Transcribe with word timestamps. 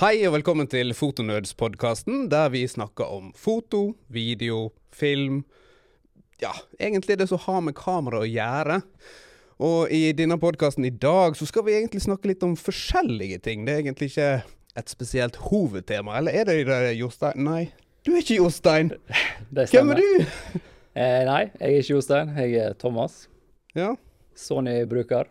Hei 0.00 0.22
og 0.24 0.32
velkommen 0.32 0.64
til 0.64 0.94
Fotonerds-podkasten, 0.96 2.22
der 2.32 2.46
vi 2.48 2.62
snakker 2.64 3.04
om 3.04 3.34
foto, 3.36 3.98
video, 4.08 4.70
film 4.96 5.42
Ja, 6.40 6.54
egentlig 6.80 7.18
det 7.20 7.26
som 7.28 7.42
har 7.42 7.60
med 7.60 7.76
kamera 7.76 8.22
å 8.22 8.28
gjøre. 8.28 8.78
Og 9.60 9.92
i 9.92 10.14
denne 10.16 10.40
podkasten 10.40 10.88
i 10.88 10.92
dag 11.04 11.36
så 11.36 11.44
skal 11.44 11.68
vi 11.68 11.76
egentlig 11.76 12.00
snakke 12.06 12.32
litt 12.32 12.48
om 12.48 12.56
forskjellige 12.56 13.42
ting. 13.44 13.68
Det 13.68 13.74
er 13.76 13.82
egentlig 13.84 14.08
ikke 14.14 14.30
et 14.80 14.88
spesielt 14.88 15.36
hovedtema, 15.50 16.16
eller 16.16 16.32
er 16.32 16.48
det 16.48 16.58
det, 16.64 16.96
Jostein? 16.96 17.44
Nei, 17.44 17.66
du 18.00 18.14
er 18.14 18.24
ikke 18.24 18.40
Jostein. 18.40 18.94
Det 19.52 19.68
Hvem 19.68 19.92
er 19.92 20.00
du? 20.00 20.28
Eh, 20.96 21.22
nei, 21.28 21.42
jeg 21.60 21.74
er 21.74 21.78
ikke 21.84 21.98
Jostein. 21.98 22.36
Jeg 22.40 22.56
er 22.64 22.72
Thomas. 22.80 23.26
Ja, 23.76 23.92
Sony-bruker. 24.32 25.28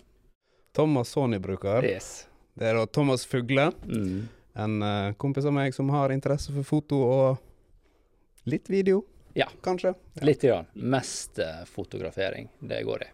Thomas 0.78 1.18
Sony-bruker. 1.18 1.82
Yes. 1.90 2.28
Det 2.54 2.70
er 2.70 2.78
da 2.78 2.86
Thomas 2.86 3.26
Fugle, 3.26 3.72
Mm. 3.90 4.28
En 4.64 4.82
eh, 4.84 5.14
kompis 5.22 5.46
av 5.48 5.54
meg 5.56 5.74
som 5.76 5.90
har 5.94 6.12
interesse 6.14 6.54
for 6.56 6.68
foto 6.68 7.00
og 7.06 8.50
litt 8.50 8.70
video, 8.72 9.04
Ja. 9.38 9.46
kanskje. 9.64 9.94
Litt 10.26 10.42
grann. 10.42 10.66
Mest 10.74 11.40
eh, 11.40 11.64
fotografering 11.70 12.50
det 12.60 12.84
går 12.88 13.04
i. 13.06 13.10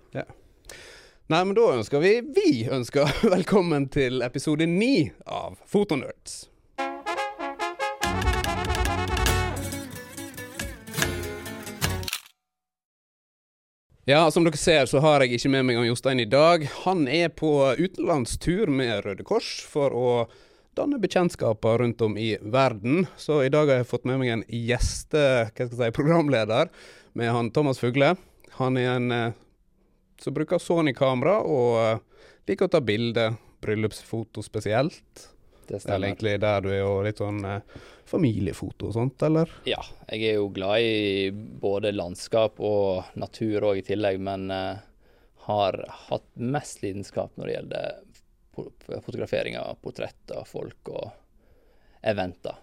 Nei, 1.28 1.40
men 1.44 1.56
da 1.58 1.72
ønsker 1.74 2.00
vi 2.04 2.20
Vi 2.22 2.68
ønsker 2.70 3.10
velkommen 3.36 3.88
til 3.90 4.22
episode 4.26 4.68
ni 4.70 5.12
av 5.26 5.58
Fotonerds. 5.66 6.46
Ja, 14.08 14.32
som 14.32 14.44
dere 14.46 14.58
ser 14.58 14.86
så 14.86 15.00
har 15.02 15.24
jeg 15.26 15.40
ikke 15.40 15.50
med 15.50 15.66
meg 15.66 15.80
han 15.80 15.88
Jostein 15.88 16.20
i 16.22 16.28
dag. 16.30 16.68
Han 16.84 17.08
er 17.10 17.32
på 17.34 17.50
utenlandstur 17.80 18.70
med 18.70 19.02
Røde 19.06 19.26
Kors 19.26 19.48
for 19.66 19.96
å 19.98 20.10
danne 20.76 21.00
bekjentskaper 21.00 21.78
rundt 21.78 22.02
om 22.02 22.18
i 22.18 22.38
verden. 22.42 23.06
Så 23.18 23.44
i 23.44 23.50
dag 23.50 23.70
har 23.72 23.82
jeg 23.82 23.90
fått 23.90 24.08
med 24.08 24.20
meg 24.22 24.34
en 24.34 24.46
gjeste, 24.52 25.22
hva 25.48 25.52
skal 25.54 25.72
jeg 25.72 25.80
si, 25.80 25.96
programleder 25.96 26.72
med 27.16 27.32
han 27.32 27.52
Thomas 27.56 27.80
Fugle. 27.80 28.16
Han 28.60 28.80
er 28.80 28.96
en 28.96 29.12
eh, 29.12 29.38
som 30.22 30.36
bruker 30.36 30.60
Sony-kamera 30.60 31.40
og 31.44 31.80
eh, 31.82 32.30
liker 32.52 32.68
å 32.68 32.74
ta 32.76 32.82
bilder, 32.84 33.38
bryllupsfoto 33.64 34.44
spesielt. 34.46 35.30
Det 35.66 35.82
Eller 35.90 36.12
egentlig 36.12 36.36
der 36.44 36.62
du 36.62 36.70
er 36.70 36.84
jo 36.84 36.98
litt 37.06 37.20
sånn 37.24 37.40
eh, 37.50 37.78
familiefoto 38.06 38.92
og 38.92 38.98
sånt, 39.00 39.24
eller? 39.26 39.50
Ja, 39.66 39.82
jeg 40.12 40.28
er 40.30 40.42
jo 40.42 40.52
glad 40.54 40.84
i 40.86 41.32
både 41.34 41.96
landskap 41.96 42.60
og 42.62 43.16
natur 43.18 43.72
òg 43.72 43.82
i 43.82 43.88
tillegg, 43.88 44.20
men 44.22 44.52
har 45.46 45.78
hatt 46.10 46.28
mest 46.38 46.84
lidenskap 46.84 47.34
når 47.38 47.48
det 47.48 47.56
gjelder 47.56 48.05
fotografering 48.56 49.58
av 49.60 49.78
portretter 49.84 50.40
av 50.42 50.48
folk 50.50 50.92
og 50.94 51.10
eventer. 52.06 52.62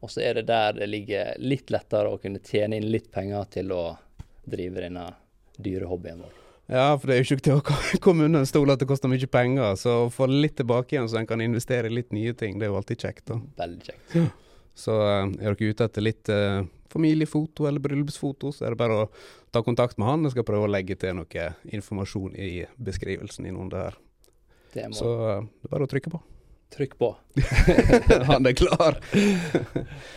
Og 0.00 0.10
så 0.10 0.22
er 0.26 0.40
det 0.40 0.48
der 0.50 0.74
det 0.80 0.88
ligger 0.90 1.34
litt 1.38 1.70
lettere 1.70 2.10
å 2.10 2.18
kunne 2.22 2.42
tjene 2.44 2.80
inn 2.80 2.90
litt 2.90 3.10
penger 3.14 3.46
til 3.54 3.72
å 3.74 3.82
drive 4.50 4.82
denne 4.82 5.06
dyre 5.60 5.86
hobbyen 5.90 6.24
vår. 6.24 6.36
Ja, 6.70 6.94
for 6.98 7.10
det 7.10 7.16
er 7.16 7.20
jo 7.20 7.26
ikke 7.26 7.46
til 7.48 7.58
å 7.58 7.78
komme 8.04 8.26
unna 8.28 8.42
en 8.44 8.50
stol 8.50 8.70
at 8.70 8.82
det 8.82 8.88
koster 8.90 9.10
mye 9.10 9.30
penger. 9.30 9.74
Så 9.78 9.96
å 10.06 10.10
få 10.14 10.28
litt 10.30 10.56
tilbake 10.60 10.94
igjen 10.94 11.08
så 11.10 11.20
en 11.20 11.30
kan 11.30 11.42
investere 11.42 11.90
i 11.90 11.94
litt 11.94 12.14
nye 12.14 12.34
ting, 12.34 12.58
det 12.58 12.68
er 12.68 12.74
jo 12.74 12.78
alltid 12.80 13.06
kjekt. 13.06 13.24
da. 13.30 13.40
Veldig 13.62 13.88
kjekt. 13.88 14.36
Så 14.78 14.94
eh, 15.02 15.24
er 15.42 15.56
dere 15.56 15.72
ute 15.74 15.88
etter 15.88 16.04
litt 16.04 16.30
eh, 16.32 16.62
familiefoto 16.90 17.66
eller 17.68 17.82
bryllupsfoto, 17.82 18.52
så 18.54 18.66
er 18.66 18.74
det 18.74 18.80
bare 18.80 19.00
å 19.02 19.08
ta 19.54 19.64
kontakt 19.66 19.98
med 19.98 20.08
han. 20.08 20.26
Jeg 20.26 20.36
skal 20.36 20.46
prøve 20.46 20.68
å 20.68 20.70
legge 20.70 20.96
til 20.98 21.18
noe 21.18 21.50
informasjon 21.74 22.38
i 22.38 22.52
beskrivelsen 22.78 23.50
innunder 23.50 23.90
her. 23.90 23.98
Det 24.74 24.90
må 24.90 24.98
Så 24.98 25.14
eh, 25.28 25.40
det 25.46 25.70
er 25.70 25.74
bare 25.74 25.88
å 25.88 25.90
trykke 25.90 26.12
på. 26.12 26.20
Trykk 26.70 26.92
på. 27.00 27.08
han 28.30 28.46
er 28.46 28.54
klar. 28.54 28.98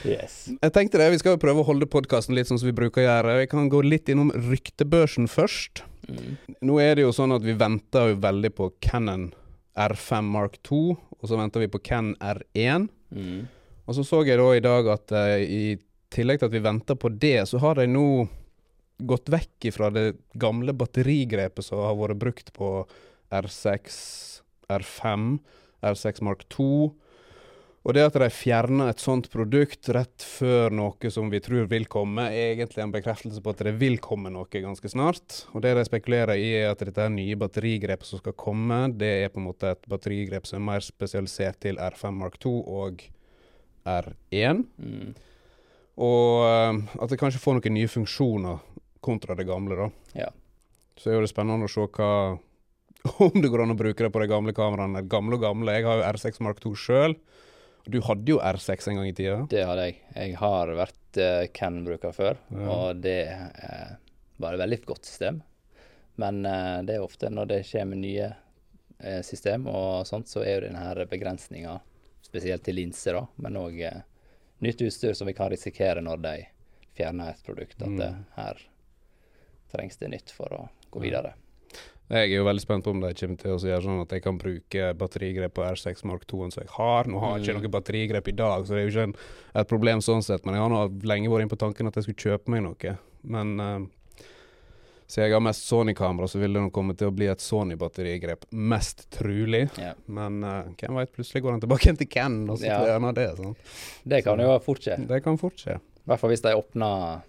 Yes. 0.06 0.36
Jeg 0.54 0.74
tenkte 0.76 1.02
det, 1.02 1.10
Vi 1.16 1.22
skal 1.24 1.36
jo 1.36 1.42
prøve 1.42 1.64
å 1.64 1.68
holde 1.68 1.90
podkasten 1.90 2.38
litt 2.38 2.50
sånn 2.50 2.62
som 2.62 2.70
vi 2.70 2.76
bruker 2.78 3.02
å 3.02 3.08
gjøre. 3.08 3.40
Vi 3.42 3.50
kan 3.52 3.72
gå 3.74 3.82
litt 3.86 4.12
innom 4.14 4.30
ryktebørsen 4.36 5.30
først. 5.32 5.82
Mm. 6.10 6.36
Nå 6.68 6.78
er 6.84 6.98
det 6.98 7.08
jo 7.08 7.16
sånn 7.16 7.34
at 7.34 7.46
vi 7.46 7.56
venter 7.58 8.12
jo 8.12 8.20
veldig 8.22 8.54
på 8.54 8.70
Canon 8.84 9.32
R5 9.74 10.30
Mark 10.30 10.60
2, 10.68 10.84
og 10.94 11.30
så 11.30 11.40
venter 11.40 11.64
vi 11.64 11.72
på 11.74 11.82
Canon 11.82 12.14
R1. 12.22 12.88
Mm. 13.16 13.42
Og 13.84 13.98
så 13.98 14.06
så 14.08 14.22
jeg 14.28 14.40
da 14.40 14.52
i 14.54 14.64
dag 14.64 14.90
at 14.94 15.14
uh, 15.16 15.40
i 15.42 15.76
tillegg 16.14 16.40
til 16.40 16.50
at 16.52 16.56
vi 16.56 16.64
venter 16.64 17.00
på 17.00 17.10
det, 17.10 17.40
så 17.50 17.60
har 17.64 17.80
de 17.80 17.88
nå 17.90 18.06
gått 19.04 19.32
vekk 19.34 19.72
ifra 19.72 19.90
det 19.92 20.14
gamle 20.40 20.76
batterigrepet 20.78 21.66
som 21.66 21.82
har 21.82 21.98
vært 21.98 22.22
brukt 22.22 22.54
på 22.56 22.70
R6, 23.34 23.98
R5, 24.72 25.38
R6 25.84 26.24
Mark 26.26 26.46
2. 26.54 26.92
Og 27.84 27.92
det 27.98 28.06
at 28.06 28.16
de 28.16 28.30
fjerner 28.32 28.94
et 28.94 29.02
sånt 29.04 29.26
produkt 29.32 29.90
rett 29.92 30.24
før 30.24 30.72
noe 30.72 31.10
som 31.12 31.28
vi 31.32 31.42
tror 31.44 31.66
vil 31.68 31.84
komme, 31.92 32.30
er 32.32 32.54
egentlig 32.54 32.80
en 32.80 32.94
bekreftelse 32.94 33.42
på 33.44 33.52
at 33.52 33.64
det 33.68 33.74
vil 33.82 33.98
komme 34.04 34.32
noe 34.32 34.48
ganske 34.48 34.88
snart. 34.94 35.42
Og 35.52 35.66
det 35.66 35.74
de 35.76 35.84
spekulerer 35.90 36.40
i, 36.40 36.48
er 36.62 36.70
at 36.72 36.80
dette 36.80 37.04
er 37.04 37.12
nye 37.12 37.36
batterigrepet 37.40 38.08
som 38.08 38.22
skal 38.24 38.38
komme, 38.40 38.86
det 38.96 39.12
er 39.26 39.34
på 39.34 39.42
en 39.42 39.50
måte 39.50 39.74
et 39.76 39.92
batterigrep 39.92 40.48
som 40.48 40.62
er 40.62 40.68
mer 40.70 40.86
spesialisert 40.86 41.60
til 41.66 41.82
R5 41.82 42.16
Mark 42.22 42.40
2 42.46 42.56
og 42.64 43.04
R1. 43.84 44.64
Mm. 44.80 45.12
Og 46.08 46.48
eh, 46.48 46.80
at 47.04 47.12
det 47.12 47.20
kanskje 47.20 47.44
får 47.44 47.60
noen 47.60 47.78
nye 47.82 47.92
funksjoner 47.92 48.64
kontra 49.04 49.36
det 49.36 49.50
gamle, 49.50 49.76
da. 49.76 49.90
Ja. 50.24 50.32
Så 50.96 51.10
er 51.10 51.20
jo 51.20 51.26
det 51.26 51.34
spennende 51.34 51.68
å 51.68 51.72
se 51.72 51.84
hva 51.84 52.14
om 53.24 53.42
det 53.42 53.50
går 53.52 53.64
an 53.66 53.74
å 53.74 53.78
bruke 53.80 54.04
det 54.06 54.12
på 54.14 54.22
de 54.24 54.28
gamle 54.32 54.54
kameraene. 54.56 55.02
Gamle 55.12 55.36
og 55.38 55.42
gamle. 55.44 55.74
Jeg 55.76 55.86
har 55.88 56.00
jo 56.00 56.06
R6 56.14 56.40
Mark 56.46 56.60
2 56.64 56.74
sjøl. 56.80 57.16
Du 57.92 57.98
hadde 58.08 58.32
jo 58.32 58.38
R6 58.40 58.88
en 58.92 59.00
gang 59.02 59.10
i 59.10 59.16
tida. 59.18 59.42
Det 59.52 59.64
hadde 59.68 59.88
jeg. 59.90 59.98
Jeg 60.16 60.38
har 60.40 60.72
vært 60.78 61.20
uh, 61.20 61.42
Ken-bruker 61.52 62.14
før, 62.16 62.38
Ja. 62.56 62.68
og 62.72 63.02
det 63.04 63.18
uh, 63.28 63.98
var 64.40 64.56
et 64.56 64.62
veldig 64.64 64.80
godt 64.88 65.10
system. 65.10 65.42
Men 66.22 66.40
uh, 66.48 66.80
det 66.88 66.96
er 66.96 67.04
ofte 67.04 67.28
når 67.34 67.50
det 67.52 67.60
kommer 67.68 68.00
nye 68.00 68.30
uh, 68.32 69.20
system 69.28 69.68
og 69.68 70.08
sånt, 70.08 70.32
så 70.32 70.46
er 70.48 70.62
jo 70.62 70.64
denne 70.70 71.08
begrensninga, 71.12 71.76
spesielt 72.24 72.64
til 72.64 72.80
linser, 72.80 73.20
da, 73.20 73.26
men 73.44 73.60
òg 73.60 73.82
nytt 74.64 74.80
utstyr 74.88 75.12
som 75.20 75.28
vi 75.28 75.36
kan 75.36 75.52
risikere 75.52 76.00
når 76.02 76.22
de 76.24 76.36
fjerner 76.96 77.34
et 77.36 77.44
produkt, 77.44 77.82
at 77.84 77.90
Mm. 77.92 77.98
det, 78.00 78.12
her 78.38 78.64
trengs 79.74 79.98
det 80.00 80.08
nytt 80.16 80.32
for 80.32 80.56
å 80.56 80.62
gå 80.94 81.02
videre. 81.04 81.34
Jeg 82.12 82.30
er 82.30 82.36
jo 82.36 82.44
veldig 82.46 82.62
spent 82.62 82.84
på 82.86 82.92
om 82.92 83.00
de 83.02 83.14
kommer 83.16 83.38
til 83.40 83.52
å 83.54 83.58
gjøre 83.58 83.82
sånn 83.86 84.02
at 84.04 84.12
jeg 84.12 84.22
kan 84.26 84.38
bruke 84.38 84.90
batterigrep 85.00 85.54
på 85.56 85.64
R6 85.66 86.04
Mark 86.06 86.26
2 86.30 86.50
som 86.52 86.62
jeg 86.64 86.70
har. 86.76 87.08
Nå 87.10 87.20
har 87.24 87.38
jeg 87.40 87.46
ikke 87.48 87.56
Mm. 87.56 87.62
noe 87.64 87.72
batterigrep 87.78 88.28
i 88.28 88.36
dag, 88.38 88.66
så 88.68 88.76
det 88.76 88.82
er 88.82 88.86
jo 88.90 88.92
ikke 88.94 89.04
en, 89.08 89.16
et 89.56 89.68
problem 89.72 90.00
sånn 90.04 90.22
sett. 90.22 90.46
Men 90.46 90.56
jeg 90.56 90.62
har 90.66 90.70
nå 90.70 90.82
lenge 91.08 91.30
vært 91.32 91.46
inne 91.46 91.54
på 91.56 91.62
tanken 91.64 91.88
at 91.88 91.96
jeg 91.96 92.04
skulle 92.10 92.24
kjøpe 92.38 92.50
meg 92.54 92.64
noe. 92.68 92.98
Men 93.24 93.60
uh, 93.60 93.80
siden 95.08 95.26
jeg 95.30 95.34
har 95.34 95.42
mest 95.48 95.66
Sony-kamera, 95.66 96.28
så 96.28 96.40
vil 96.44 96.54
det 96.54 96.62
nok 96.62 96.74
komme 96.76 96.94
til 96.98 97.08
å 97.08 97.16
bli 97.16 97.28
et 97.32 97.40
Sony-batterigrep. 97.42 98.46
Mest 98.52 99.08
trulig. 99.10 99.70
Yeah. 99.80 99.96
Men 100.08 100.44
uh, 100.44 100.64
hvem 100.78 101.00
veit, 101.00 101.12
plutselig 101.16 101.42
går 101.42 101.52
han 101.56 101.62
tilbake 101.64 101.96
til 101.98 102.08
Ken, 102.12 102.42
og 102.50 102.60
så 102.60 102.68
blir 102.68 102.94
han 102.98 103.06
av 103.10 103.16
det. 103.18 103.30
Sånn. 103.40 103.56
Det 104.06 104.24
kan 104.28 104.38
jo 104.44 104.60
fort 104.60 104.84
skje. 104.84 105.00
Det 105.08 105.24
kan 105.24 105.38
fort 105.40 105.56
skje. 105.58 105.80
I 105.80 106.10
hvert 106.12 106.20
fall 106.20 106.30
hvis 106.36 106.44
de 106.44 106.52
åpner 106.60 107.22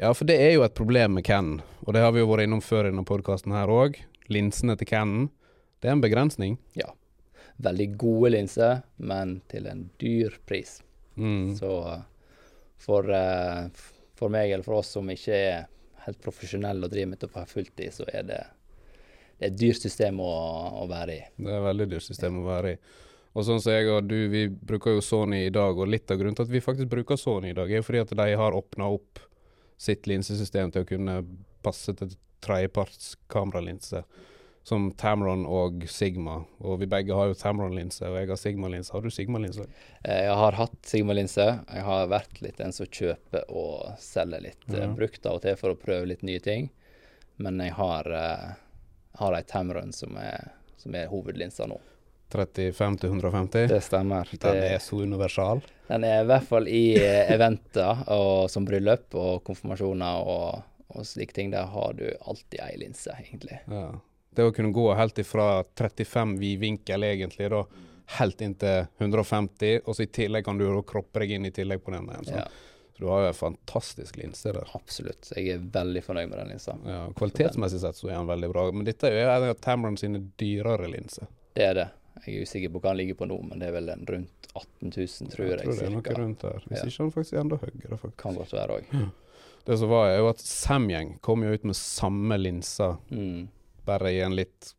Ja, 0.00 0.12
for 0.16 0.24
det 0.24 0.36
er 0.40 0.54
jo 0.54 0.62
et 0.64 0.72
problem 0.76 1.18
med 1.18 1.24
Canon, 1.26 1.58
og 1.86 1.94
det 1.96 2.02
har 2.04 2.12
vi 2.14 2.22
jo 2.22 2.28
vært 2.30 2.46
innom 2.46 2.62
før 2.64 2.86
i 2.86 2.92
denne 2.92 3.06
podkasten 3.08 3.54
her 3.56 3.70
òg. 3.72 3.98
Linsene 4.30 4.76
til 4.78 4.88
Cannon, 4.90 5.28
det 5.80 5.90
er 5.90 5.96
en 5.96 6.04
begrensning. 6.04 6.58
Ja. 6.78 6.92
veldig 7.60 7.86
gode 8.00 8.30
linser, 8.32 8.78
men 8.96 9.40
til 9.52 9.66
en 9.68 9.82
dyr 10.00 10.38
pris. 10.48 10.78
Mm. 11.20 11.56
Så 11.58 11.72
eh, 11.90 12.06
for, 12.80 13.10
eh, 13.12 13.66
for 14.16 14.32
meg, 14.32 14.52
eller 14.52 14.64
for 14.64 14.78
oss 14.80 14.94
som 14.96 15.10
ikke 15.12 15.36
er 15.36 15.66
helt 16.06 16.22
profesjonelle 16.24 16.86
og 16.86 16.92
driver 16.94 17.10
med 17.10 17.20
dette 17.20 17.32
på 17.34 17.44
fulltid, 17.50 17.92
så 17.92 18.06
er 18.08 18.24
det, 18.30 18.40
det 19.36 19.44
er 19.44 19.52
et 19.52 19.60
dyrt 19.60 19.84
system 19.84 20.22
å, 20.24 20.32
å 20.80 20.86
være 20.88 21.16
i. 21.18 21.20
Det 21.36 21.52
er 21.52 21.58
et 21.58 21.68
veldig 21.68 21.88
dyrt 21.92 22.06
system 22.06 22.40
å 22.40 22.46
være 22.48 22.72
i. 22.72 22.80
Og 23.36 23.46
sånn 23.46 23.60
som 23.62 23.76
jeg 23.76 23.90
og 23.92 24.08
du, 24.10 24.16
vi 24.32 24.46
bruker 24.48 24.96
jo 24.96 25.04
Sony 25.04 25.44
i 25.44 25.52
dag, 25.54 25.76
og 25.78 25.90
litt 25.92 26.10
av 26.10 26.18
grunnen 26.18 26.38
til 26.38 26.48
at 26.48 26.54
vi 26.54 26.64
faktisk 26.64 26.90
bruker 26.90 27.20
Sony 27.20 27.52
i 27.52 27.56
dag, 27.56 27.70
er 27.70 27.78
jo 27.82 27.86
fordi 27.86 28.02
at 28.02 28.16
de 28.24 28.32
har 28.40 28.56
åpna 28.56 28.88
opp 28.90 29.20
sitt 29.80 30.08
linsesystem 30.10 30.72
til 30.74 30.84
å 30.84 30.88
kunne 30.88 31.20
passe 31.62 31.94
til 31.96 32.14
tredjeparts 32.44 33.16
kameralinse, 33.28 34.02
som 34.64 34.90
Tamron 34.92 35.46
og 35.48 35.84
Sigma. 35.88 36.38
Og 36.60 36.78
vi 36.82 36.86
begge 36.86 37.14
har 37.16 37.30
jo 37.30 37.34
Tamron-linse, 37.34 38.04
og 38.08 38.16
jeg 38.20 38.28
har 38.28 38.36
Sigma-linse. 38.40 38.92
Har 38.92 39.00
du 39.04 39.08
Sigma-linse? 39.10 39.64
Eh, 40.04 40.24
Jeg 40.26 40.34
har 40.36 40.52
hatt 40.52 40.76
Sigma-linse. 40.86 41.46
Jeg 41.74 41.82
har 41.86 42.06
vært 42.12 42.40
litt 42.42 42.60
en 42.60 42.72
som 42.72 42.86
kjøper 42.86 43.44
og 43.48 43.94
selger 43.98 44.40
litt 44.44 44.68
eh, 44.68 44.80
Ja. 44.84 44.86
brukt 44.92 45.24
av 45.26 45.34
og 45.40 45.42
til 45.42 45.56
for 45.56 45.70
å 45.74 45.78
prøve 45.80 46.06
litt 46.08 46.22
nye 46.22 46.40
ting. 46.40 46.70
Men 47.38 47.58
jeg 47.58 47.72
har, 47.72 48.04
eh, 48.12 48.52
har 49.18 49.34
ei 49.34 49.42
Tamron 49.42 49.92
som 49.96 50.16
er, 50.20 50.52
som 50.76 50.94
er 50.94 51.08
hovedlinsa 51.08 51.66
nå. 51.66 51.80
35 52.30 53.00
til 53.00 53.10
150? 53.10 53.66
Det 53.68 53.80
stemmer. 53.82 54.24
Den 54.30 54.38
Det- 54.60 54.70
er 54.72 54.78
så 54.78 55.00
universal. 55.02 55.62
Den 55.88 56.04
er 56.04 56.20
i 56.22 56.26
hvert 56.26 56.44
fall 56.46 56.68
i 56.68 56.94
eventer 57.28 58.04
og 58.08 58.48
som 58.50 58.64
bryllup 58.66 59.14
og 59.14 59.42
konfirmasjoner 59.42 60.20
og, 60.26 60.62
og 60.94 61.06
slike 61.06 61.32
ting. 61.36 61.50
Der 61.52 61.66
har 61.72 61.92
du 61.98 62.06
alltid 62.20 62.60
ei 62.64 62.76
linse, 62.80 63.14
egentlig. 63.20 63.60
Ja. 63.70 63.90
Det 64.34 64.44
å 64.46 64.52
kunne 64.54 64.70
gå 64.74 64.86
helt 64.94 65.18
ifra 65.18 65.64
35 65.78 66.36
vid 66.38 66.60
vinkel, 66.62 67.02
egentlig, 67.08 67.48
da, 67.50 67.64
helt 68.18 68.40
inn 68.46 68.54
til 68.58 68.84
150, 69.02 69.80
og 69.86 69.96
så 69.96 70.04
i 70.06 70.10
tillegg 70.10 70.44
kan 70.46 70.58
du 70.58 70.66
kroppe 70.86 71.22
deg 71.24 71.32
inn 71.36 71.46
i 71.46 71.50
tillegg 71.54 71.82
på 71.84 71.90
den 71.94 72.06
Så. 72.26 72.36
Ja. 72.38 72.44
Så 72.94 73.02
du 73.04 73.08
har 73.10 73.22
jo 73.24 73.28
en 73.32 73.34
fantastisk 73.38 74.16
linse 74.20 74.52
der. 74.52 74.66
absolutt. 74.74 75.32
Jeg 75.36 75.48
er 75.54 75.58
veldig 75.72 76.02
fornøyd 76.04 76.28
med 76.30 76.38
den 76.38 76.48
linsa. 76.54 76.74
Ja, 76.86 77.06
kvalitetsmessig 77.16 77.80
sett 77.80 77.96
så 77.98 78.10
er 78.10 78.18
den 78.18 78.26
veldig 78.30 78.50
bra, 78.52 78.66
men 78.72 78.84
dette 78.86 79.08
er 79.08 79.22
jo 79.24 79.30
en 79.34 79.48
av 79.50 79.54
Tamron 79.64 79.96
sine 79.98 80.20
dyrere 80.38 80.90
linser. 80.92 81.26
Det 81.54 81.64
er 81.64 81.74
det. 81.74 81.88
Jeg 82.26 82.36
er 82.36 82.42
usikker 82.44 82.70
på 82.74 82.80
hva 82.82 82.90
den 82.92 82.98
ligger 83.00 83.16
på 83.16 83.26
nå, 83.30 83.38
men 83.48 83.58
det 83.62 83.70
er 83.70 83.72
vel 83.78 83.88
en 83.88 84.02
rundt 84.06 84.50
18 84.52 84.90
000, 84.92 85.30
tror 85.32 85.46
jeg. 85.46 85.56
Jeg 85.56 85.64
tror 85.64 85.78
det 85.78 85.86
er 85.86 85.94
noe 85.94 86.14
rundt 86.18 86.42
der. 86.44 86.62
Hvis 86.68 86.78
Ja. 86.82 86.86
ikke 86.90 87.02
han 87.06 87.12
faktisk 87.14 87.32
er 87.32 87.40
enda 87.40 87.56
høyere, 87.62 87.98
faktisk. 88.02 88.16
Kan 88.20 88.34
godt 88.36 88.52
være 88.52 88.76
òg. 88.80 88.94
Det 89.66 89.76
som 89.78 89.88
var, 89.92 90.08
er 90.10 90.18
jo 90.22 90.28
at 90.30 90.40
Samyang 90.42 91.18
kom 91.24 91.42
jo 91.44 91.52
ut 91.52 91.64
med 91.68 91.76
samme 91.76 92.38
linser, 92.40 92.96
Mm. 93.10 93.48
bare 93.86 94.12
i 94.12 94.20
en 94.24 94.34
litt 94.36 94.74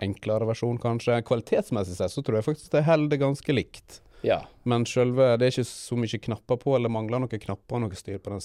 enklere 0.00 0.46
versjon, 0.48 0.78
kanskje. 0.80 1.18
Kvalitetsmessig 1.22 1.96
sett 1.98 2.10
så 2.14 2.22
tror 2.24 2.38
jeg 2.40 2.44
faktisk 2.46 2.70
det 2.72 2.84
holder 2.86 3.20
ganske 3.20 3.52
likt. 3.52 4.00
Ja. 4.22 4.42
Men 4.64 4.84
selve 4.84 5.36
Det 5.38 5.46
er 5.46 5.50
ikke 5.54 5.64
så 5.68 5.96
mye 5.96 6.18
knapper 6.20 6.56
på, 6.60 6.74
eller 6.76 6.88
mangler 6.92 7.20
noen 7.20 7.40
knapper 7.40 7.76
og 7.76 7.80
noe 7.86 7.96
styr 7.96 8.18
på 8.20 8.30
den 8.32 8.40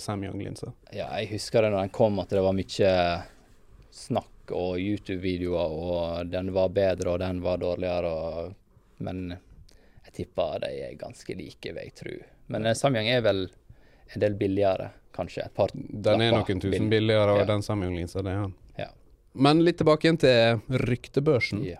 Samyang-linsa. 0.00 0.72
ja, 0.92 1.08
jeg 1.18 1.28
husker 1.32 1.62
det 1.62 1.70
når 1.72 1.80
den 1.86 1.94
kom, 1.96 2.18
at 2.20 2.28
det 2.28 2.42
var 2.44 2.52
mye 2.56 3.24
snakk 3.90 4.52
og 4.52 4.76
YouTube-videoer, 4.78 5.72
og 5.72 6.30
den 6.30 6.50
var 6.52 6.68
bedre 6.68 7.14
og 7.14 7.18
den 7.22 7.40
var 7.44 7.56
dårligere, 7.62 8.10
og, 8.10 8.54
men 8.98 9.30
jeg 10.04 10.12
tipper 10.18 10.58
de 10.60 10.72
er 10.90 10.96
ganske 11.00 11.36
like, 11.36 11.72
vil 11.72 11.82
jeg 11.82 11.94
tro. 11.96 12.16
Men 12.52 12.66
eh, 12.66 12.74
Samyang 12.76 13.08
er 13.08 13.22
vel 13.24 13.46
en 14.16 14.20
del 14.20 14.34
billigere, 14.38 14.90
kanskje. 15.14 15.44
Et 15.46 15.54
par 15.54 15.68
Den 15.74 16.20
er 16.20 16.32
noen 16.32 16.44
tusen 16.60 16.70
bill- 16.70 16.90
billigere, 16.90 17.30
og 17.32 17.38
Ja. 17.38 17.44
den 17.44 17.62
Samyang-linsa, 17.62 18.22
det 18.22 18.32
er 18.32 18.42
den. 18.42 18.54
Ja. 18.78 18.88
Men 19.34 19.64
litt 19.64 19.78
tilbake 19.78 20.02
igjen 20.08 20.18
til 20.18 20.60
ryktebørsen. 20.70 21.64
Ja. 21.64 21.78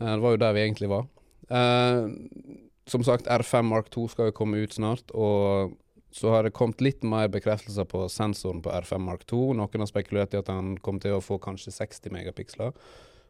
Eh, 0.00 0.14
Det 0.16 0.20
var 0.20 0.30
jo 0.30 0.36
der 0.36 0.52
vi 0.52 0.60
egentlig 0.68 0.88
var. 0.88 1.06
Uh, 1.50 2.08
som 2.86 3.02
sagt, 3.02 3.26
R5 3.26 3.64
Mark 3.64 3.90
2 3.90 4.08
skal 4.10 4.26
jo 4.26 4.32
komme 4.32 4.62
ut 4.62 4.70
snart, 4.72 5.10
og 5.14 5.76
så 6.12 6.30
har 6.30 6.42
det 6.44 6.52
kommet 6.52 6.80
litt 6.80 7.02
mer 7.04 7.28
bekreftelser 7.28 7.84
på 7.86 8.08
sensoren 8.10 8.62
på 8.62 8.70
R5 8.70 8.98
Mark 9.00 9.24
2. 9.26 9.52
Noen 9.54 9.78
har 9.78 9.86
spekulert 9.86 10.32
i 10.34 10.38
at 10.38 10.46
den 10.46 10.76
kommer 10.78 11.00
til 11.00 11.12
å 11.12 11.20
få 11.22 11.38
kanskje 11.40 11.72
60 11.72 12.10
megapiksler, 12.10 12.72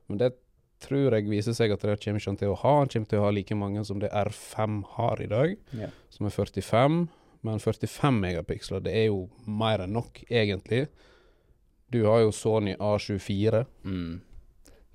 men 0.09 0.19
det 0.19 0.33
tror 0.81 1.13
jeg 1.13 1.29
viser 1.29 1.53
seg 1.53 1.73
at 1.73 1.81
det 1.81 1.99
kommer 2.01 2.21
ikke 2.21 2.31
han 2.31 2.37
til 2.41 2.49
å 2.55 2.57
ha. 2.57 2.79
Han 2.79 2.89
kommer 2.89 3.09
til 3.09 3.19
å 3.19 3.25
ha 3.25 3.31
like 3.31 3.55
mange 3.55 3.85
som 3.85 3.99
det 4.01 4.11
R5 4.13 4.85
har 4.97 5.21
i 5.21 5.27
dag, 5.27 5.57
Ja. 5.77 5.89
som 6.09 6.27
er 6.27 6.31
45. 6.31 7.09
Men 7.41 7.61
45 7.61 8.21
megapiksler, 8.21 8.83
det 8.85 8.93
er 8.93 9.07
jo 9.09 9.25
mer 9.49 9.87
enn 9.87 9.95
nok, 9.97 10.23
egentlig. 10.29 10.87
Du 11.91 12.05
har 12.05 12.21
jo 12.21 12.33
Sony 12.33 12.75
A24. 12.77 13.65
Mm. 13.85 14.21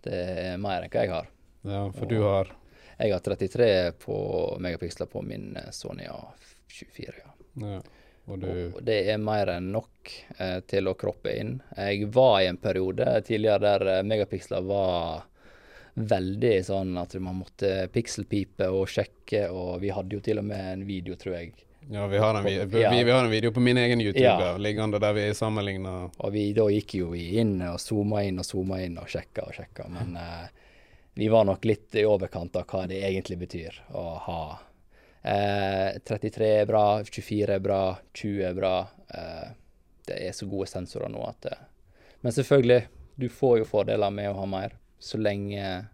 Det 0.05 0.19
er 0.19 0.61
mer 0.61 0.85
enn 0.85 0.93
hva 0.93 1.01
jeg 1.01 1.11
har. 1.11 1.31
Ja, 1.65 1.81
for 1.91 2.05
du 2.05 2.21
har 2.21 2.53
Jeg 2.97 3.11
har 3.11 3.19
33 3.19 3.91
på 3.99 4.17
megapiksler 4.61 5.09
på 5.11 5.21
min 5.25 5.55
eh, 5.57 5.71
Sony 5.71 6.05
A24. 6.07 7.13
ja. 7.23 7.33
ja, 7.65 7.81
Og 8.25 8.39
du 8.39 8.71
Og 8.75 8.83
det 8.83 9.01
er 9.11 9.17
mer 9.17 9.51
enn 9.57 9.71
nok 9.73 10.13
eh, 10.37 10.59
til 10.69 10.87
å 10.87 10.93
kroppe 10.93 11.33
inn. 11.35 11.57
Jeg 11.75 12.07
var 12.13 12.39
i 12.41 12.47
en 12.47 12.61
periode 12.61 13.09
tidligere 13.27 13.65
der 13.65 13.87
eh, 13.97 14.03
megapiksler 14.07 14.63
var 14.63 15.25
veldig 15.95 16.55
sånn 16.63 16.95
at 16.99 17.17
man 17.23 17.41
måtte 17.41 17.87
pikselpipe 17.91 18.67
og 18.71 18.87
sjekke, 18.91 19.49
og 19.49 19.79
vi 19.83 19.91
hadde 19.95 20.15
jo 20.15 20.23
til 20.23 20.39
og 20.39 20.47
med 20.47 20.71
en 20.71 20.87
video, 20.87 21.15
tror 21.19 21.39
jeg. 21.39 21.53
Ja, 21.91 22.07
vi 22.07 22.17
har, 22.17 22.35
en 22.35 22.43
video, 22.43 22.65
vi, 22.65 23.03
vi 23.03 23.11
har 23.11 23.23
en 23.23 23.29
video 23.29 23.51
på 23.51 23.59
min 23.59 23.77
egen 23.77 24.01
YouTube 24.01 24.23
Ja. 24.23 24.57
liggende 24.57 24.99
der 24.99 25.13
vi 25.13 25.33
sammenligner 25.33 26.09
Og 26.17 26.31
vi, 26.33 26.47
da 26.53 26.65
gikk 26.69 26.95
jo 26.97 27.11
vi 27.13 27.37
inn 27.39 27.59
og 27.61 27.77
zooma 27.79 28.23
inn 28.25 28.39
og 28.41 28.45
zooma 28.45 28.79
inn 28.81 28.97
og 28.97 29.09
sjekka 29.11 29.45
og 29.45 29.53
sjekka, 29.53 29.85
men 29.93 30.15
eh, 30.23 30.47
vi 31.13 31.27
var 31.31 31.45
nok 31.45 31.65
litt 31.65 31.95
i 31.95 32.05
overkant 32.05 32.55
av 32.57 32.65
hva 32.67 32.87
det 32.89 33.03
egentlig 33.05 33.37
betyr 33.45 33.77
å 33.93 34.05
ha 34.25 34.41
eh, 35.21 36.01
33 36.03 36.49
er 36.61 36.65
bra, 36.65 37.03
24 37.05 37.53
er 37.55 37.63
bra, 37.63 37.81
20 38.13 38.49
er 38.49 38.57
bra. 38.57 38.75
Eh, 39.09 39.47
det 40.05 40.19
er 40.27 40.35
så 40.37 40.45
gode 40.49 40.67
sensorer 40.69 41.09
nå 41.09 41.21
at 41.25 41.45
eh, 41.51 41.63
Men 42.21 42.33
selvfølgelig, 42.33 42.87
du 43.15 43.29
får 43.29 43.59
jo 43.61 43.69
fordeler 43.69 44.11
med 44.11 44.31
å 44.31 44.39
ha 44.41 44.45
mer, 44.49 44.75
så 44.99 45.17
lenge 45.21 45.85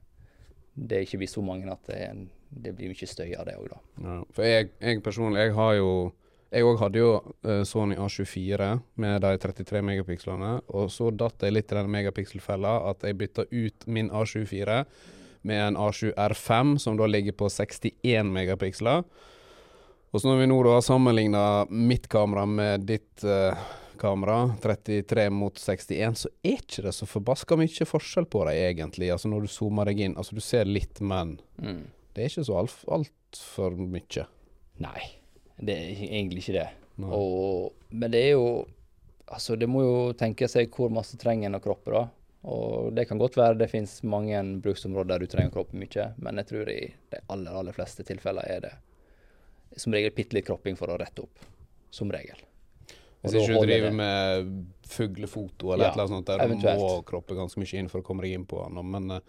det 0.73 1.03
ikke 1.05 1.19
blir 1.21 1.29
så 1.29 1.43
mange 1.43 1.67
at 1.71 1.83
det, 1.89 1.97
er 1.99 2.13
en, 2.15 2.29
det 2.51 2.73
blir 2.75 2.91
mye 2.91 3.07
støy 3.07 3.31
av 3.39 3.45
det 3.47 3.55
òg, 3.57 3.69
da. 3.71 3.79
ja. 4.03 4.17
For 4.35 4.47
jeg, 4.47 4.71
jeg 4.83 5.03
personlig, 5.05 5.45
jeg 5.47 5.55
har 5.55 5.77
jo 5.79 5.91
Jeg 6.51 6.65
òg 6.67 6.81
hadde 6.81 6.99
jo 6.99 7.11
eh, 7.47 7.61
Sony 7.63 7.95
A24 7.95 8.65
med 8.99 9.21
de 9.23 9.37
33 9.39 9.79
megapikslene, 9.87 10.49
og 10.67 10.89
så 10.91 11.07
datt 11.15 11.45
jeg 11.45 11.53
litt 11.55 11.71
i 11.71 11.77
den 11.77 11.87
megapikselfella 11.93 12.73
at 12.89 13.05
jeg 13.07 13.15
bytta 13.21 13.45
ut 13.47 13.85
min 13.87 14.09
A24 14.11 14.81
med 15.47 15.61
en 15.67 15.77
A7R5, 15.79 16.73
som 16.83 16.97
da 16.99 17.07
ligger 17.07 17.37
på 17.39 17.47
61 17.47 18.27
megapiksler. 18.35 19.05
Og 20.11 20.19
så 20.19 20.27
når 20.27 20.41
vi 20.41 20.49
nå 20.51 20.57
da 20.67 20.75
har 20.75 20.83
sammenligna 20.83 21.45
mitt 21.71 22.09
kamera 22.11 22.43
med 22.45 22.83
ditt 22.83 23.23
uh, 23.23 23.55
kamera, 24.01 24.51
33 24.61 25.29
mot 25.31 25.55
61, 25.55 26.19
så 26.25 26.33
er 26.43 26.59
ikke 26.59 26.83
det 26.89 26.91
så 26.99 27.07
forbaska 27.07 27.55
mye 27.55 27.87
forskjell 27.87 28.27
på 28.27 28.43
dem 28.49 28.59
egentlig. 28.59 29.07
Altså 29.15 29.31
når 29.31 29.47
du 29.47 29.55
zoomer 29.55 29.87
deg 29.87 30.03
inn. 30.03 30.19
Altså 30.19 30.35
du 30.35 30.43
ser 30.43 30.67
litt, 30.67 30.99
men 30.99 31.37
Mm. 31.61 31.85
Det 32.13 32.23
er 32.23 32.31
ikke 32.31 32.45
så 32.47 32.59
altfor 32.59 32.95
alt 32.97 33.41
for 33.55 33.75
mye. 33.79 34.27
Nei, 34.83 35.01
det 35.61 35.75
er 35.77 36.05
egentlig 36.09 36.45
ikke 36.45 36.57
det. 36.59 36.69
Og, 37.01 37.71
men 37.89 38.13
det 38.13 38.27
er 38.27 38.31
jo 38.35 38.45
Altså, 39.31 39.55
det 39.55 39.63
må 39.71 39.79
jo 39.79 39.99
tenke 40.19 40.43
seg 40.51 40.73
hvor 40.75 40.89
masse 40.91 41.15
trenger 41.15 41.47
en 41.47 41.55
av 41.55 41.61
kroppe, 41.63 41.93
da. 41.93 42.01
Og 42.51 42.89
det 42.91 43.05
kan 43.07 43.19
godt 43.21 43.37
være 43.39 43.55
det 43.61 43.69
finnes 43.71 43.93
mange 44.03 44.41
bruksområder 44.59 45.13
der 45.13 45.23
du 45.23 45.31
trenger 45.31 45.53
kroppen 45.53 45.79
mye, 45.79 46.07
men 46.19 46.41
jeg 46.41 46.49
tror 46.49 46.71
i 46.73 46.79
de 47.13 47.21
aller, 47.31 47.55
aller 47.61 47.77
fleste 47.77 48.03
tilfeller 48.03 48.49
er 48.51 48.65
det 48.65 48.73
som 49.79 49.95
regel 49.95 50.11
bitte 50.15 50.35
litt 50.35 50.49
kropping 50.49 50.75
for 50.75 50.91
å 50.91 50.97
rette 50.99 51.23
opp. 51.23 51.45
Som 51.95 52.11
regel. 52.11 52.39
Hvis 53.21 53.37
ikke 53.37 53.53
du 53.53 53.67
driver 53.69 53.87
det. 53.87 53.95
med 53.95 54.51
fuglefoto 54.89 55.73
eller 55.73 55.85
Ja, 55.85 55.91
et 55.91 55.95
eller 55.95 56.07
annet 56.07 56.17
sånt 56.17 56.31
der 56.31 56.75
du 56.75 56.81
må 56.81 56.91
kroppe 57.07 57.37
ganske 57.37 57.61
mye 57.61 57.79
inn 57.79 57.89
for 57.91 58.01
å 58.01 58.05
komme 58.05 58.25
deg 58.25 58.35
inn 58.35 58.47
på 58.49 58.59
den. 58.65 58.81
Men, 58.91 59.11
eh, 59.11 59.21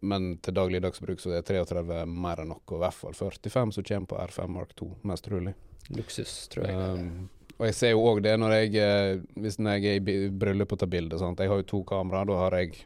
men 0.00 0.36
til 0.42 0.54
dagligdags 0.54 1.00
bruk 1.02 1.20
så 1.20 1.32
er 1.38 1.42
33 1.42 2.04
mer 2.06 2.42
enn 2.44 2.52
nok, 2.52 2.62
og 2.70 2.76
i 2.78 2.82
hvert 2.84 2.94
fall 2.94 3.16
45 3.18 3.72
som 3.78 3.84
kommer 3.84 4.06
på 4.12 4.20
R5 4.26 4.48
Mark 4.48 4.74
2, 4.78 4.90
mest 5.10 5.24
trolig. 5.26 5.54
Luksus, 5.96 6.48
tror 6.52 6.66
jeg. 6.68 6.76
Um, 6.76 7.28
og 7.58 7.66
jeg 7.66 7.74
ser 7.74 7.90
jo 7.94 8.04
òg 8.06 8.20
det 8.22 8.36
når 8.38 8.52
jeg 8.54 8.74
eh, 8.78 9.20
Hvis 9.34 9.56
jeg 9.58 9.84
er 9.88 9.96
i 10.12 10.28
bryllup 10.30 10.72
og 10.72 10.78
tar 10.78 10.86
bilder. 10.92 11.18
Sant? 11.18 11.40
Jeg 11.42 11.48
har 11.50 11.56
jo 11.58 11.66
to 11.66 11.80
kameraer. 11.88 12.28
Da 12.28 12.36
har 12.38 12.54
jeg 12.60 12.76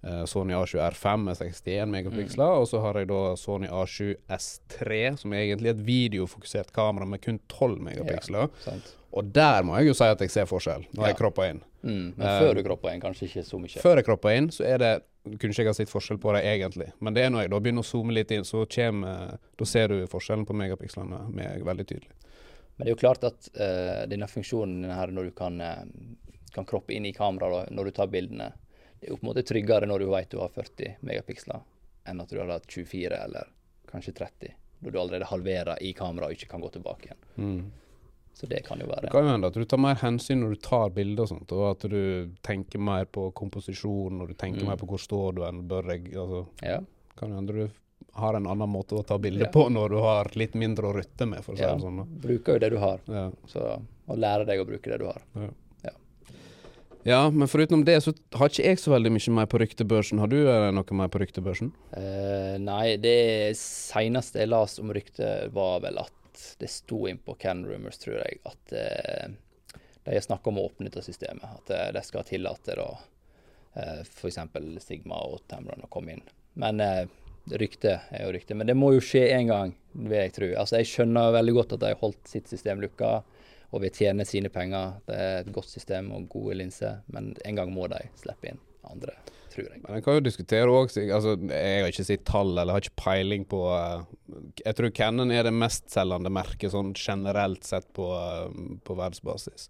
eh, 0.00 0.22
Sony 0.30 0.54
A7 0.56 0.78
R5 0.86 1.16
med 1.26 1.36
61 1.36 1.90
megapiksler, 1.92 2.54
og 2.62 2.68
så 2.70 2.80
har 2.80 2.96
jeg 3.02 3.10
da 3.10 3.34
Sony 3.36 3.68
A7 3.68 4.14
S3, 4.32 5.00
som 5.20 5.34
er 5.36 5.42
egentlig 5.48 5.74
et 5.74 5.82
videofokusert 5.84 6.72
kamera 6.72 7.04
med 7.10 7.20
kun 7.26 7.40
12 7.52 7.76
megapiksler. 7.90 8.48
Ja, 8.64 8.78
Og 9.18 9.24
der 9.34 9.62
må 9.64 9.76
jeg 9.80 9.88
jo 9.90 9.94
si 9.98 10.04
at 10.08 10.20
jeg 10.24 10.30
ser 10.30 10.48
forskjell, 10.48 10.86
når 10.94 11.02
Ja. 11.04 11.08
jeg 11.12 11.16
kropper 11.20 11.50
inn. 11.50 11.60
Mm, 11.82 12.14
men 12.16 12.26
Eh, 12.26 12.40
før 12.42 12.58
du 12.58 12.62
kropper 12.66 12.92
inn, 12.92 13.00
kanskje 13.00 13.28
ikke 13.28 13.44
så 13.46 13.58
mye. 13.62 13.82
Før 13.82 14.00
jeg 14.00 14.06
kropper 14.08 14.36
inn, 14.36 14.50
så 14.54 14.64
er 14.66 14.78
det 14.82 14.92
kunne 15.36 15.52
ikke 15.52 15.62
jeg 15.62 15.68
ha 15.68 15.76
sett 15.76 15.90
forskjell 15.90 16.18
på 16.22 16.32
det 16.34 16.44
egentlig. 16.48 16.92
Men 17.04 17.14
det 17.14 17.24
er 17.24 17.30
når 17.30 17.44
jeg 17.44 17.52
da 17.52 17.60
begynner 17.60 17.84
å 17.84 17.88
zoome 17.88 18.14
litt 18.16 18.30
inn, 18.32 18.46
så 18.48 18.64
kommer 18.66 19.38
Da 19.58 19.66
ser 19.66 19.92
du 19.92 20.06
forskjellen 20.06 20.46
på 20.46 20.56
megapikslene 20.56 21.20
med 21.34 21.64
veldig 21.66 21.86
tydelig. 21.86 22.14
Men 22.76 22.86
det 22.86 22.92
er 22.92 22.94
jo 22.94 23.00
klart 23.00 23.24
at 23.26 23.48
uh, 23.58 24.06
denne 24.06 24.28
funksjonen 24.30 24.86
her 24.94 25.10
når 25.10 25.28
du 25.28 25.30
kan, 25.34 25.60
eh, 25.60 25.82
kan 26.54 26.64
kroppe 26.64 26.94
inn 26.94 27.08
i 27.08 27.12
kameraet 27.12 27.72
når 27.74 27.90
du 27.90 27.96
tar 27.96 28.06
bildene, 28.12 28.52
det 29.00 29.08
er 29.08 29.10
jo 29.10 29.18
på 29.18 29.26
en 29.26 29.30
måte 29.32 29.42
tryggere 29.46 29.88
når 29.90 30.04
du 30.04 30.06
vet 30.12 30.30
du 30.30 30.38
har 30.38 30.54
40 30.54 31.02
megapiksler, 31.06 31.64
enn 32.06 32.22
at 32.22 32.30
du 32.30 32.38
har 32.38 32.52
hatt 32.54 32.70
24 32.70 33.18
eller 33.18 33.50
kanskje 33.90 34.14
30, 34.20 34.54
når 34.78 34.94
du 34.94 35.00
allerede 35.00 35.30
halverer 35.30 35.82
i 35.82 35.90
kameraet 35.98 36.30
og 36.30 36.38
ikke 36.38 36.50
kan 36.54 36.62
gå 36.62 36.70
tilbake 36.76 37.08
igjen. 37.10 37.26
Mm. 37.34 37.60
Så 38.38 38.46
det 38.46 38.60
kan 38.68 38.78
jo 38.78 38.86
være 38.86 39.08
Det 39.08 39.10
kan 39.10 39.24
jo 39.26 39.32
hende 39.32 39.48
at 39.50 39.56
du 39.58 39.64
tar 39.66 39.80
mer 39.82 39.96
hensyn 39.98 40.38
når 40.44 40.54
du 40.54 40.60
tar 40.62 40.92
bilder 40.94 41.24
og 41.24 41.28
sånt, 41.32 41.52
og 41.56 41.64
at 41.72 41.88
du 41.90 42.30
tenker 42.46 42.78
mer 42.78 43.08
på 43.10 43.32
komposisjon, 43.34 44.20
og 44.22 44.28
du 44.30 44.34
tenker 44.38 44.62
Mm. 44.62 44.68
mer 44.70 44.76
på 44.78 44.86
hvor 44.86 45.00
står 45.02 45.34
du 45.34 45.42
enn 45.48 45.64
bør 45.66 45.90
jeg 45.90 46.12
altså, 46.14 46.46
Ja. 46.62 46.78
Kan 47.18 47.30
jo 47.30 47.36
hende 47.40 47.52
du 47.56 47.70
har 48.14 48.34
en 48.38 48.46
annen 48.46 48.70
måte 48.70 48.94
å 48.94 49.04
ta 49.06 49.18
bilder 49.18 49.46
Ja. 49.46 49.50
på 49.50 49.68
når 49.70 49.88
du 49.90 49.96
har 50.02 50.30
litt 50.38 50.54
mindre 50.54 50.86
å 50.86 50.94
rutte 50.94 51.26
med, 51.26 51.42
for 51.44 51.54
å 51.54 51.56
si 51.58 51.62
ja. 51.64 51.74
det 51.74 51.82
sånn. 51.82 51.96
da. 51.98 52.04
Bruker 52.28 52.52
jo 52.54 52.58
det 52.58 52.70
du 52.70 52.78
har, 52.78 53.00
Ja. 53.08 53.30
så 53.48 53.82
og 54.08 54.16
lærer 54.18 54.46
deg 54.46 54.60
å 54.60 54.66
bruke 54.66 54.88
det 54.90 54.98
du 55.00 55.06
har. 55.06 55.20
ja, 57.04 57.30
men 57.30 57.48
foruten 57.48 57.84
det 57.84 58.02
så 58.02 58.12
har 58.34 58.48
ikke 58.50 58.64
jeg 58.64 58.78
så 58.82 58.90
veldig 58.92 59.10
mye 59.14 59.32
mer 59.32 59.46
på 59.46 59.58
ryktebørsen. 59.62 60.18
Har 60.20 60.28
du 60.28 60.36
eh, 60.48 60.70
noe 60.74 60.96
mer 60.98 61.08
på 61.08 61.20
ryktebørsen? 61.22 61.70
Uh, 61.96 62.58
nei, 62.60 62.96
det 63.00 63.56
seneste 63.56 64.42
jeg 64.42 64.50
leste 64.50 64.82
om 64.84 64.90
ryktet, 64.92 65.52
var 65.54 65.80
vel 65.80 65.98
at 66.02 66.12
det 66.58 66.70
sto 66.72 67.06
inn 67.08 67.20
på 67.22 67.34
Can 67.40 67.64
Rumors, 67.66 67.98
tror 68.02 68.20
jeg, 68.20 68.40
at 68.48 68.74
eh, 68.76 69.30
de 70.04 70.14
har 70.14 70.24
snakka 70.24 70.50
om 70.50 70.58
å 70.58 70.66
åpne 70.68 70.88
dette 70.88 71.04
systemet. 71.04 71.44
At 71.44 71.70
eh, 71.74 71.88
de 71.94 72.02
skal 72.06 72.26
tillate 72.28 72.76
da 72.78 72.88
eh, 73.74 74.04
f.eks. 74.04 74.38
Sigma 74.84 75.20
og 75.26 75.42
Tamron 75.50 75.84
å 75.84 75.90
komme 75.92 76.16
inn. 76.16 76.22
Men 76.58 76.80
eh, 76.80 77.04
rykte 77.60 77.98
er 78.10 78.24
jo 78.24 78.32
rykte. 78.36 78.56
Men 78.56 78.70
det 78.70 78.76
må 78.78 78.92
jo 78.94 79.02
skje 79.04 79.26
en 79.34 79.50
gang, 79.50 79.74
vil 79.92 80.18
jeg 80.18 80.36
tro. 80.36 80.52
Altså, 80.60 80.80
jeg 80.80 80.92
skjønner 80.92 81.34
veldig 81.36 81.56
godt 81.58 81.76
at 81.76 81.84
de 81.84 81.92
har 81.92 82.00
holdt 82.02 82.30
sitt 82.30 82.48
system 82.50 82.82
lukka 82.84 83.18
og 83.68 83.82
vil 83.84 83.92
tjene 83.92 84.24
sine 84.28 84.50
penger. 84.52 84.96
Det 85.08 85.18
er 85.18 85.42
et 85.42 85.52
godt 85.52 85.68
system 85.70 86.12
og 86.16 86.28
gode 86.32 86.56
linser, 86.62 87.02
men 87.12 87.34
en 87.44 87.60
gang 87.60 87.72
må 87.72 87.88
de 87.92 88.00
slippe 88.16 88.52
inn 88.52 88.62
andre, 88.88 89.12
tror 89.58 89.70
jeg. 89.74 89.80
Men 89.84 89.92
en 89.98 90.04
kan 90.06 90.16
jo 90.18 90.24
diskutere 90.24 90.72
òg 90.72 90.86
altså, 90.88 91.30
Jeg 91.50 91.82
har 91.82 91.88
ikke 91.92 92.08
sett 92.08 92.28
tall 92.28 92.50
eller 92.54 92.74
har 92.74 92.82
ikke 92.84 93.02
peiling 93.02 93.42
på 93.48 93.60
uh, 93.68 93.98
Jeg 94.62 94.74
tror 94.78 94.96
Cannon 94.96 95.30
er 95.34 95.42
det 95.46 95.54
mestselgende 95.54 96.30
merket 96.32 96.72
sånn 96.74 96.90
generelt 96.96 97.62
sett 97.68 97.88
på, 97.96 98.06
uh, 98.14 98.48
på 98.84 98.92
verdensbasis. 98.98 99.62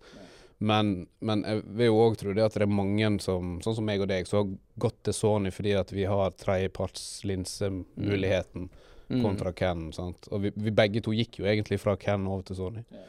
Men, 0.58 0.84
men, 1.22 1.38
jeg 1.46 1.62
vil 1.78 1.90
jo 1.92 2.00
òg 2.02 2.14
tro 2.18 2.30
det 2.34 2.42
at 2.42 2.54
det 2.58 2.66
er 2.66 2.80
mange 2.80 3.08
som, 3.22 3.42
sånn 3.62 3.76
som 3.78 3.86
meg 3.86 4.02
og 4.02 4.10
deg, 4.10 4.26
som 4.26 4.38
har 4.40 4.48
gått 4.88 5.00
til 5.06 5.14
Sony 5.14 5.50
fordi 5.54 5.72
at 5.78 5.90
vi 5.94 6.04
har 6.10 6.34
tredjepartslinsemuligheten 6.42 8.66
Mm. 9.08 9.22
kontra 9.22 9.52
Canon. 9.52 9.92
sant? 9.92 10.28
Og 10.30 10.42
vi, 10.42 10.50
vi 10.54 10.70
begge 10.70 11.00
to 11.00 11.14
gikk 11.16 11.38
jo 11.40 11.46
egentlig 11.48 11.78
fra 11.80 11.94
Canon 11.96 12.28
over 12.28 12.42
til 12.44 12.58
Sony. 12.58 12.82
Ja. 12.92 13.04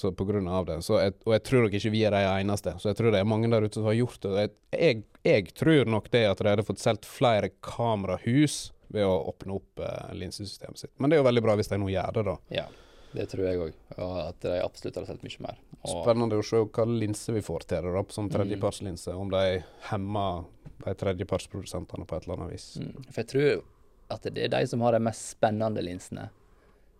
Så 0.00 0.10
på 0.16 0.24
grunn 0.28 0.48
av 0.48 0.64
det. 0.68 0.78
Så 0.86 0.96
jeg, 1.02 1.12
og 1.28 1.34
jeg 1.36 1.42
tror 1.44 1.64
nok 1.66 1.74
ikke 1.76 1.90
vi 1.92 2.02
er 2.08 2.14
de 2.16 2.20
eneste. 2.40 2.72
Så 2.80 2.88
jeg 2.92 2.96
tror 3.00 3.12
det 3.12 3.20
er 3.20 3.28
mange 3.28 3.50
der 3.52 3.66
ute 3.66 3.76
som 3.80 3.84
har 3.90 3.98
gjort 3.98 4.20
det. 4.24 4.30
Jeg, 4.40 4.52
jeg, 4.80 5.02
jeg 5.28 5.50
tror 5.60 5.90
nok 5.92 6.06
det 6.14 6.22
at 6.30 6.40
de 6.40 6.48
hadde 6.54 6.64
fått 6.64 6.80
solgt 6.80 7.08
flere 7.08 7.50
kamerahus 7.66 8.70
ved 8.90 9.04
å 9.06 9.16
åpne 9.30 9.58
opp 9.60 9.82
eh, 9.84 10.14
linsesystemet 10.18 10.80
sitt. 10.80 10.92
Men 10.98 11.10
det 11.12 11.18
er 11.18 11.20
jo 11.22 11.26
veldig 11.28 11.42
bra 11.44 11.56
hvis 11.60 11.68
de 11.70 11.78
nå 11.78 11.90
gjør 11.92 12.16
det, 12.16 12.24
da. 12.30 12.36
Ja, 12.56 12.64
det 13.12 13.26
tror 13.30 13.44
jeg 13.46 13.60
òg. 13.66 13.76
Og 13.98 14.16
at 14.24 14.40
de 14.46 14.56
absolutt 14.64 14.96
har 15.02 15.06
solgt 15.10 15.26
mye 15.26 15.44
mer. 15.46 15.60
Og, 15.84 15.92
Spennende 16.00 16.40
å 16.40 16.46
se 16.46 16.62
hva 16.64 16.86
linse 16.90 17.34
vi 17.36 17.44
får 17.44 17.68
til 17.70 17.84
det 17.86 17.92
da, 17.98 18.02
som 18.16 18.26
Mm. 18.26 18.32
tredjepartslinse. 18.38 19.14
Om 19.14 19.30
de 19.36 19.44
hemmer 19.92 20.44
de 20.86 20.94
tredjepartsprodusentene 21.04 22.06
på 22.08 22.16
et 22.16 22.26
eller 22.26 22.40
annet 22.40 22.52
vis. 22.56 22.66
mm, 22.80 23.04
for 23.12 23.20
jeg 23.22 23.28
tror 23.34 23.62
at 24.10 24.22
det 24.34 24.44
er 24.48 24.48
de 24.56 24.66
som 24.66 24.80
har 24.82 24.92
de 24.96 24.98
mest 25.06 25.36
spennende 25.36 25.82
linsene. 25.86 26.30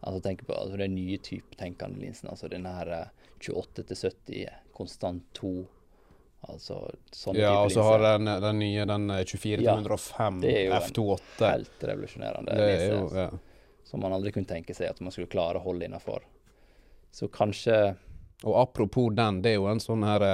Altså 0.01 0.21
tenk 0.25 0.47
på 0.47 0.55
altså, 0.57 0.77
den 0.81 0.95
nye 0.95 1.19
type 1.19 1.57
tenkende 1.61 2.01
linsen. 2.01 2.31
Altså 2.33 2.49
denne 2.49 2.73
her 2.73 2.93
eh, 2.97 3.29
28 3.41 3.85
til 3.91 3.97
70 3.97 4.49
konstant 4.77 5.27
2. 5.37 5.53
Altså 6.49 6.79
sånne 7.13 7.43
Ja, 7.43 7.53
og 7.61 7.73
så 7.75 7.85
har 7.85 8.01
den, 8.07 8.31
den 8.43 8.63
nye 8.63 8.87
den 8.89 9.11
eh, 9.13 9.25
24 9.29 9.67
Ja, 9.67 9.75
105 9.77 10.41
det 10.41 10.55
er 10.57 10.63
jo 10.71 10.79
en 10.79 11.19
Helt 11.45 11.85
revolusjonerende 11.91 12.57
er 12.57 12.71
linse. 12.71 12.87
jo, 12.89 13.03
altså, 13.03 13.27
ja. 13.27 13.77
Som 13.91 14.05
man 14.07 14.15
aldri 14.17 14.33
kunne 14.33 14.49
tenke 14.49 14.77
seg 14.77 14.89
at 14.89 15.03
man 15.05 15.13
skulle 15.13 15.29
klare 15.29 15.61
å 15.61 15.65
holde 15.65 15.85
innafor. 15.85 16.25
Så 17.13 17.29
kanskje 17.29 17.97
Og 18.47 18.57
apropos 18.57 19.11
den, 19.13 19.43
det 19.45 19.53
er 19.53 19.59
jo 19.59 19.69
en 19.69 19.83
sånn 19.83 20.07
her 20.07 20.25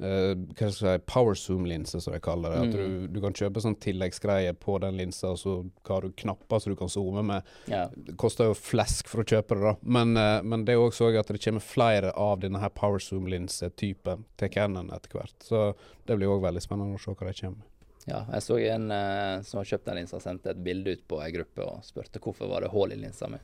eh, 0.00 0.32
hva 0.34 0.70
skal 0.70 0.88
jeg 0.92 1.00
si, 1.00 1.04
power 1.12 1.34
zoom-linse, 1.38 2.00
som 2.00 2.12
de 2.14 2.20
kaller 2.22 2.54
det. 2.54 2.58
At 2.68 2.72
du, 2.76 2.82
Mm. 2.88 3.12
du 3.12 3.20
kan 3.20 3.32
kjøpe 3.32 3.60
sånn 3.64 3.76
tilleggsgreie 3.80 4.52
på 4.54 4.78
den 4.80 4.96
linsa, 4.96 5.30
og 5.34 5.38
så 5.38 5.54
har 5.88 6.02
du 6.06 6.12
knapper 6.12 6.58
så 6.62 6.70
du 6.70 6.76
kan 6.76 6.88
zoome 6.88 7.22
med. 7.24 7.42
Ja. 7.66 7.88
Det 7.96 8.16
koster 8.16 8.50
jo 8.50 8.54
flesk 8.54 9.08
for 9.08 9.22
å 9.22 9.26
kjøpe 9.28 9.54
det, 9.58 9.62
da. 9.64 9.74
Men, 9.82 10.16
uh, 10.16 10.42
men 10.42 10.64
det 10.64 10.74
er 10.76 10.82
også 10.84 11.10
at 11.18 11.26
det 11.34 11.42
kommer 11.44 11.60
flere 11.64 12.12
av 12.16 12.38
denne 12.40 12.58
her 12.62 12.70
power 12.70 12.98
zoom-linsetypen 12.98 14.24
til 14.38 14.48
Canon 14.54 14.90
etter 14.94 15.18
hvert. 15.18 15.34
Så 15.42 15.74
det 16.06 16.16
blir 16.18 16.28
òg 16.28 16.42
veldig 16.46 16.62
spennende 16.62 16.94
å 16.96 17.02
se 17.02 17.10
hva 17.14 17.26
de 17.32 17.34
kommer 17.40 17.56
med. 17.58 17.66
ja. 18.08 18.22
Jeg 18.32 18.40
så 18.46 18.56
en 18.72 18.90
uh, 18.90 19.42
som 19.44 19.58
har 19.60 19.66
kjøpt 19.68 19.84
den 19.90 19.96
linsa, 20.00 20.20
sendte 20.20 20.50
et 20.54 20.62
bilde 20.64 20.94
ut 20.96 21.02
på 21.10 21.18
ei 21.20 21.30
gruppe 21.34 21.60
og 21.66 21.82
spurte 21.84 22.20
hvorfor 22.24 22.48
var 22.48 22.62
det 22.64 22.70
hull 22.72 22.92
i 22.94 22.96
linsa 22.96 23.28
mi. 23.28 23.36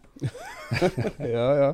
ja, 1.37 1.49
ja. 1.61 1.73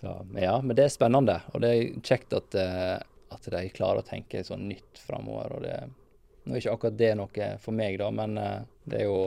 Så, 0.00 0.26
ja, 0.40 0.60
men 0.64 0.76
det 0.76 0.84
er 0.86 0.92
spennende, 0.92 1.38
og 1.52 1.60
det 1.60 1.70
er 1.76 2.00
kjekt 2.04 2.32
at, 2.36 2.54
eh, 2.56 2.98
at 3.30 3.42
de 3.50 3.62
klarer 3.74 4.02
å 4.02 4.06
tenke 4.06 4.42
sånn 4.44 4.68
nytt 4.68 4.98
framover. 5.06 5.52
Og 5.58 5.62
det 5.66 5.78
Nå 6.46 6.54
er 6.56 6.62
ikke 6.62 6.72
akkurat 6.72 6.96
det 6.96 7.10
noe 7.20 7.46
for 7.60 7.72
meg, 7.76 7.98
da, 8.00 8.06
men 8.10 8.38
eh, 8.40 8.62
det 8.88 9.02
er 9.02 9.04
jo 9.10 9.18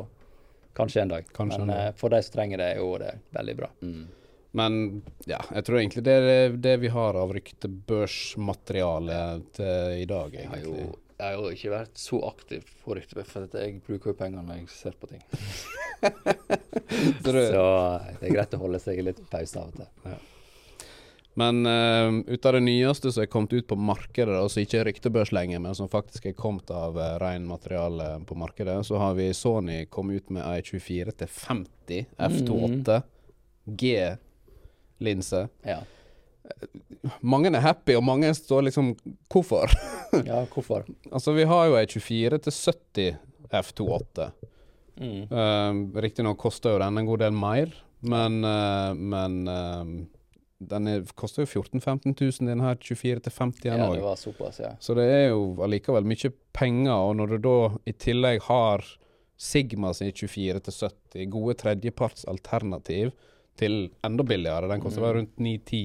kanskje 0.76 1.02
en 1.04 1.12
dag. 1.14 1.28
Kanskje 1.38 1.60
en 1.62 1.68
dag. 1.70 1.78
eh, 1.88 1.92
for 2.00 2.10
de 2.10 2.20
som 2.26 2.34
trenger 2.34 2.58
det, 2.58 2.68
er 2.74 2.80
jo 2.82 2.98
det 2.98 3.12
veldig 3.38 3.56
bra. 3.60 3.70
Men 4.58 4.80
ja, 5.30 5.38
jeg 5.54 5.64
tror 5.66 5.78
egentlig 5.80 6.04
det 6.06 6.16
er 6.18 6.58
det 6.62 6.74
vi 6.82 6.90
har 6.94 7.14
av 7.22 7.32
ryktebørsmateriale 7.38 9.20
til 9.56 10.02
i 10.02 10.06
dag, 10.10 10.34
Jeg 10.34 10.50
har, 10.50 10.58
egentlig. 10.58 10.84
jo, 10.90 10.98
jeg 11.20 11.26
har 11.26 11.34
jo 11.38 11.54
ikke 11.56 11.72
vært 11.74 11.98
så 12.02 12.20
aktiv 12.28 12.66
på 12.84 12.98
ryktebørs, 12.98 13.30
for 13.32 13.48
jeg 13.62 13.80
bruker 13.86 14.12
jo 14.12 14.18
penger 14.20 14.42
når 14.50 14.56
jeg 14.64 14.70
ser 14.74 14.98
på 15.00 15.10
ting. 15.14 15.24
Så 17.24 17.32
det- 17.32 17.50
Så 17.54 17.64
eh, 17.64 18.14
det 18.20 18.28
er 18.30 18.34
greit 18.36 18.54
å 18.58 18.64
holde 18.66 18.80
seg 18.84 19.00
litt 19.06 19.22
pause 19.32 19.60
av 19.62 19.70
og 19.70 19.76
til. 19.78 19.88
Men 21.40 21.66
uh, 21.66 22.20
ut 22.28 22.46
av 22.46 22.54
det 22.54 22.64
nyeste 22.66 23.12
som 23.12 23.24
er 23.24 23.30
kommet 23.32 23.54
ut 23.54 23.68
på 23.68 23.78
markedet, 23.80 24.36
altså 24.38 24.60
som 24.60 24.66
ikke 24.68 24.82
er 24.82 24.88
ryktebørs 24.90 25.32
lenger, 25.34 25.64
men 25.64 25.74
som 25.78 25.90
faktisk 25.90 26.28
er 26.30 26.36
kommet 26.38 26.70
av 26.74 26.98
uh, 27.00 27.16
ren 27.22 27.48
materiale 27.50 28.20
på 28.30 28.38
markedet, 28.38 28.78
så 28.86 29.02
har 29.02 29.18
vi 29.18 29.32
Sony 29.34 29.84
kommet 29.90 30.22
ut 30.22 30.36
med 30.38 30.46
ei 30.46 30.62
24-50 30.62 32.06
F28 32.18 33.02
G-linse. 33.82 35.48
Ja. 35.66 35.82
Mange 37.24 37.50
er 37.50 37.64
happy, 37.64 37.96
og 37.98 38.04
mange 38.06 38.30
står 38.36 38.68
liksom 38.68 38.94
Hvorfor? 39.32 39.72
ja, 40.28 40.44
hvorfor? 40.54 40.86
altså, 41.10 41.34
vi 41.34 41.48
har 41.50 41.70
jo 41.70 41.78
ei 41.80 41.88
24-70 41.90 43.16
F28. 43.54 44.30
Mm. 45.02 45.22
Uh, 45.32 46.02
Riktignok 46.02 46.38
koster 46.38 46.76
jo 46.76 46.84
den 46.84 47.02
en 47.02 47.10
god 47.10 47.26
del 47.26 47.34
mer, 47.34 47.74
men, 48.04 48.44
uh, 48.44 48.92
men 48.94 49.48
eh, 49.48 49.92
den 50.70 50.88
er, 50.88 51.02
koster 51.16 51.44
jo 51.44 51.50
14 51.62 51.80
000-15 51.82 52.14
000, 52.42 52.48
den 52.50 52.62
her 52.64 52.76
24 52.80 53.20
til 53.26 53.32
50 53.38 53.66
Ja, 53.70 53.90
det 53.94 54.02
var 54.04 54.16
såpass, 54.20 54.60
ja. 54.64 54.74
Så 54.80 54.96
det 54.98 55.06
er 55.12 55.30
jo 55.30 55.56
allikevel 55.64 56.04
mye 56.08 56.32
penger, 56.54 56.94
og 56.94 57.16
når 57.20 57.36
du 57.36 57.38
da 57.48 57.56
i 57.90 57.94
tillegg 57.94 58.42
har 58.50 58.84
Sigma 59.44 59.90
sin 59.98 60.12
24 60.14 60.60
til 60.64 60.74
70, 60.74 61.26
gode 61.34 61.56
tredjepartsalternativ 62.24 63.12
til 63.60 63.90
enda 64.06 64.24
billigere, 64.26 64.70
den 64.72 64.82
koster 64.82 65.02
vel 65.04 65.18
rundt 65.20 65.36
9-10, 65.38 65.82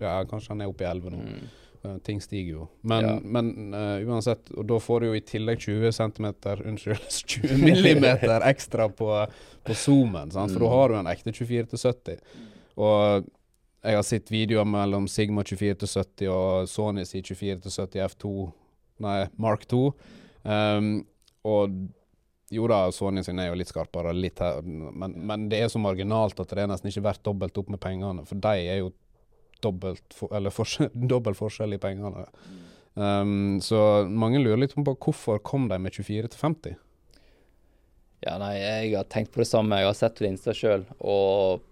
ja, 0.00 0.22
kanskje 0.30 0.52
han 0.54 0.62
er 0.64 0.70
oppe 0.70 0.84
i 0.86 0.88
11 0.88 1.10
nå. 1.12 1.18
Mm. 1.26 1.50
Uh, 1.82 1.96
ting 2.06 2.20
stiger 2.22 2.52
jo. 2.60 2.68
Men, 2.86 3.04
Ja. 3.04 3.14
men 3.24 3.74
uh, 3.74 3.98
uansett, 4.06 4.52
og 4.54 4.68
da 4.70 4.76
får 4.78 5.00
du 5.02 5.06
jo 5.08 5.14
i 5.18 5.24
tillegg 5.26 5.58
20 5.64 5.90
cm, 5.96 6.28
unnskyld, 6.70 7.08
20 7.34 7.56
millimeter 7.58 8.44
ekstra 8.46 8.86
på, 8.88 9.08
på 9.66 9.74
zoomen, 9.74 10.30
sant? 10.30 10.52
for 10.54 10.60
da 10.62 10.68
Mm. 10.70 10.76
har 10.76 10.88
du 10.88 10.94
en 11.00 11.10
ekte 11.10 11.32
24 11.34 11.66
til 11.72 11.78
70. 11.82 12.20
Og 12.78 13.26
jeg 13.82 13.98
har 13.98 14.04
sett 14.06 14.30
videoer 14.30 14.66
mellom 14.68 15.08
Sigma 15.10 15.42
24 15.42 15.80
til 15.82 15.90
70 15.90 16.28
og 16.30 16.68
Sony 16.70 17.02
si 17.08 17.22
24 17.22 17.64
til 17.64 17.74
70 17.74 18.04
F2, 18.12 18.30
nei, 19.02 19.16
Mark 19.42 19.66
2. 19.70 19.80
Um, 20.46 20.92
og 21.48 21.74
jo 22.52 22.68
da, 22.70 22.84
Sony 22.94 23.24
sin 23.26 23.40
er 23.42 23.50
jo 23.50 23.56
litt 23.58 23.72
skarpere, 23.72 24.12
litt 24.14 24.42
her, 24.42 24.60
men, 24.62 25.16
men 25.26 25.48
det 25.50 25.62
er 25.64 25.72
så 25.72 25.80
marginalt 25.82 26.38
at 26.42 26.52
det 26.52 26.62
er 26.62 26.70
nesten 26.70 26.92
ikke 26.92 27.06
verdt 27.08 27.24
dobbelt 27.26 27.58
opp 27.58 27.72
med 27.72 27.80
pengene, 27.82 28.26
for 28.28 28.42
de 28.44 28.66
er 28.68 28.82
jo 28.82 28.92
dobbelt, 29.64 30.04
for, 30.14 30.30
eller 30.36 30.54
forskjell, 30.54 30.92
dobbelt 31.14 31.40
forskjell 31.40 31.74
i 31.74 31.80
pengene. 31.82 32.26
Um, 32.94 33.58
så 33.64 34.04
mange 34.06 34.42
lurer 34.42 34.60
litt 34.60 34.76
på 34.76 34.94
hvorfor 34.94 35.40
kom 35.42 35.66
de 35.72 35.80
med 35.80 35.96
24 35.96 36.34
til 36.34 36.44
50? 36.44 36.78
Ja, 38.22 38.36
nei, 38.38 38.54
jeg 38.60 38.94
har 38.94 39.08
tenkt 39.10 39.32
på 39.34 39.42
det 39.42 39.48
samme. 39.50 39.80
Jeg 39.80 39.88
har 39.88 39.98
sett 39.98 40.20
linsa 40.22 40.54
sjøl, 40.54 40.84
og 41.02 41.64
et, 41.64 41.71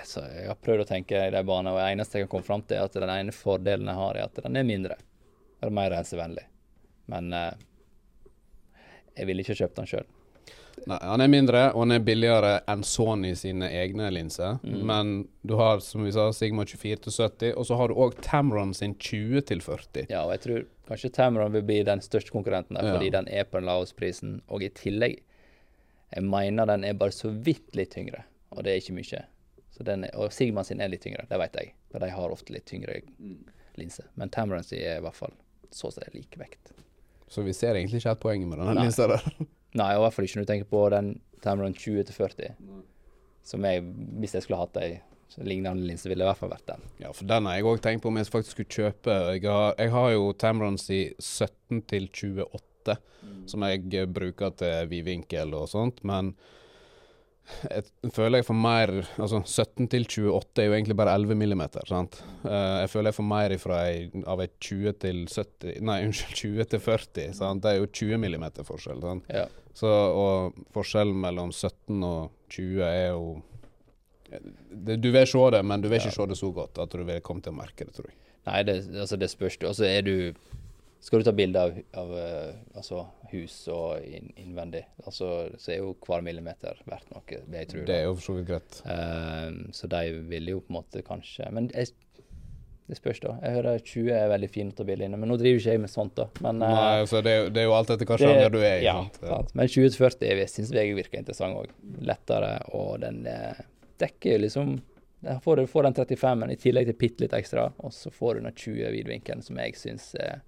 altså, 0.00 0.24
jeg 0.32 0.48
har 0.50 0.58
prøvd 0.62 0.84
å 0.84 0.88
tenke 0.88 1.20
i 1.26 1.30
de 1.34 1.42
banene, 1.46 1.72
og 1.74 1.80
det 1.80 1.88
eneste 1.94 2.18
jeg 2.20 2.26
kan 2.26 2.34
komme 2.36 2.46
fram 2.48 2.62
til, 2.66 2.78
er 2.80 2.88
at 2.90 2.98
den 3.00 3.12
ene 3.12 3.34
fordelen 3.34 3.88
jeg 3.90 4.00
har, 4.00 4.16
er 4.20 4.28
at 4.28 4.42
den 4.44 4.56
er 4.60 4.66
mindre. 4.68 4.96
Eller 5.60 5.72
mer 5.72 5.90
rensevennlig. 5.94 6.44
Men 7.12 7.32
eh, 7.32 7.52
jeg 9.16 9.28
ville 9.30 9.44
ikke 9.44 9.56
kjøpt 9.62 9.80
den 9.80 9.90
sjøl. 9.90 10.06
Nei, 10.86 10.98
Han 11.00 11.22
er 11.24 11.30
mindre, 11.32 11.60
og 11.72 11.86
han 11.86 11.94
er 11.96 12.02
billigere 12.04 12.50
enn 12.68 12.82
Sony 12.84 13.30
sine 13.38 13.70
egne 13.72 14.10
linser. 14.12 14.58
Mm. 14.62 14.74
Men 14.86 15.12
du 15.48 15.54
har, 15.56 15.80
som 15.80 16.04
vi 16.04 16.12
sa, 16.12 16.28
Sigma 16.36 16.66
24 16.68 16.98
til 17.06 17.14
70, 17.16 17.54
og 17.56 17.64
så 17.66 17.78
har 17.80 17.88
du 17.88 17.96
òg 18.04 18.18
Tamron 18.22 18.74
sin 18.76 18.92
20 19.00 19.40
til 19.48 19.62
40. 19.64 20.10
Ja, 20.12 20.26
og 20.26 20.34
jeg 20.36 20.42
tror 20.44 20.66
kanskje 20.90 21.10
Tamron 21.16 21.54
vil 21.56 21.64
bli 21.66 21.80
den 21.88 22.04
største 22.04 22.34
konkurrenten 22.34 22.76
der, 22.76 22.90
Ja. 22.90 22.98
fordi 22.98 23.08
den 23.16 23.28
er 23.32 23.48
på 23.48 23.58
den 23.58 23.66
laveste 23.70 23.96
prisen. 23.98 24.36
Og 24.52 24.62
i 24.62 24.68
tillegg, 24.68 25.22
jeg 26.14 26.22
mener 26.28 26.68
den 26.68 26.84
er 26.84 26.92
bare 26.94 27.10
så 27.16 27.32
vidt 27.32 27.74
litt 27.74 27.90
tyngre, 27.96 28.26
og 28.52 28.62
det 28.62 28.74
er 28.74 28.82
ikke 28.84 28.98
mye. 29.00 29.24
Så 29.76 29.84
den 29.84 30.06
er, 30.08 30.14
og 30.16 30.32
Sigma 30.32 30.64
sin 30.64 30.80
er 30.80 30.88
litt 30.88 31.02
tyngre, 31.04 31.26
det 31.28 31.38
vet 31.40 31.56
jeg, 31.60 31.74
for 31.92 32.00
de 32.00 32.08
har 32.14 32.32
ofte 32.32 32.54
litt 32.54 32.64
tyngre 32.68 33.02
linse. 33.76 34.06
Men 34.16 34.32
Tamron 34.32 34.64
sin 34.64 34.80
er 34.80 35.02
i 35.02 35.04
hvert 35.04 35.18
fall 35.18 35.34
så 35.74 35.90
å 35.90 35.92
si 35.92 36.06
lik 36.14 36.38
vekt. 36.40 36.72
Så 37.28 37.42
vi 37.44 37.52
ser 37.52 37.76
egentlig 37.76 38.00
ikke 38.00 38.14
helt 38.14 38.22
poenget 38.22 38.48
med 38.48 38.62
denne 38.62 38.86
linsa 38.86 39.08
der. 39.10 39.26
Nei, 39.80 39.90
i 39.92 40.00
hvert 40.00 40.14
fall 40.14 40.24
ikke 40.28 40.40
når 40.40 40.46
du 40.46 40.52
tenker 40.52 40.70
på 40.70 40.82
den 40.94 41.10
Tamaran 41.44 41.76
20 41.76 42.06
til 42.08 42.16
40, 42.16 42.56
som 43.46 43.66
jeg, 43.68 43.84
hvis 44.22 44.34
jeg 44.38 44.46
skulle 44.46 44.62
hatt 44.62 44.80
ei 44.80 44.94
lignende 45.44 45.84
linse, 45.84 46.08
ville 46.08 46.22
det 46.22 46.26
i 46.26 46.30
hvert 46.30 46.40
fall 46.40 46.54
vært 46.54 46.68
den. 46.70 46.84
Ja, 47.02 47.10
for 47.12 47.28
den 47.28 47.48
har 47.48 47.58
jeg 47.58 47.68
òg 47.68 47.82
tenkt 47.84 48.04
på 48.04 48.08
om 48.08 48.16
jeg 48.16 48.30
faktisk 48.30 48.56
skulle 48.56 48.72
kjøpe. 48.78 49.16
Jeg 49.36 49.44
har, 49.44 49.74
jeg 49.76 49.92
har 49.92 50.12
jo 50.14 50.30
Tamrons 50.40 50.86
i 50.94 51.02
17 51.20 51.82
til 51.90 52.08
28, 52.08 52.96
som 53.50 53.66
jeg 53.66 54.06
bruker 54.16 54.54
til 54.56 54.88
vidvinkel 54.88 55.52
og 55.58 55.68
sånt, 55.74 56.00
men 56.06 56.32
jeg 57.70 58.10
føler 58.12 58.40
jeg 58.40 58.46
får 58.48 58.56
mer 58.58 58.90
Altså 59.22 59.38
17 59.44 59.86
til 59.92 60.04
28 60.08 60.62
er 60.62 60.66
jo 60.66 60.74
egentlig 60.76 60.96
bare 60.98 61.14
11 61.14 61.36
millimeter, 61.38 61.86
sant. 61.86 62.18
Eh, 62.44 62.76
jeg 62.82 62.90
føler 62.92 63.10
jeg 63.12 63.18
får 63.18 63.28
mer 63.30 63.54
ei, 63.78 64.10
av 64.26 64.42
ei 64.42 64.48
20 64.60 64.92
til 65.04 65.20
70 65.30 65.80
Nei, 65.86 65.98
unnskyld, 66.08 66.34
20 66.42 66.70
til 66.74 66.80
40. 66.80 67.28
Sant? 67.38 67.62
Det 67.62 67.72
er 67.72 67.78
jo 67.82 67.86
20 67.86 68.18
millimeter 68.22 68.66
forskjell. 68.66 69.00
Sant? 69.04 69.30
Ja. 69.30 69.46
Så, 69.76 69.86
og 69.92 70.58
forskjellen 70.74 71.18
mellom 71.20 71.52
17 71.52 72.02
og 72.08 72.30
20 72.50 72.82
er 72.86 73.08
jo 73.12 73.42
det, 74.70 74.96
Du 75.04 75.10
vil 75.14 75.26
se 75.28 75.42
det, 75.54 75.62
men 75.64 75.80
du 75.84 75.88
vil 75.88 76.00
ikke 76.00 76.10
Ja. 76.12 76.18
se 76.18 76.26
det 76.26 76.38
så 76.38 76.52
godt 76.52 76.78
at 76.82 76.90
du 76.90 77.04
vil 77.04 77.20
komme 77.22 77.42
til 77.44 77.52
å 77.52 77.56
merke 77.60 77.84
det, 77.86 77.94
tror 77.94 78.08
jeg. 78.10 78.16
Nei, 78.46 78.62
det, 78.62 78.76
altså 78.94 79.16
det 79.18 79.28
spørs. 79.30 79.56
Altså 79.62 79.84
er 79.86 80.02
du 80.06 80.34
Skal 81.00 81.20
du 81.20 81.24
ta 81.28 81.32
bilde 81.36 81.60
av, 81.60 81.76
av 81.94 82.10
eh, 82.18 82.54
altså 82.74 83.04
hus 83.32 83.54
og 83.72 84.00
inn, 84.04 84.32
innvendig. 84.40 84.84
Altså, 85.04 85.28
så 85.58 85.72
er 85.74 85.78
jo 85.82 85.92
hver 86.06 86.22
millimeter 86.26 86.78
verdt 86.88 87.10
noe, 87.14 87.22
det 87.28 87.62
jeg 87.62 87.68
tro. 87.72 87.84
Det 87.88 87.94
er 88.00 88.04
jo 88.08 88.14
for 88.18 88.26
så 88.28 88.34
vidt 88.38 88.48
greit. 88.50 88.80
Eh, 88.86 89.60
så 89.76 89.90
de 89.92 90.02
ville 90.30 90.56
jo 90.56 90.60
på 90.64 90.72
en 90.72 90.78
måte 90.80 91.02
kanskje 91.06 91.50
Men 91.52 91.68
jeg, 91.74 91.92
det 92.86 92.96
spørs, 93.00 93.18
da. 93.24 93.36
Jeg 93.42 93.56
hører 93.56 93.80
20 93.82 94.10
er 94.14 94.28
veldig 94.30 94.50
fint 94.54 94.80
og 94.82 94.86
billig 94.86 95.08
inne, 95.08 95.18
men 95.18 95.32
nå 95.32 95.36
driver 95.40 95.58
ikke 95.58 95.72
jeg 95.74 95.80
med 95.82 95.90
sånt, 95.90 96.14
da. 96.20 96.28
Men 96.44 96.62
eh, 96.62 96.74
Nei, 96.78 96.98
altså 97.04 97.22
det, 97.26 97.32
er 97.32 97.40
jo- 97.44 97.48
det 97.56 97.62
er 97.62 97.66
jo 97.70 97.76
alt 97.78 97.94
etter 97.96 98.06
hva 98.06 98.18
det- 98.18 98.28
sjanger 98.28 98.52
du 98.54 98.58
er 98.62 98.76
i. 98.78 98.84
Ja, 98.86 98.98
sant? 99.02 99.16
sant. 99.26 99.54
Men 99.58 99.66
20-40 99.74 100.44
syns 100.52 100.70
jeg 100.76 100.94
virker 100.94 101.18
interessant 101.18 101.56
òg. 101.64 101.72
Lettere, 102.06 102.52
og 102.78 103.00
den 103.02 103.24
eh, 103.26 103.64
dekker 103.98 104.36
jo 104.36 104.44
liksom 104.46 104.76
der 105.26 105.38
får 105.42 105.56
du 105.56 105.66
får 105.66 105.82
den 105.88 105.94
35-en 105.96 106.50
i 106.52 106.56
tillegg 106.60 106.86
til 106.86 106.94
bitte 107.00 107.24
litt 107.24 107.32
ekstra, 107.34 107.72
og 107.82 107.90
så 107.96 108.10
får 108.14 108.34
du 108.36 108.40
den 108.44 108.52
20 108.54 108.90
vidvinkelen, 108.92 109.42
som 109.42 109.56
jeg 109.58 109.74
syns 109.74 110.10
er 110.20 110.42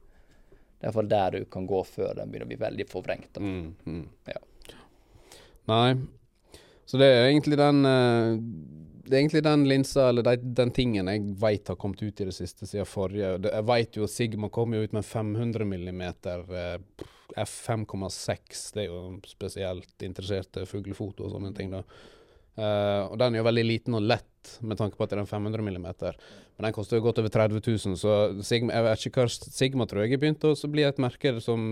Det 0.78 0.86
er 0.86 0.90
iallfall 0.92 1.10
der 1.10 1.34
du 1.34 1.44
kan 1.50 1.66
gå 1.66 1.82
før 1.84 2.14
den 2.14 2.30
begynner 2.30 2.46
å 2.46 2.52
bli 2.52 2.60
veldig 2.60 2.86
forvrengt. 2.86 3.40
Mm, 3.42 3.74
mm. 3.84 4.04
Ja. 4.30 4.38
Nei. 5.68 5.88
Så 6.88 7.00
det 7.00 7.08
er 7.12 7.26
egentlig 7.26 7.58
den 7.60 7.84
eh, 7.84 8.38
Det 9.04 9.16
er 9.16 9.18
egentlig 9.18 9.42
den 9.44 9.66
linsa, 9.68 10.08
eller 10.08 10.24
de, 10.24 10.36
den 10.56 10.70
tingen 10.76 11.10
jeg 11.10 11.24
veit 11.40 11.68
har 11.68 11.76
kommet 11.80 12.02
ut 12.02 12.20
i 12.22 12.28
det 12.28 12.36
siste 12.36 12.68
siden 12.68 12.88
forrige. 12.88 13.34
Jeg 13.48 13.66
veit 13.68 13.98
jo 13.98 14.08
Sigma 14.08 14.50
kom 14.52 14.76
jo 14.76 14.84
ut 14.84 14.94
med 14.96 15.04
500 15.04 15.66
millimeter 15.68 16.44
eh, 16.48 17.06
F5,6. 17.36 18.62
Det 18.74 18.84
er 18.84 18.88
jo 18.92 19.02
spesielt 19.26 20.06
interesserte 20.06 20.64
fuglefoto 20.68 21.26
og 21.26 21.34
sånne 21.34 21.52
ting, 21.56 21.74
da. 21.74 21.82
Eh, 22.58 23.02
og 23.06 23.14
den 23.20 23.34
er 23.36 23.42
jo 23.42 23.46
veldig 23.46 23.64
liten 23.68 23.94
og 23.94 24.02
lett 24.02 24.24
med 24.66 24.78
tanke 24.80 24.96
på 24.98 25.04
at 25.04 25.12
det 25.12 25.18
er 25.18 25.22
en 25.22 25.30
500 25.30 25.62
millimeter. 25.62 26.16
Men 26.56 26.66
den 26.68 26.74
koster 26.74 26.98
jo 26.98 27.04
godt 27.04 27.20
over 27.22 27.30
30 27.30 27.60
000, 27.62 27.96
så 28.00 28.14
Sigma, 28.42 28.74
jeg 28.74 28.86
vet 28.88 29.06
ikke 29.06 29.22
hva 29.22 29.30
Sigma 29.30 29.86
tror 29.86 30.02
jeg 30.02 30.16
har 30.16 30.22
begynt 30.24 30.46
å 30.48 30.70
bli 30.72 30.82
et 30.88 30.98
merke 31.02 31.36
som 31.44 31.68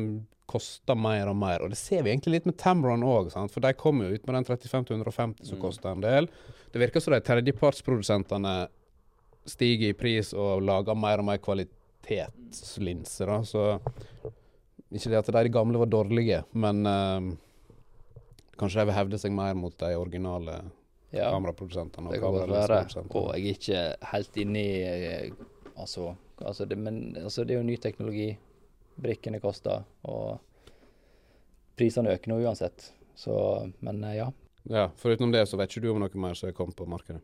koster 0.46 0.94
mer 0.94 1.26
og 1.32 1.34
mer. 1.40 1.64
Og 1.64 1.72
det 1.72 1.78
ser 1.80 2.04
vi 2.06 2.12
egentlig 2.12 2.36
litt 2.36 2.46
med 2.46 2.58
Tamron 2.60 3.02
òg, 3.02 3.32
for 3.50 3.64
de 3.64 3.72
kom 3.74 4.04
jo 4.04 4.12
ut 4.14 4.26
med 4.28 4.36
den 4.38 4.46
35-150 4.46 5.42
som 5.48 5.56
Mm. 5.58 5.62
koster 5.64 5.90
en 5.90 6.04
del. 6.04 6.28
Det 6.70 6.78
virker 6.78 7.00
som 7.02 7.14
de 7.16 7.20
tredjepartsprodusentene 7.20 8.68
stiger 9.46 9.90
i 9.90 9.96
pris 9.98 10.32
og 10.34 10.62
lager 10.62 10.94
mer 10.94 11.18
og 11.18 11.24
mer 11.24 11.38
kvalitetslinser, 11.42 13.26
da, 13.26 13.40
så 13.42 13.80
Ikke 14.94 15.10
det 15.10 15.18
at 15.18 15.26
de 15.34 15.48
gamle 15.50 15.78
var 15.82 15.86
dårlige, 15.90 16.44
men 16.54 16.86
eh, 16.86 17.36
kanskje 18.58 18.80
de 18.82 18.86
vil 18.90 18.96
hevde 18.96 19.18
seg 19.20 19.34
mer 19.36 19.54
mot 19.58 19.74
de 19.78 19.92
originale 19.98 20.56
Ja, 21.14 21.30
kameraprodusentene. 21.30 22.10
det 22.10 22.18
og 22.20 22.24
kan 22.24 22.34
godt 22.34 22.50
være. 22.50 23.04
Og 23.14 23.28
jeg 23.36 23.44
er 23.44 23.54
ikke 23.54 24.10
helt 24.12 24.36
inne 24.42 24.64
i 24.64 24.82
eh, 24.86 25.30
Altså, 25.76 26.14
altså, 26.40 26.64
det, 26.64 26.78
men, 26.80 27.16
altså 27.20 27.44
det 27.44 27.52
er 27.52 27.58
jo 27.60 27.66
ny 27.68 27.76
teknologi. 27.76 28.30
Brikkene 28.96 29.40
koster, 29.42 29.82
og 30.08 30.38
prisene 31.76 32.14
øker 32.16 32.32
nå 32.32 32.38
uansett. 32.40 32.92
Så, 33.16 33.34
men 33.84 34.02
eh, 34.04 34.16
ja. 34.22 34.30
Ja, 34.66 34.88
Foruten 34.96 35.30
det 35.34 35.44
så 35.48 35.58
vet 35.60 35.70
ikke 35.70 35.84
du 35.84 35.90
om 35.92 36.00
noe 36.00 36.22
mer 36.22 36.34
som 36.34 36.48
er 36.48 36.56
kommet 36.56 36.76
på 36.78 36.88
markedet? 36.88 37.20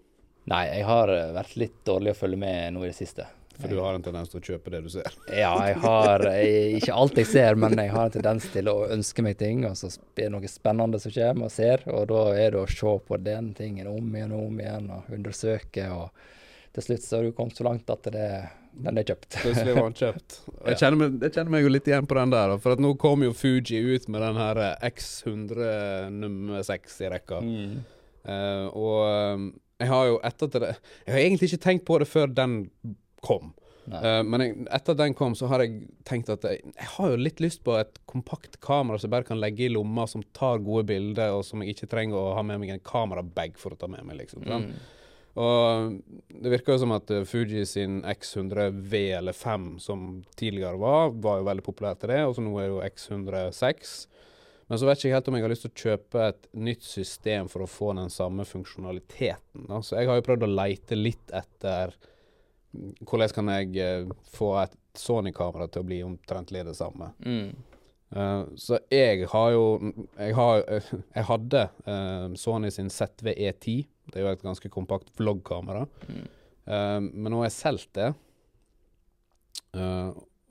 Nei, 0.52 0.66
jeg 0.68 0.84
har 0.84 1.08
eh, 1.14 1.32
vært 1.36 1.56
litt 1.58 1.78
dårlig 1.86 2.12
å 2.12 2.18
følge 2.18 2.38
med 2.44 2.74
nå 2.76 2.84
i 2.84 2.90
det 2.90 2.98
siste. 2.98 3.26
For 3.62 3.70
du 3.70 3.78
har 3.78 3.94
en 3.94 4.02
tendens 4.02 4.32
til 4.32 4.40
å 4.40 4.44
kjøpe 4.52 4.72
det 4.74 4.82
du 4.84 4.90
ser. 4.92 5.18
Ja, 5.42 5.52
jeg 5.68 5.78
har 5.84 6.26
jeg, 6.26 6.80
Ikke 6.80 6.96
alt 6.98 7.20
jeg 7.20 7.28
ser, 7.30 7.58
men 7.60 7.76
jeg 7.78 7.92
har 7.94 8.08
en 8.08 8.16
tendens 8.16 8.48
til 8.52 8.70
å 8.72 8.76
ønske 8.90 9.24
meg 9.24 9.38
ting, 9.40 9.64
og 9.68 9.76
så 9.78 9.92
er 9.92 10.24
det 10.24 10.32
noe 10.34 10.50
spennende 10.50 11.00
som 11.02 11.14
kommer, 11.14 11.48
og 11.48 11.54
ser, 11.54 11.86
og 11.92 12.08
da 12.10 12.24
er 12.34 12.56
det 12.56 12.62
å 12.62 12.70
se 12.70 12.96
på 13.06 13.20
den 13.22 13.52
tingen 13.58 13.90
om 13.92 14.16
igjen 14.16 14.34
og 14.36 14.48
om 14.48 14.60
igjen, 14.64 14.90
og 14.96 15.14
undersøke, 15.14 15.86
og 15.94 16.74
til 16.76 16.88
slutt 16.88 17.06
så 17.06 17.18
har 17.18 17.26
du 17.28 17.36
kommet 17.36 17.56
så 17.58 17.66
langt 17.68 17.90
at 17.92 18.10
det, 18.12 18.28
den 18.82 19.00
er 19.00 19.08
kjøpt. 19.08 19.38
Plutselig 19.42 19.74
var 19.76 19.88
den 19.90 19.98
kjøpt. 19.98 20.38
Jeg 20.72 20.78
kjenner, 20.80 20.98
meg, 21.00 21.16
jeg 21.20 21.34
kjenner 21.34 21.52
meg 21.52 21.64
jo 21.64 21.72
litt 21.72 21.88
igjen 21.90 22.06
på 22.08 22.16
den 22.16 22.32
der, 22.32 22.54
for 22.62 22.76
at 22.76 22.82
nå 22.82 22.92
kom 23.00 23.24
jo 23.26 23.34
Fuji 23.36 23.80
ut 23.82 24.06
med 24.12 24.22
den 24.24 24.38
her 24.40 24.60
eh, 24.62 24.86
X100 24.88 26.12
nummer 26.14 26.62
6 26.64 27.00
i 27.02 27.10
rekka. 27.12 27.40
Mm. 27.42 27.74
Uh, 28.22 28.66
og 28.78 28.98
eh, 29.08 29.46
jeg 29.82 29.90
har 29.90 30.04
jo 30.06 30.18
etter 30.22 30.50
det 30.52 30.68
Jeg 30.70 31.10
har 31.10 31.20
egentlig 31.24 31.48
ikke 31.48 31.64
tenkt 31.64 31.84
på 31.88 31.96
det 31.98 32.06
før 32.06 32.30
den 32.30 32.52
kom. 33.24 33.52
Eh, 33.90 34.22
men 34.22 34.44
jeg, 34.44 34.56
etter 34.70 34.94
at 34.94 35.00
den 35.00 35.16
kom, 35.18 35.34
så 35.38 35.48
har 35.50 35.64
jeg 35.64 35.82
tenkt 36.06 36.30
at 36.32 36.44
jeg, 36.46 36.62
jeg 36.70 36.88
har 36.94 37.12
jo 37.12 37.20
litt 37.20 37.42
lyst 37.42 37.62
på 37.66 37.74
et 37.80 37.98
kompakt 38.10 38.60
kamera 38.62 38.98
som 38.98 39.08
jeg 39.08 39.16
bare 39.16 39.28
kan 39.32 39.42
legge 39.42 39.66
i 39.66 39.72
lomma, 39.72 40.06
som 40.10 40.22
tar 40.36 40.62
gode 40.62 40.86
bilder, 40.92 41.34
og 41.36 41.46
som 41.46 41.62
jeg 41.62 41.74
ikke 41.74 41.90
trenger 41.96 42.18
å 42.18 42.34
ha 42.38 42.44
med 42.46 42.62
meg 42.62 42.74
en 42.76 42.84
kamerabag 42.86 43.58
for 43.60 43.74
å 43.74 43.80
ta 43.80 43.90
med 43.90 44.06
meg. 44.06 44.20
liksom. 44.22 44.46
Mm. 44.46 44.68
Og 45.42 45.94
det 46.44 46.50
virker 46.52 46.74
jo 46.74 46.82
som 46.82 46.94
at 46.94 47.10
eh, 47.10 47.26
Fuji 47.28 47.64
sin 47.68 48.02
X100V 48.04 49.02
eller 49.18 49.36
5, 49.36 49.68
som 49.82 50.22
tidligere 50.38 50.78
var, 50.80 51.14
var 51.24 51.40
jo 51.40 51.50
veldig 51.50 51.66
populær 51.66 51.98
til 51.98 52.12
det, 52.12 52.22
og 52.28 52.36
så 52.36 52.44
nå 52.44 52.54
er 52.60 52.68
jo 52.70 52.82
X106. 52.84 53.94
Men 54.70 54.78
så 54.80 54.86
vet 54.86 55.00
ikke 55.00 55.08
jeg 55.08 55.16
helt 55.18 55.26
om 55.28 55.36
jeg 55.36 55.44
har 55.44 55.52
lyst 55.52 55.64
til 55.66 55.72
å 55.72 55.82
kjøpe 55.82 56.26
et 56.30 56.46
nytt 56.64 56.84
system 56.86 57.48
for 57.50 57.64
å 57.64 57.68
få 57.68 57.90
den 57.98 58.12
samme 58.12 58.46
funksjonaliteten. 58.48 59.66
Da. 59.68 59.82
Så 59.84 59.98
jeg 59.98 60.08
har 60.08 60.16
jo 60.16 60.24
prøvd 60.24 60.46
å 60.46 60.54
leite 60.54 60.96
litt 60.96 61.34
etter 61.34 61.92
hvordan 62.72 63.34
kan 63.36 63.50
jeg 63.52 63.76
eh, 63.82 64.14
få 64.32 64.54
et 64.62 64.78
Sony-kamera 64.98 65.68
til 65.72 65.82
å 65.82 65.88
bli 65.88 66.00
omtrentlig 66.04 66.64
det 66.66 66.74
samme. 66.76 67.12
Mm. 67.24 67.52
Uh, 68.12 68.44
så 68.60 68.76
jeg 68.92 69.24
har 69.32 69.52
jo 69.54 69.62
Jeg, 70.18 70.34
har, 70.36 70.58
eh, 70.68 70.88
jeg 71.14 71.24
hadde 71.30 71.62
uh, 71.86 72.26
Sony 72.36 72.68
sin 72.70 72.90
ZV-E10. 72.92 73.86
Det 74.12 74.20
er 74.20 74.26
jo 74.26 74.34
et 74.34 74.44
ganske 74.44 74.68
kompakt 74.72 75.08
vloggkamera. 75.16 75.86
Mm. 76.08 76.26
Uh, 76.66 77.00
men 77.08 77.30
nå 77.32 77.40
har 77.40 77.48
jeg 77.48 77.58
solgt 77.60 77.94
det. 77.96 78.12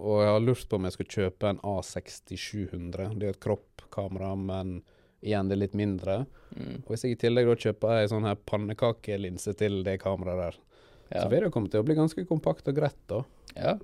Og 0.01 0.15
jeg 0.17 0.31
har 0.33 0.41
lurt 0.41 0.65
på 0.65 0.79
om 0.79 0.87
jeg 0.87 0.95
skal 0.95 1.11
kjøpe 1.13 1.49
en 1.51 1.59
A6700. 1.61 3.11
Det 3.13 3.27
er 3.27 3.27
jo 3.27 3.33
et 3.35 3.43
kroppkamera, 3.43 4.31
men 4.33 4.79
igjen 5.21 5.51
det 5.51 5.53
er 5.53 5.61
litt 5.61 5.77
mindre. 5.77 6.23
Mm. 6.57 6.79
Og 6.81 6.89
hvis 6.89 7.05
jeg 7.05 7.13
i 7.13 7.19
tillegg 7.21 7.51
da 7.51 7.57
kjøper 7.67 7.99
ei 7.99 8.09
sånn 8.09 8.25
her 8.25 8.39
pannekakelinse 8.49 9.53
til 9.59 9.83
det 9.85 9.99
kameraet 10.01 10.41
der, 10.41 10.57
Ja. 11.11 11.23
så 11.23 11.29
vil 11.29 11.43
det 11.43 11.49
jo 11.49 11.53
komme 11.53 11.71
til 11.71 11.83
å 11.83 11.85
bli 11.85 11.97
ganske 11.97 12.23
kompakt 12.27 12.67
og 12.71 12.77
greit, 12.77 12.99
da. 13.11 13.23
ja. 13.57 13.77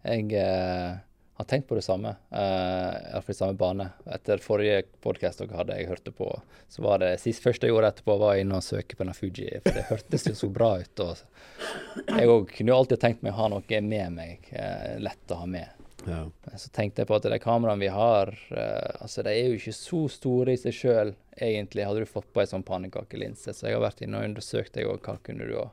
Jeg 0.00 0.30
eh, 0.32 1.00
har 1.40 1.44
tenkt 1.44 1.68
på 1.68 1.74
det 1.74 1.82
samme, 1.82 2.14
eh, 2.30 3.10
iallfall 3.12 3.34
i 3.34 3.36
samme 3.36 3.56
bane. 3.56 3.86
Etter 4.12 4.40
forrige 4.44 4.82
podkast 5.00 5.42
dere 5.42 5.56
hadde, 5.56 5.76
jeg 5.76 5.88
hørte 5.88 6.12
på, 6.12 6.28
så 6.68 6.84
var 6.84 7.00
det 7.00 7.14
sist 7.20 7.44
første 7.44 7.68
jeg 7.68 7.74
gjorde 7.74 7.90
etterpå, 7.94 8.16
var 8.20 8.40
inne 8.40 8.58
og 8.58 8.64
søke 8.64 8.96
på 8.96 9.04
Nafuji. 9.08 9.30
Fuji, 9.30 9.60
for 9.64 9.76
det 9.76 9.86
hørtes 9.90 10.26
jo 10.28 10.34
så 10.36 10.50
bra 10.52 10.70
ut. 10.80 11.04
Og 11.04 12.16
jeg 12.16 12.32
òg 12.32 12.48
kunne 12.54 12.72
jo 12.72 12.78
alltid 12.78 13.02
tenkt 13.02 13.24
meg 13.24 13.32
å 13.32 13.42
ha 13.42 13.50
noe 13.52 13.82
med 13.88 14.16
meg, 14.16 14.48
eh, 14.52 14.96
lett 15.00 15.32
å 15.32 15.40
ha 15.42 15.48
med. 15.48 15.76
Ja. 16.06 16.22
Så 16.56 16.70
tenkte 16.72 17.02
jeg 17.02 17.10
på 17.10 17.16
at 17.16 17.28
de 17.28 17.40
kameraene 17.40 17.84
vi 17.84 17.90
har, 17.92 18.32
eh, 18.52 19.00
altså 19.00 19.24
de 19.24 19.32
er 19.32 19.50
jo 19.50 19.58
ikke 19.60 19.76
så 19.76 20.06
store 20.12 20.56
i 20.56 20.60
seg 20.60 20.76
sjøl, 20.76 21.12
egentlig. 21.36 21.84
Hadde 21.88 22.04
du 22.04 22.08
fått 22.08 22.32
på 22.32 22.40
ei 22.40 22.48
sånn 22.48 22.64
pannekakelinse. 22.64 23.52
Så 23.52 23.68
jeg 23.68 23.76
har 23.76 23.84
vært 23.84 24.00
inne 24.04 24.20
og 24.20 24.28
undersøkt, 24.28 24.72
deg 24.76 24.88
òg, 24.88 25.00
hva 25.04 25.16
kunne 25.24 25.48
du 25.48 25.56
ha 25.56 25.70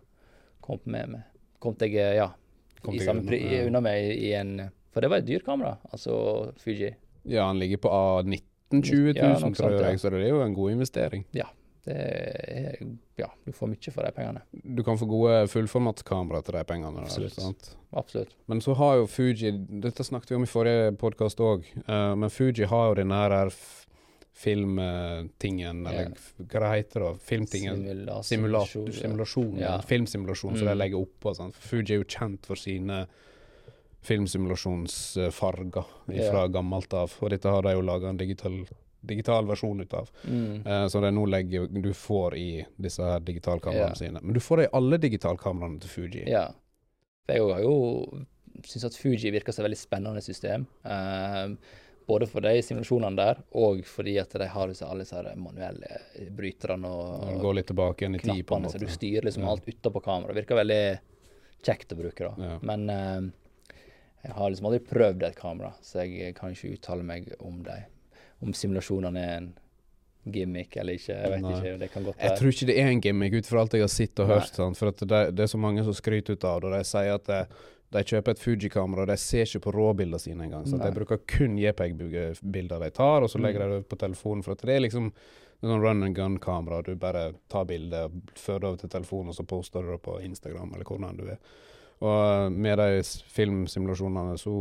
kommet 0.67 0.86
med 0.93 1.10
meg. 1.15 1.21
Kom 1.63 1.73
deg, 1.80 1.95
eh, 1.97 2.15
ja, 2.19 2.30
Kom 2.86 2.93
i 2.93 2.99
samme 3.01 3.23
unna, 3.25 3.38
ja. 3.41 3.63
unna 3.67 3.82
meg 3.82 4.12
i 4.13 4.34
en 4.38 4.51
For 4.93 5.01
det 5.01 5.10
var 5.10 5.17
et 5.23 5.25
dyrt 5.27 5.45
kamera, 5.47 5.77
altså 5.91 6.51
Fuji. 6.62 6.91
ja, 7.27 7.47
han 7.47 7.58
ligger 7.60 7.77
på 7.84 7.89
A19 7.89 8.84
20 8.84 9.13
000, 9.13 9.15
Ja, 9.17 9.38
tror 9.56 9.71
ja. 9.73 9.89
jeg, 9.89 9.99
så 9.99 10.10
det 10.13 10.21
er 10.25 10.30
jo 10.30 10.41
en 10.43 10.53
god 10.53 10.71
investering. 10.75 11.23
Det 11.88 11.95
er 11.95 12.82
Ja, 13.17 13.30
du 13.45 13.51
får 13.56 13.69
mye 13.71 13.91
for 13.95 14.03
de 14.03 14.12
pengene. 14.12 14.41
Du 14.75 14.84
kan 14.84 14.97
få 14.99 15.08
gode 15.10 15.47
fullformatskamera 15.47 16.41
til 16.43 16.58
de 16.58 16.63
pengene. 16.67 16.93
der, 16.99 17.08
Absolutt. 17.08 17.34
sant? 17.39 17.69
Absolutt. 17.95 18.36
Men 18.47 18.60
så 18.62 18.75
har 18.75 18.97
jo 18.99 19.08
Fuji 19.08 19.51
Dette 19.82 20.03
snakket 20.03 20.32
vi 20.32 20.36
om 20.36 20.43
i 20.43 20.51
forrige 20.51 20.91
podkast 20.99 21.39
òg, 21.39 21.63
men 21.88 22.30
Fuji 22.30 22.65
har 22.67 22.89
jo 22.89 22.93
den 22.99 23.12
her 23.12 23.49
filmtingen, 24.38 25.80
eller 25.89 26.12
hva 26.38 26.60
det 26.62 26.69
heter 26.76 27.00
da? 27.06 27.13
Filmtingen? 27.26 27.80
Simulasjon, 28.23 28.86
ja. 28.91 29.00
simulasjon, 29.02 29.56
Ja. 29.60 29.71
filmsimulasjon 29.82 30.58
som 30.58 30.65
de 30.67 30.73
Mm. 30.73 30.78
legger 30.78 31.00
oppå. 31.06 31.34
Sånn. 31.36 31.54
Fuji 31.54 31.93
er 31.95 31.97
jo 32.04 32.04
kjent 32.04 32.45
for 32.45 32.56
sine 32.56 33.08
filmsimulasjonsfarger 34.02 35.84
fra 36.30 36.41
Ja. 36.41 36.47
gammelt 36.47 36.93
av. 36.93 37.13
Og 37.21 37.30
dette 37.30 37.50
har 37.50 37.62
de 37.62 37.73
jo 37.73 37.82
laga 37.82 38.10
en 38.10 38.17
digital, 38.17 38.65
digital 39.06 39.45
versjon 39.45 39.82
ut 39.82 39.93
av. 39.93 40.10
Mm. 40.26 40.65
uh, 40.65 40.88
som 40.88 41.02
det 41.02 41.08
er 41.08 41.12
nå 41.17 41.26
legger 41.28 41.67
du 41.82 41.93
får 41.93 42.36
i 42.38 42.65
disse 42.80 43.00
her 43.04 43.19
digitalkameraene 43.19 43.89
Ja. 43.89 43.93
sine. 43.95 44.19
Men 44.21 44.34
du 44.34 44.39
får 44.39 44.58
det 44.58 44.65
i 44.65 44.69
alle 44.78 44.97
digitalkameraene 44.97 45.80
til 45.82 45.89
Fuji. 45.89 46.23
Ja. 46.28 46.52
Jeg 47.28 47.39
har 47.41 47.62
jo 47.62 48.26
syns 48.63 48.86
at 48.86 48.93
Fuji 48.95 49.32
virker 49.32 49.52
som 49.54 49.65
et 49.65 49.71
veldig 49.71 49.78
spennende 49.78 50.21
system. 50.23 50.65
Eh, 50.86 51.56
både 52.07 52.27
for 52.31 52.41
de 52.45 52.53
simulasjonene 52.63 53.17
der, 53.19 53.41
og 53.59 53.81
fordi 53.85 54.13
at 54.21 54.31
de 54.39 54.47
har 54.47 54.69
alle 54.71 55.03
disse 55.03 55.23
manuelle 55.35 55.97
bryterne 56.37 56.87
og 56.87 57.41
Går 57.41 57.57
litt 57.59 57.67
tilbake 57.67 58.05
igjen 58.05 58.15
i 58.15 58.21
tid, 58.23 58.45
på 58.47 58.55
en 58.55 58.63
knappene, 58.63 58.71
så 58.71 58.79
du 58.79 58.87
styrer 58.93 59.27
liksom 59.27 59.43
Ja. 59.43 59.51
alt 59.51 59.67
utapå 59.67 60.01
kameraet. 60.05 60.35
Virker 60.39 60.55
veldig 60.61 60.81
kjekt 61.67 61.91
å 61.91 61.99
bruke, 61.99 62.29
da. 62.29 62.33
Ja. 62.47 62.57
Men 62.61 62.89
eh, 62.89 63.29
jeg 64.23 64.33
har 64.39 64.49
liksom 64.49 64.69
aldri 64.71 64.79
prøvd 64.87 65.23
et 65.27 65.35
kamera, 65.39 65.73
så 65.81 66.05
jeg 66.05 66.35
kan 66.35 66.55
ikke 66.55 66.73
uttale 66.77 67.03
meg 67.03 67.31
om 67.39 67.61
de. 67.63 67.77
Om 68.41 68.53
simulasjonene 68.53 69.23
er 69.27 69.37
en 69.41 69.53
gimmick 70.27 70.75
eller 70.77 70.97
ikke, 70.99 71.15
jeg 71.15 71.31
vet 71.31 71.41
Nei. 71.41 71.53
ikke. 71.57 71.77
Det 71.79 71.91
kan 71.91 72.03
godt 72.03 72.19
Jeg 72.23 72.37
tror 72.39 72.51
ikke 72.51 72.67
det 72.67 72.75
er 72.81 72.87
en 72.91 73.01
gimmick, 73.01 73.33
ut 73.33 73.47
fra 73.47 73.61
alt 73.61 73.73
jeg 73.73 73.81
har 73.85 73.91
sett 73.93 74.19
og 74.23 74.27
hørt. 74.27 74.53
Sant? 74.55 74.77
For 74.79 74.91
det, 74.91 75.21
det 75.35 75.43
er 75.43 75.51
så 75.51 75.59
mange 75.59 75.83
som 75.87 75.95
skryter 75.95 76.35
ut 76.35 76.43
av 76.47 76.61
det. 76.61 76.71
og 76.71 76.77
De 76.77 76.83
sier 76.87 77.13
at 77.15 77.25
det, 77.29 77.41
de 77.91 78.04
kjøper 78.04 78.32
et 78.36 78.39
Fuji-kamera, 78.43 79.02
og 79.06 79.08
de 79.08 79.15
ser 79.17 79.45
ikke 79.47 79.62
på 79.63 79.71
råbildene 79.71 80.19
sine 80.19 80.43
engang. 80.43 80.65
Så 80.67 80.78
de 80.82 80.89
bruker 80.91 81.21
kun 81.28 81.58
JPEG-bilder 81.58 82.80
de 82.84 82.89
tar, 82.91 83.21
og 83.23 83.30
så 83.32 83.39
legger 83.39 83.63
de 83.63 83.78
det 83.78 83.88
på 83.89 83.95
telefonen. 84.02 84.43
For 84.43 84.52
at 84.58 84.65
det 84.67 84.76
er 84.76 84.84
liksom 84.84 85.12
noen 85.62 85.71
sånn 85.71 85.82
run 85.86 86.04
and 86.04 86.15
gun-kamera. 86.17 86.82
Du 86.84 86.95
bare 87.00 87.30
tar 87.50 87.65
bildet, 87.65 88.12
fører 88.36 88.60
det 88.60 88.67
over 88.73 88.78
til 88.84 88.89
telefonen, 88.89 89.30
og 89.32 89.36
så 89.39 89.45
poster 89.47 89.82
du 89.88 89.93
det 89.95 90.02
på 90.04 90.17
Instagram 90.21 90.73
eller 90.76 90.86
hvordan 90.86 91.17
du 91.17 91.23
vil. 91.30 91.39
Og 92.06 92.52
med 92.54 92.78
de 92.78 93.02
filmsimulasjonene 93.34 94.36
så 94.38 94.54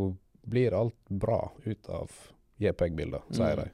blir 0.46 0.72
alt 0.78 0.94
bra 1.10 1.40
ut 1.66 1.90
av 1.90 2.10
JPEG-bilder, 2.62 3.26
sier 3.34 3.56
Mm. 3.56 3.64
de. 3.64 3.70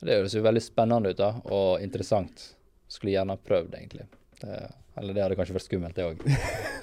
Det 0.00 0.14
høres 0.16 0.32
jo 0.34 0.42
veldig 0.42 0.62
spennende 0.62 1.10
ut 1.10 1.16
da, 1.18 1.32
og 1.44 1.80
interessant. 1.82 2.54
Skulle 2.88 3.12
gjerne 3.18 3.36
prøvd, 3.36 3.74
egentlig. 3.74 4.06
Det, 4.40 4.58
eller 4.96 5.14
det 5.14 5.22
hadde 5.22 5.36
kanskje 5.36 5.54
vært 5.56 5.66
skummelt, 5.68 5.94
det 5.94 6.04
òg. 6.08 6.22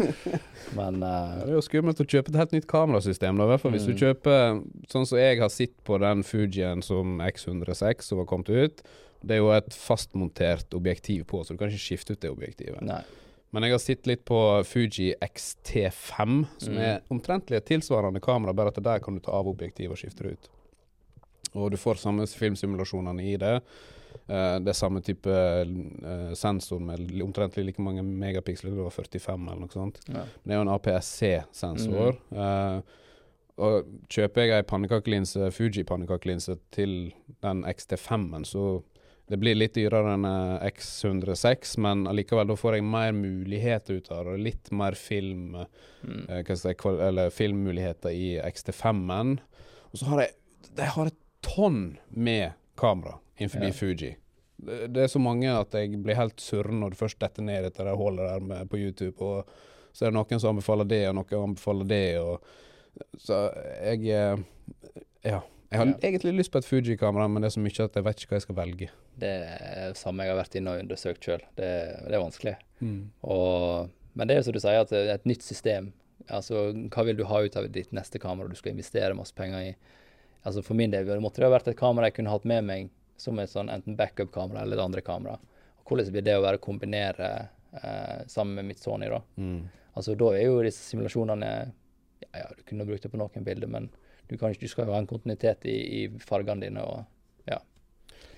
Men 0.77 1.01
eh, 1.03 1.35
det 1.41 1.49
er 1.51 1.55
jo 1.57 1.63
skummelt 1.65 2.01
å 2.03 2.05
kjøpe 2.07 2.29
et 2.33 2.39
helt 2.41 2.51
nytt 2.55 2.67
kamerasystem. 2.69 3.37
da, 3.39 3.47
i 3.47 3.51
hvert 3.53 3.61
fall 3.63 3.71
Hvis 3.77 3.87
du 3.87 3.93
Mm. 3.93 4.01
kjøper 4.03 4.63
sånn 4.91 5.05
som 5.09 5.17
jeg 5.17 5.39
har 5.41 5.49
sett 5.49 5.75
på 5.87 5.97
den 5.99 6.23
Fujien 6.23 6.83
som 6.83 7.17
X106 7.19 8.01
som 8.11 8.17
har 8.21 8.25
kommet 8.29 8.49
ut. 8.49 8.81
Det 9.25 9.33
er 9.35 9.41
jo 9.41 9.49
et 9.51 9.69
fastmontert 9.73 10.69
objektiv 10.77 11.25
på, 11.25 11.41
så 11.43 11.55
du 11.55 11.57
kan 11.57 11.71
ikke 11.71 11.81
skifte 11.97 12.13
ut 12.13 12.19
det 12.21 12.29
objektivet. 12.29 12.81
nei. 12.85 13.01
Men 13.51 13.63
jeg 13.63 13.71
har 13.71 13.79
sett 13.79 14.05
litt 14.07 14.25
på 14.27 14.37
Fuji 14.67 15.13
XT5, 15.23 16.45
som 16.59 16.73
Mm. 16.73 16.79
er 16.79 17.01
omtrentlig 17.09 17.55
et 17.57 17.65
tilsvarende 17.65 18.19
kamera, 18.21 18.53
bare 18.53 18.67
at 18.67 18.83
der 18.83 18.99
kan 18.99 19.15
du 19.15 19.19
ta 19.21 19.31
av 19.31 19.47
objektivet 19.47 19.89
og 19.91 19.97
skifte 19.97 20.23
det 20.23 20.33
ut. 20.33 20.49
Og 21.55 21.71
du 21.71 21.77
får 21.77 21.95
samme 21.97 22.27
filmsimulasjonene 22.27 23.23
i 23.23 23.37
det. 23.37 23.61
Eh, 24.27 24.57
det 24.63 24.71
er 24.73 24.77
samme 24.77 25.01
type 25.05 25.29
uh, 25.29 26.33
sensor 26.37 26.79
med 26.83 27.11
omtrent 27.23 27.57
like 27.61 27.81
mange 27.83 28.03
megapiksler, 28.03 28.73
det 28.73 28.85
var 28.87 28.95
45 28.95 29.47
eller 29.47 29.63
noe 29.63 29.73
sånt. 29.73 29.99
Ja. 30.09 30.25
Det 30.43 30.53
er 30.55 30.59
jo 30.61 30.65
en 30.65 30.73
APS-C-sensor. 30.75 32.17
Uh, 32.31 32.81
og 33.57 33.87
kjøper 34.13 34.43
jeg 34.45 34.53
ei 34.59 34.65
pannekakelinse, 34.69 35.47
Fuji-pannekakelinse 35.55 36.59
til 36.75 36.91
den 37.41 37.63
XT5-en, 37.65 38.45
så 38.45 38.83
det 39.27 39.39
blir 39.41 39.57
litt 39.57 39.73
dyrere 39.75 40.13
enn 40.13 40.23
eh, 40.29 40.67
X106, 40.69 41.73
men 41.83 42.05
allikevel 42.07 42.47
da 42.47 42.55
får 42.55 42.77
jeg 42.77 42.85
mer 42.87 43.11
muligheter 43.17 43.97
ut 43.97 44.11
av 44.15 44.29
det. 44.29 44.37
Litt 44.45 44.71
mer 44.71 44.95
film, 44.95 45.65
Mm. 46.07 46.29
eller 46.29 47.29
filmmuligheter 47.33 48.13
i 48.13 48.37
XT5-en. 48.39 49.39
Og 49.91 49.97
så 49.99 50.05
har 50.05 50.21
jeg 50.21 50.31
jeg 50.77 50.93
har 50.93 51.09
et 51.09 51.17
tonn 51.41 51.97
med 52.13 52.53
kamera 52.77 53.17
innenfor 53.37 53.63
Ja. 53.67 53.71
Fuji. 53.73 54.15
Det, 54.57 54.77
det 54.93 55.03
er 55.03 55.07
så 55.13 55.19
mange 55.21 55.51
at 55.53 55.73
jeg 55.77 55.99
blir 56.01 56.17
helt 56.17 56.39
surren 56.41 56.79
når 56.81 56.95
du 56.95 56.95
først 56.97 57.19
detter 57.21 57.45
ned 57.45 57.65
etter 57.69 57.85
det 57.85 57.97
hullet 57.99 58.25
der 58.25 58.39
med, 58.41 58.69
på 58.71 58.77
YouTube. 58.81 59.17
Og 59.21 59.45
så 59.93 60.05
er 60.07 60.11
det 60.11 60.17
noen 60.17 60.39
som 60.41 60.55
anbefaler 60.55 60.87
det, 60.89 61.03
og 61.09 61.15
noen 61.19 61.43
anbefaler 61.51 61.85
det. 61.91 62.01
Og, 62.21 62.41
så 63.21 63.43
jeg 63.85 64.07
eh, 64.09 64.37
Ja. 65.27 65.41
Jeg 65.69 65.79
har 65.81 65.85
Ja. 65.91 65.97
egentlig 66.07 66.31
lyst 66.37 66.51
på 66.53 66.57
et 66.61 66.65
Fuji-kamera, 66.65 67.27
men 67.27 67.41
det 67.43 67.49
er 67.49 67.55
så 67.57 67.59
mye 67.59 67.83
at 67.83 67.93
jeg 67.99 68.03
vet 68.05 68.21
ikke 68.23 68.29
hva 68.31 68.37
jeg 68.39 68.45
skal 68.45 68.55
velge. 68.55 68.87
Det 69.19 69.27
er 69.27 69.89
det 69.91 69.97
samme 69.99 70.23
jeg 70.23 70.31
har 70.31 70.39
vært 70.39 70.55
inne 70.55 70.71
og 70.71 70.79
undersøkt 70.85 71.25
sjøl. 71.27 71.41
Det, 71.59 71.67
det 72.07 72.15
er 72.15 72.23
vanskelig. 72.23 72.53
Og, 73.27 73.89
men 74.15 74.27
det 74.29 74.35
er 74.35 74.39
jo 74.39 74.45
som 74.47 74.55
du 74.55 74.61
sier, 74.63 74.79
at 74.85 74.93
det 74.93 75.01
er 75.09 75.15
et 75.17 75.27
nytt 75.27 75.43
system. 75.43 75.89
Altså, 76.31 76.69
hva 76.91 77.03
vil 77.07 77.17
du 77.19 77.25
ha 77.27 77.41
ut 77.43 77.57
av 77.59 77.67
ditt 77.71 77.91
neste 77.95 78.19
kamera 78.19 78.47
du 78.51 78.55
skal 78.55 78.73
investere 78.73 79.15
masse 79.17 79.35
penger 79.35 79.69
i? 79.69 79.75
Altså 80.47 80.63
For 80.63 80.77
min 80.79 80.91
del 80.93 81.07
måtte 81.23 81.41
det 81.43 81.49
ha 81.49 81.53
vært 81.53 81.67
et 81.71 81.79
kamera 81.79 82.07
jeg 82.09 82.17
kunne 82.21 82.31
hatt 82.31 82.47
med 82.47 82.63
meg 82.67 82.89
som 83.17 83.39
et 83.41 83.51
sånn 83.51 83.71
enten 83.73 83.97
backup-kamera 83.97 84.63
eller 84.63 84.77
et 84.77 84.85
andre 84.85 85.03
kamera. 85.05 85.37
Og 85.81 85.89
Hvordan 85.89 86.13
blir 86.13 86.25
det 86.25 86.37
å 86.37 86.45
være 86.45 86.61
kombinere 86.63 87.29
eh, 87.73 88.23
sammen 88.29 88.59
med 88.59 88.71
mitt 88.71 88.83
Sony, 88.83 89.09
da? 89.11 89.21
Mm. 89.41 89.61
Altså 89.97 90.15
Da 90.19 90.31
er 90.37 90.45
jo 90.45 90.63
disse 90.65 90.83
simulasjonene 90.91 91.51
Ja, 92.21 92.29
ja, 92.43 92.47
du 92.57 92.63
kunne 92.65 92.85
brukt 92.85 93.03
det 93.05 93.11
på 93.13 93.19
noen 93.19 93.45
bilder, 93.45 93.69
men 93.69 93.91
du, 94.27 94.35
kan 94.37 94.51
ikke, 94.51 94.65
du 94.65 94.71
skal 94.71 94.87
jo 94.89 94.95
ha 94.95 95.01
en 95.01 95.09
kontinuitet 95.09 95.65
i, 95.69 95.77
i 96.01 96.01
fargene 96.21 96.65
dine. 96.65 96.81
og 96.81 97.05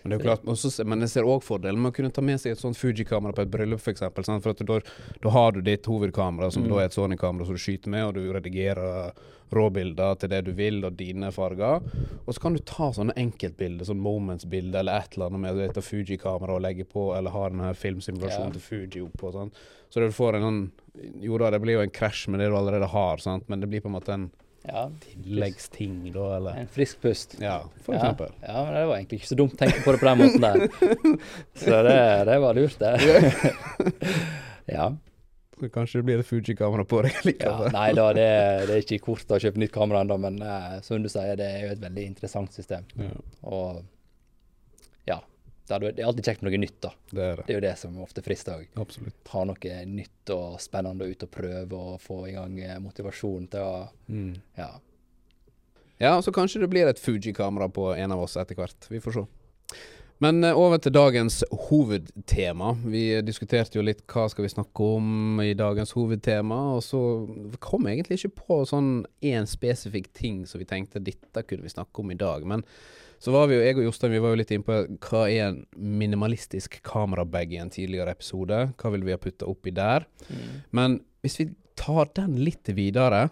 Men, 0.04 0.10
det 0.12 0.16
er 0.16 0.20
jo 0.20 0.28
klart, 0.30 0.46
også, 0.46 0.86
men 0.88 1.00
jeg 1.02 1.10
ser 1.10 1.24
òg 1.28 1.42
fordelen 1.44 1.82
med 1.82 1.92
å 1.92 1.96
kunne 1.96 2.12
ta 2.14 2.22
med 2.22 2.40
seg 2.40 2.52
et 2.54 2.62
sånt 2.62 2.78
Fuji-kamera 2.80 3.34
på 3.36 3.42
et 3.44 3.52
bryllup, 3.52 3.80
f.eks. 3.84 4.00
For 4.00 4.50
at 4.54 4.64
da, 4.66 4.80
da 5.22 5.30
har 5.36 5.52
du 5.52 5.62
ditt 5.62 5.84
hovedkamera, 5.86 6.52
som 6.52 6.64
Mm. 6.64 6.70
da 6.70 6.80
er 6.80 6.86
et 6.86 6.94
Sony-kamera 6.96 7.46
som 7.46 7.56
du 7.56 7.60
skyter 7.60 7.88
med, 7.90 8.06
og 8.06 8.14
du 8.16 8.32
redigerer 8.34 9.12
råbilder 9.52 10.20
til 10.22 10.30
det 10.30 10.44
du 10.46 10.52
vil, 10.54 10.84
og 10.86 10.96
dine 11.00 11.32
farger. 11.34 11.82
Og 12.28 12.34
så 12.36 12.40
kan 12.44 12.54
du 12.54 12.60
ta 12.60 12.92
sånne 12.94 13.16
enkeltbilder, 13.18 13.88
sånn 13.90 14.00
moments-bilder 14.04 14.80
eller 14.84 15.00
et 15.02 15.16
eller 15.18 15.32
annet 15.32 15.42
med 15.42 15.64
et 15.66 15.80
Fuji-kamera 15.84 16.56
og 16.56 16.62
legge 16.62 16.86
på, 16.86 17.10
eller 17.18 17.34
ha 17.34 17.50
den 17.50 17.60
her 17.66 17.74
filmsimulasjonen 17.74 18.54
Ja. 18.54 18.58
til 18.60 18.62
Fuji 18.62 19.02
oppå. 19.08 19.32
Sånn. 19.34 19.52
Så 19.90 20.00
du 20.06 20.12
får 20.12 20.36
en 20.36 20.42
sånn 20.42 20.72
Jo 21.22 21.38
da, 21.38 21.50
det 21.50 21.62
blir 21.62 21.74
jo 21.78 21.82
en 21.82 21.90
krasj 21.90 22.28
med 22.28 22.42
det 22.42 22.50
du 22.50 22.56
allerede 22.58 22.88
har, 22.90 23.18
sant? 23.18 23.46
men 23.48 23.62
det 23.62 23.70
blir 23.70 23.80
på 23.82 23.86
en 23.88 23.94
måte 24.02 24.10
en 24.14 24.32
ja, 24.68 24.86
tilleggsting, 25.04 26.00
da, 26.14 26.26
eller 26.38 26.58
en 26.62 26.72
frisk 26.72 27.02
pust. 27.02 27.38
Ja, 27.42 27.62
for 27.86 27.96
ja, 27.96 28.02
eksempel. 28.02 28.34
Ja, 28.44 28.64
men 28.66 28.74
det 28.76 28.86
var 28.90 28.98
egentlig 28.98 29.22
ikke 29.22 29.32
så 29.32 29.38
dumt 29.40 29.56
å 29.56 29.60
tenke 29.62 29.84
på 29.86 29.94
det 29.96 30.02
på 30.02 30.10
den 30.10 30.24
måten 30.24 30.48
der. 30.48 30.66
Så 31.64 31.84
det, 31.88 32.00
det 32.30 32.40
var 32.44 32.58
lurt, 32.58 32.82
det. 32.82 33.94
ja. 34.76 34.90
Så 35.60 35.68
kanskje 35.76 36.00
det 36.00 36.08
blir 36.08 36.22
et 36.22 36.28
Fuji-kamera 36.28 36.86
på 36.88 37.02
deg 37.04 37.34
ja. 37.42 37.54
Nei 37.74 37.90
da, 37.92 38.06
det, 38.16 38.28
det 38.70 38.76
er 38.78 38.84
ikke 38.86 39.02
kort 39.10 39.34
å 39.36 39.40
kjøpe 39.44 39.60
nytt 39.60 39.74
kamera 39.76 40.06
ennå, 40.06 40.16
men 40.24 40.38
eh, 40.40 40.78
som 40.86 41.04
du 41.04 41.10
sier, 41.12 41.36
det 41.40 41.48
er 41.52 41.66
jo 41.66 41.72
et 41.74 41.82
veldig 41.84 42.06
interessant 42.14 42.56
system. 42.56 42.86
Ja, 42.96 43.12
Og 43.52 43.82
det 45.70 45.92
er 46.02 46.08
alltid 46.10 46.26
kjekt 46.26 46.42
med 46.42 46.52
noe 46.52 46.62
nytt, 46.64 46.78
da. 46.82 46.92
det 47.12 47.24
er 47.26 47.36
det. 47.38 47.46
Det 47.46 47.54
er 47.54 47.60
jo 47.60 47.66
det 47.68 47.74
som 47.78 47.98
ofte 48.02 48.24
frister 48.26 48.58
òg. 48.58 48.68
Absolutt. 48.82 49.20
Ha 49.34 49.44
noe 49.46 49.78
nytt 49.86 50.34
og 50.34 50.58
spennende 50.64 51.06
ut 51.06 51.26
og 51.28 51.32
prøve 51.32 51.82
og 51.94 52.02
få 52.02 52.24
i 52.32 52.34
gang 52.34 52.58
eh, 52.64 52.80
motivasjon 52.82 53.50
til 53.54 53.66
å 53.66 53.74
Mm. 54.10 54.40
Ja. 54.58 54.72
Ja, 56.00 56.22
så 56.24 56.32
kanskje 56.32 56.62
det 56.64 56.70
blir 56.72 56.88
et 56.88 57.00
Fuji-kamera 57.00 57.68
på 57.70 57.92
en 57.94 58.12
av 58.16 58.22
oss 58.24 58.38
etter 58.40 58.56
hvert. 58.56 58.88
Vi 58.90 59.02
får 59.04 59.18
se. 59.18 59.24
Men 60.24 60.44
eh, 60.44 60.58
over 60.58 60.80
til 60.84 60.94
dagens 60.96 61.42
hovedtema. 61.68 62.74
Vi 62.92 63.04
diskuterte 63.24 63.80
jo 63.80 63.84
litt 63.86 64.06
hva 64.12 64.26
skal 64.32 64.46
vi 64.48 64.52
snakke 64.52 64.88
om 64.98 65.40
i 65.44 65.54
dagens 65.60 65.94
hovedtema, 65.96 66.58
og 66.76 66.84
så 66.84 67.02
kom 67.64 67.88
jeg 67.88 68.00
egentlig 68.00 68.20
ikke 68.20 68.42
på 68.48 68.62
sånn 68.68 68.92
én 69.24 69.48
spesifikk 69.48 70.12
ting 70.16 70.46
som 70.48 70.60
vi 70.64 70.68
tenkte 70.68 71.04
dette 71.04 71.46
kunne 71.48 71.68
vi 71.68 71.72
snakke 71.76 72.04
om 72.04 72.12
i 72.12 72.20
dag. 72.20 72.48
Men 72.48 72.66
så 73.20 73.32
var 73.36 73.50
vi 73.50 73.58
jo, 73.58 73.64
jeg 73.66 73.76
og 73.76 73.84
Jostein 73.84 74.14
vi 74.14 74.22
var 74.24 74.32
jo 74.32 74.40
litt 74.40 74.52
inne 74.56 74.64
på 74.64 74.76
hva 75.10 75.26
er 75.28 75.50
en 75.50 75.64
minimalistisk 75.76 76.78
kamerabag 76.88 77.52
i 77.52 77.60
en 77.60 77.72
tidligere 77.74 78.14
episode. 78.16 78.62
Hva 78.80 78.92
vil 78.94 79.04
vi 79.04 79.12
ha 79.12 79.20
putta 79.20 79.48
oppi 79.50 79.74
der? 79.76 80.06
Mm. 80.30 80.54
Men 80.80 81.00
hvis 81.26 81.36
vi 81.42 81.50
tar 81.80 82.12
den 82.16 82.38
litt 82.40 82.72
videre, 82.76 83.28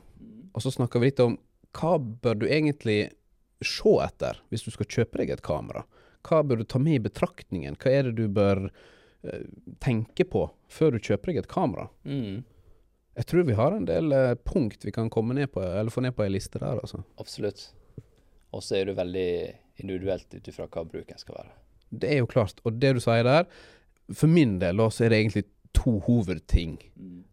og 0.51 0.63
så 0.63 0.73
snakker 0.75 0.99
vi 0.99 1.11
litt 1.11 1.23
om 1.23 1.37
hva 1.77 1.95
bør 1.99 2.41
du 2.41 2.49
egentlig 2.49 3.13
se 3.63 3.93
etter 4.03 4.41
hvis 4.51 4.65
du 4.65 4.73
skal 4.75 4.89
kjøpe 4.91 5.21
deg 5.21 5.31
et 5.37 5.45
kamera? 5.45 5.85
Hva 6.27 6.41
bør 6.43 6.59
du 6.59 6.67
ta 6.67 6.81
med 6.83 6.99
i 6.99 7.05
betraktningen? 7.07 7.77
Hva 7.79 7.93
er 7.93 8.09
det 8.09 8.17
du 8.19 8.27
bør 8.33 8.65
eh, 8.67 9.47
tenke 9.83 10.27
på 10.27 10.49
før 10.67 10.97
du 10.97 10.99
kjøper 10.99 11.31
deg 11.31 11.43
et 11.43 11.51
kamera? 11.51 11.87
Mm. 12.03 12.43
Jeg 13.17 13.29
tror 13.31 13.47
vi 13.47 13.55
har 13.57 13.73
en 13.73 13.87
del 13.87 14.11
eh, 14.11 14.35
punkt 14.43 14.83
vi 14.83 14.91
kan 14.93 15.07
komme 15.13 15.37
ned 15.37 15.53
på, 15.53 15.63
eller 15.63 15.93
få 15.93 16.03
ned 16.03 16.17
på 16.17 16.25
ei 16.25 16.33
liste 16.35 16.59
der, 16.59 16.81
altså. 16.83 17.05
Absolutt. 17.21 17.69
Og 18.51 18.63
så 18.63 18.81
er 18.81 18.89
du 18.89 18.97
veldig 18.97 19.29
individuelt 19.81 20.33
ut 20.33 20.47
ifra 20.47 20.67
hva 20.71 20.85
bruken 20.87 21.19
skal 21.21 21.39
være. 21.39 21.53
Det 21.89 22.09
er 22.13 22.21
jo 22.21 22.29
klart. 22.29 22.61
Og 22.67 22.79
det 22.81 22.95
du 22.97 23.01
sier 23.03 23.27
der, 23.27 23.47
for 24.15 24.31
min 24.31 24.57
del 24.61 24.79
også 24.83 25.01
så 25.01 25.07
er 25.07 25.13
det 25.13 25.21
egentlig 25.21 25.45
to 25.77 25.97
hovedting 26.07 26.77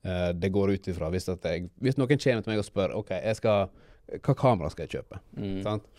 uh, 0.07 0.31
det 0.37 0.51
går 0.53 0.75
ut 0.75 0.89
ifra. 0.91 1.09
Hvis, 1.15 1.29
jeg, 1.31 1.71
hvis 1.81 1.99
noen 1.99 2.11
kommer 2.11 2.45
til 2.45 2.53
meg 2.53 2.61
og 2.61 2.67
spør 2.67 2.95
OK, 2.99 3.15
skal, 3.39 3.73
hva 4.19 4.37
kamera 4.39 4.71
skal 4.73 4.87
jeg 4.87 4.99
kjøpe? 4.99 5.21
Mm. 5.39 5.59
Sant? 5.65 5.91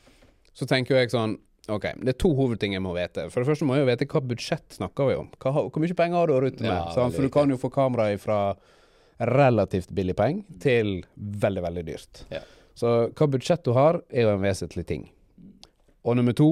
Så 0.56 0.68
tenker 0.70 1.00
jeg 1.00 1.12
sånn 1.14 1.40
OK, 1.72 1.88
det 2.06 2.12
er 2.14 2.18
to 2.22 2.30
hovedting 2.38 2.76
jeg 2.76 2.84
må 2.86 2.92
vite. 2.94 3.26
For 3.34 3.42
det 3.42 3.50
første 3.50 3.66
må 3.66 3.78
jeg 3.78 3.86
jo 3.86 3.90
vite 3.90 4.06
hva 4.12 4.22
budsjett 4.30 4.76
snakker 4.78 5.10
vi 5.10 5.16
om. 5.18 5.32
Hva, 5.42 5.54
hvor 5.66 5.82
mye 5.82 5.98
penger 5.98 6.20
har 6.20 6.30
du 6.30 6.36
å 6.36 6.42
rutte 6.44 6.62
med? 6.62 6.70
Ja, 6.70 6.92
sant? 6.94 7.16
For 7.16 7.26
du 7.26 7.32
kan 7.34 7.50
jo 7.50 7.58
få 7.58 7.72
kamera 7.74 8.12
fra 8.22 8.40
relativt 9.18 9.90
billig 9.96 10.14
penger 10.20 10.60
til 10.62 11.00
veldig, 11.16 11.64
veldig 11.66 11.86
dyrt. 11.88 12.22
Ja. 12.30 12.44
Så 12.78 12.92
hva 13.16 13.28
budsjett 13.32 13.64
du 13.66 13.72
har, 13.74 14.02
er 14.12 14.28
jo 14.28 14.36
en 14.36 14.44
vesentlig 14.44 14.86
ting. 14.90 15.08
Og 16.06 16.18
nummer 16.20 16.36
to, 16.38 16.50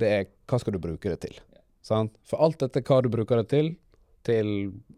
det 0.00 0.10
er 0.10 0.26
hva 0.50 0.58
skal 0.60 0.74
du 0.74 0.80
bruke 0.82 1.12
det 1.12 1.20
til? 1.22 1.36
Sant? 1.86 2.16
For 2.26 2.42
alt 2.42 2.60
dette 2.62 2.82
hva 2.86 3.00
du 3.04 3.10
bruker 3.12 3.40
det 3.40 3.48
til, 3.52 3.70
til 4.26 4.48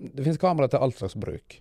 Det 0.01 0.25
finnes 0.25 0.41
kamera 0.41 0.67
til 0.71 0.83
alt 0.83 0.99
slags 0.99 1.15
bruk. 1.21 1.59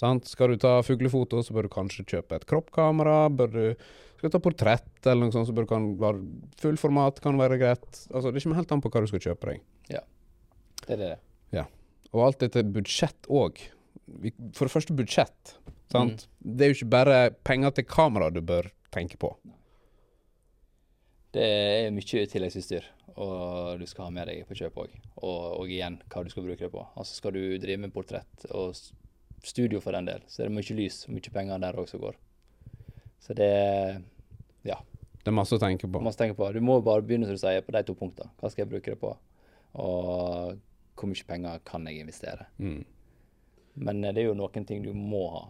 Sant? 0.00 0.26
Skal 0.26 0.54
du 0.54 0.58
ta 0.58 0.80
fuglefoto, 0.82 1.42
så 1.44 1.54
bør 1.54 1.68
du 1.68 1.74
kanskje 1.76 2.06
kjøpe 2.10 2.40
et 2.40 2.46
kroppkamera. 2.50 3.28
Du, 3.30 3.76
skal 4.16 4.30
du 4.30 4.34
ta 4.34 4.42
portrett 4.42 5.06
eller 5.06 5.28
noe 5.28 5.34
sånt, 5.36 5.46
så 5.50 5.54
bør 5.54 5.68
du 5.68 5.70
kan 5.70 5.86
være 6.00 6.24
fullformat, 6.62 7.20
kan 7.22 7.38
være 7.38 7.60
greit. 7.60 7.86
Altså, 8.10 8.32
det 8.32 8.42
kommer 8.42 8.58
helt 8.58 8.74
an 8.74 8.82
på 8.82 8.90
hva 8.90 9.04
du 9.04 9.12
skal 9.12 9.22
kjøpe 9.28 9.52
deg. 9.52 9.62
Det 10.84 10.96
er 10.96 11.00
det. 11.00 11.14
Ja. 11.54 11.68
Og 12.14 12.26
alt 12.26 12.42
dette 12.42 12.64
budsjett 12.66 13.28
òg. 13.32 13.60
For 14.56 14.66
det 14.66 14.74
første 14.74 14.96
budsjett. 14.96 15.54
Sant? 15.92 16.26
Det 16.40 16.66
er 16.66 16.72
jo 16.72 16.78
ikke 16.80 16.94
bare 16.96 17.18
penger 17.46 17.76
til 17.76 17.86
kamera 17.88 18.30
du 18.34 18.42
bør 18.44 18.68
tenke 18.94 19.20
på. 19.20 19.30
Det 21.34 21.44
er 21.44 21.94
mye 21.94 22.26
tilleggsutstyr 22.30 22.86
og 23.14 23.78
du 23.78 23.86
skal 23.86 24.08
ha 24.08 24.12
med 24.14 24.28
deg 24.30 24.42
på 24.48 24.56
kjøp 24.58 24.78
òg. 24.84 24.94
Og, 25.22 25.42
og 25.60 25.70
igjen, 25.70 26.00
hva 26.10 26.24
du 26.24 26.30
skal 26.32 26.46
bruke 26.46 26.64
det 26.64 26.72
på. 26.72 26.82
Altså 26.98 27.18
Skal 27.18 27.36
du 27.36 27.42
drive 27.62 27.84
med 27.84 27.94
portrett 27.94 28.46
og 28.50 28.74
studio 29.44 29.80
for 29.84 29.94
den 29.94 30.08
del, 30.08 30.24
så 30.26 30.42
er 30.42 30.48
det 30.48 30.56
mye 30.56 30.76
lys 30.78 31.04
og 31.06 31.14
mye 31.14 31.34
penger 31.34 31.62
der 31.62 31.78
òg 31.78 31.90
som 31.90 32.02
går. 32.02 32.18
Så 33.22 33.36
det 33.38 33.52
Ja. 34.64 34.80
Det 35.24 35.30
er 35.30 35.36
masse 35.36 35.56
å 35.56 35.60
tenke 35.60 35.88
på. 35.88 36.00
Masse 36.04 36.18
å 36.18 36.24
tenke 36.24 36.36
på. 36.36 36.50
Du 36.52 36.60
må 36.60 36.80
bare 36.84 37.04
begynne 37.04 37.28
som 37.28 37.36
du 37.36 37.40
sier, 37.40 37.62
på 37.64 37.72
de 37.72 37.82
to 37.86 37.94
punktene. 37.96 38.32
Hva 38.40 38.50
skal 38.50 38.64
jeg 38.64 38.72
bruke 38.74 38.92
det 38.92 39.00
på? 39.00 39.14
Og 39.80 40.58
hvor 40.94 41.08
mye 41.08 41.28
penger 41.28 41.62
kan 41.64 41.86
jeg 41.88 42.02
investere? 42.02 42.48
Mm. 42.58 42.82
Men 43.74 44.04
eh, 44.04 44.12
det 44.12 44.22
er 44.22 44.28
jo 44.28 44.36
noen 44.38 44.66
ting 44.66 44.82
du 44.84 44.92
må 44.94 45.22
ha. 45.32 45.44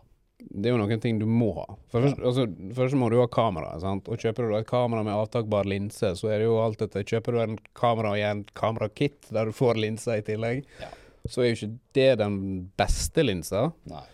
Det 0.51 0.69
er 0.69 0.75
jo 0.75 0.81
noen 0.81 1.01
ting 1.01 1.19
du 1.19 1.25
må 1.27 1.51
ha. 1.57 1.67
Først, 1.93 2.19
altså, 2.21 2.45
først 2.77 2.97
må 3.01 3.09
du 3.11 3.19
ha 3.21 3.27
kamera. 3.31 3.73
sant? 3.81 4.09
Og 4.09 4.19
Kjøper 4.21 4.49
du 4.51 4.57
et 4.59 4.67
kamera 4.69 5.03
med 5.07 5.15
avtakbar 5.17 5.65
linse, 5.71 6.13
så 6.19 6.31
er 6.31 6.39
det 6.43 6.49
jo 6.49 6.59
alt 6.63 6.79
dette. 6.83 7.05
Kjøper 7.05 7.33
du 7.37 7.41
en 7.43 7.59
kamera 7.79 8.13
i 8.19 8.23
en 8.29 8.45
kamerakit 8.59 9.31
der 9.35 9.47
du 9.51 9.53
får 9.57 9.81
linser 9.81 10.21
i 10.21 10.27
tillegg, 10.27 10.65
Ja. 10.81 10.91
så 11.29 11.43
er 11.43 11.51
jo 11.51 11.57
ikke 11.59 11.79
det 11.95 12.11
den 12.21 12.39
beste 12.77 13.25
linsa. 13.25 13.73
Nei. 13.91 14.05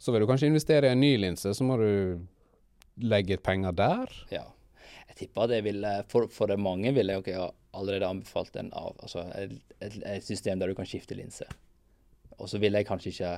Så 0.00 0.12
vil 0.12 0.20
du 0.24 0.26
kanskje 0.30 0.48
investere 0.48 0.88
i 0.88 0.92
en 0.96 1.00
ny 1.00 1.16
linse, 1.20 1.52
så 1.54 1.64
må 1.64 1.76
du 1.76 2.20
legge 3.00 3.36
penger 3.36 3.72
der. 3.76 4.12
Ja. 4.32 4.46
Jeg 5.10 5.16
tipper 5.26 5.52
jeg 5.52 5.64
ville, 5.64 5.90
for, 6.08 6.28
for 6.32 6.46
det 6.48 6.58
mange 6.58 6.92
ville 6.96 7.12
jeg 7.12 7.20
okay, 7.20 7.50
allerede 7.76 8.08
anbefalt 8.08 8.56
en 8.56 8.70
av, 8.72 8.94
altså 9.02 9.26
et, 9.36 9.52
et, 9.80 9.98
et 10.06 10.24
system 10.24 10.58
der 10.58 10.68
du 10.72 10.74
kan 10.78 10.88
skifte 10.88 11.14
linse. 11.18 11.44
Og 12.40 12.48
så 12.48 12.58
ville 12.58 12.78
jeg 12.80 12.88
kanskje 12.88 13.12
ikke 13.12 13.32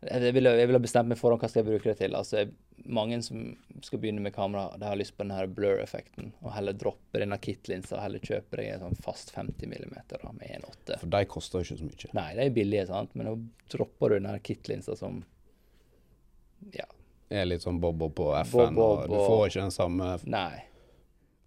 jeg 0.00 0.32
ville, 0.34 0.50
jeg 0.54 0.68
ville 0.70 0.78
bestemt 0.82 1.10
meg 1.10 1.18
foran 1.18 1.40
hva 1.42 1.48
skal 1.50 1.64
jeg 1.64 1.68
bruke 1.72 1.90
det 1.90 1.96
til. 1.98 2.14
Altså, 2.14 2.44
Mange 2.88 3.18
som 3.26 3.48
skal 3.82 3.98
begynne 4.00 4.22
med 4.22 4.32
kamera, 4.32 4.68
de 4.78 4.86
har 4.86 4.96
lyst 4.96 5.16
på 5.18 5.24
denne 5.24 5.48
blur-effekten. 5.50 6.30
Og 6.44 6.52
heller 6.54 6.76
droppe 6.78 7.18
denne 7.20 7.36
kit-linsa 7.42 7.96
og 7.96 8.04
heller 8.04 8.22
kjøpe 8.22 8.60
deg 8.60 8.70
en 8.76 8.84
sånn 8.86 9.00
fast 9.02 9.32
50 9.34 9.66
mm 9.66 9.96
da, 10.12 10.30
med 10.30 10.54
1,8. 10.60 11.00
For 11.02 11.10
de 11.12 11.24
koster 11.28 11.58
jo 11.58 11.66
ikke 11.66 11.80
så 11.82 11.88
mye. 11.88 12.12
Nei, 12.20 12.28
de 12.38 12.44
er 12.46 12.54
billige, 12.54 12.86
sant, 12.88 13.16
men 13.18 13.28
nå 13.28 13.34
dropper 13.74 14.14
du 14.14 14.18
denne 14.20 14.38
kit-linsa 14.38 14.94
som 14.96 15.18
Ja, 16.74 16.86
Er 17.30 17.44
litt 17.50 17.66
sånn 17.66 17.82
bob-bob 17.82 18.14
på 18.16 18.30
FN, 18.46 18.78
Bob-bob 18.78 19.02
og 19.02 19.10
du 19.10 19.18
får 19.18 19.44
ikke 19.50 19.66
den 19.66 19.74
samme 19.74 20.14
nei. 20.30 20.62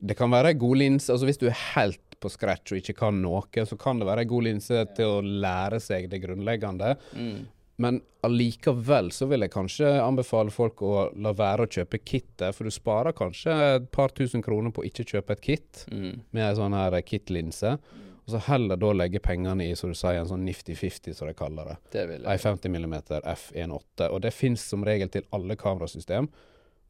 Det 0.02 0.18
kan 0.18 0.32
være 0.34 0.52
ei 0.52 0.60
god 0.60 0.78
linse. 0.82 1.12
altså 1.14 1.28
Hvis 1.30 1.40
du 1.42 1.48
er 1.48 1.58
helt 1.76 2.20
på 2.22 2.30
scratch 2.30 2.74
og 2.74 2.84
ikke 2.84 2.98
kan 3.00 3.18
noe, 3.24 3.42
så 3.66 3.78
kan 3.80 4.00
det 4.02 4.06
være 4.10 4.26
ei 4.26 4.30
god 4.30 4.46
linse 4.50 4.84
til 4.98 5.16
å 5.16 5.24
lære 5.24 5.80
seg 5.82 6.08
det 6.12 6.22
grunnleggende. 6.26 6.96
Mm. 7.16 7.48
Men 7.82 7.98
allikevel 8.26 9.10
så 9.16 9.26
vil 9.32 9.42
jeg 9.46 9.54
kanskje 9.56 9.90
anbefale 10.04 10.54
folk 10.54 10.84
å 10.86 11.08
la 11.18 11.32
være 11.34 11.66
å 11.66 11.72
kjøpe 11.72 11.98
kittet, 12.06 12.54
for 12.54 12.68
du 12.70 12.74
sparer 12.74 13.16
kanskje 13.18 13.56
et 13.78 13.88
par 13.96 14.14
tusen 14.14 14.44
kroner 14.46 14.74
på 14.76 14.84
å 14.84 14.88
ikke 14.90 15.08
kjøpe 15.16 15.38
et 15.38 15.42
kit 15.42 15.86
Mm. 15.92 16.22
med 16.32 16.44
ei 16.46 16.56
sånn 16.60 16.76
her 16.78 17.02
kit-linse. 17.02 17.78
Og 18.22 18.36
så 18.36 18.42
heller 18.46 18.78
da 18.78 18.92
legge 18.94 19.20
pengene 19.20 19.66
i, 19.66 19.74
som 19.76 19.90
du 19.90 19.96
sier, 19.98 20.20
en 20.22 20.28
sånn 20.30 20.46
nifty-fifty, 20.46 21.14
som 21.18 21.28
de 21.28 21.34
kaller 21.34 21.72
det. 21.72 21.78
Det 21.92 22.04
vil 22.08 22.26
Ei 22.28 22.38
jeg. 22.38 22.44
50 22.46 22.70
mm 22.70 22.94
f1.8. 23.24 24.12
Og 24.12 24.22
det 24.22 24.34
fins 24.34 24.62
som 24.62 24.86
regel 24.86 25.10
til 25.10 25.26
alle 25.34 25.58
kamerasystem, 25.58 26.30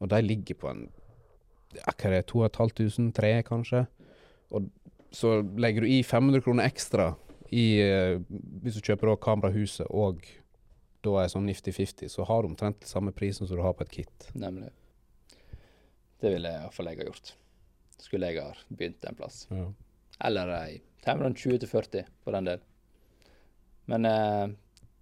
og 0.00 0.08
de 0.12 0.20
ligger 0.22 0.54
på 0.60 0.68
en 0.70 0.88
hva 1.72 1.94
er 2.04 2.18
det, 2.18 2.26
2500, 2.28 3.12
3 3.16 3.42
kanskje. 3.48 3.86
Og 4.52 4.68
så 5.10 5.38
legger 5.56 5.80
du 5.80 5.88
i 5.88 6.02
500 6.02 6.42
kroner 6.44 6.68
ekstra 6.68 7.14
i, 7.50 7.80
eh, 7.80 8.18
hvis 8.62 8.76
du 8.76 8.84
kjøper 8.84 9.16
kamerahuset 9.16 9.86
og 9.88 10.20
da 11.02 11.16
er 11.22 11.30
sånn 11.32 11.46
nifty-fifty, 11.48 12.08
så 12.10 12.24
har 12.28 12.42
du 12.42 12.50
omtrent 12.52 12.86
samme 12.86 13.12
prisen 13.16 13.48
som 13.48 13.58
du 13.58 13.62
har 13.64 13.74
på 13.78 13.86
et 13.86 13.94
kit. 14.00 14.28
Nemlig. 14.38 14.70
Det 16.22 16.30
ville 16.30 16.52
iallfall 16.54 16.90
jeg 16.92 17.02
ha 17.02 17.08
gjort. 17.08 17.32
Skulle 18.02 18.30
jeg 18.30 18.42
ha 18.42 18.52
begynt 18.70 19.04
en 19.10 19.18
plass. 19.18 19.44
Ja. 19.50 19.68
Eller 20.28 20.52
ei 20.60 20.80
Tamron 21.02 21.34
20-40 21.34 22.04
på 22.24 22.30
den 22.36 22.44
del. 22.46 22.60
Men 23.90 24.04
eh, 24.06 24.44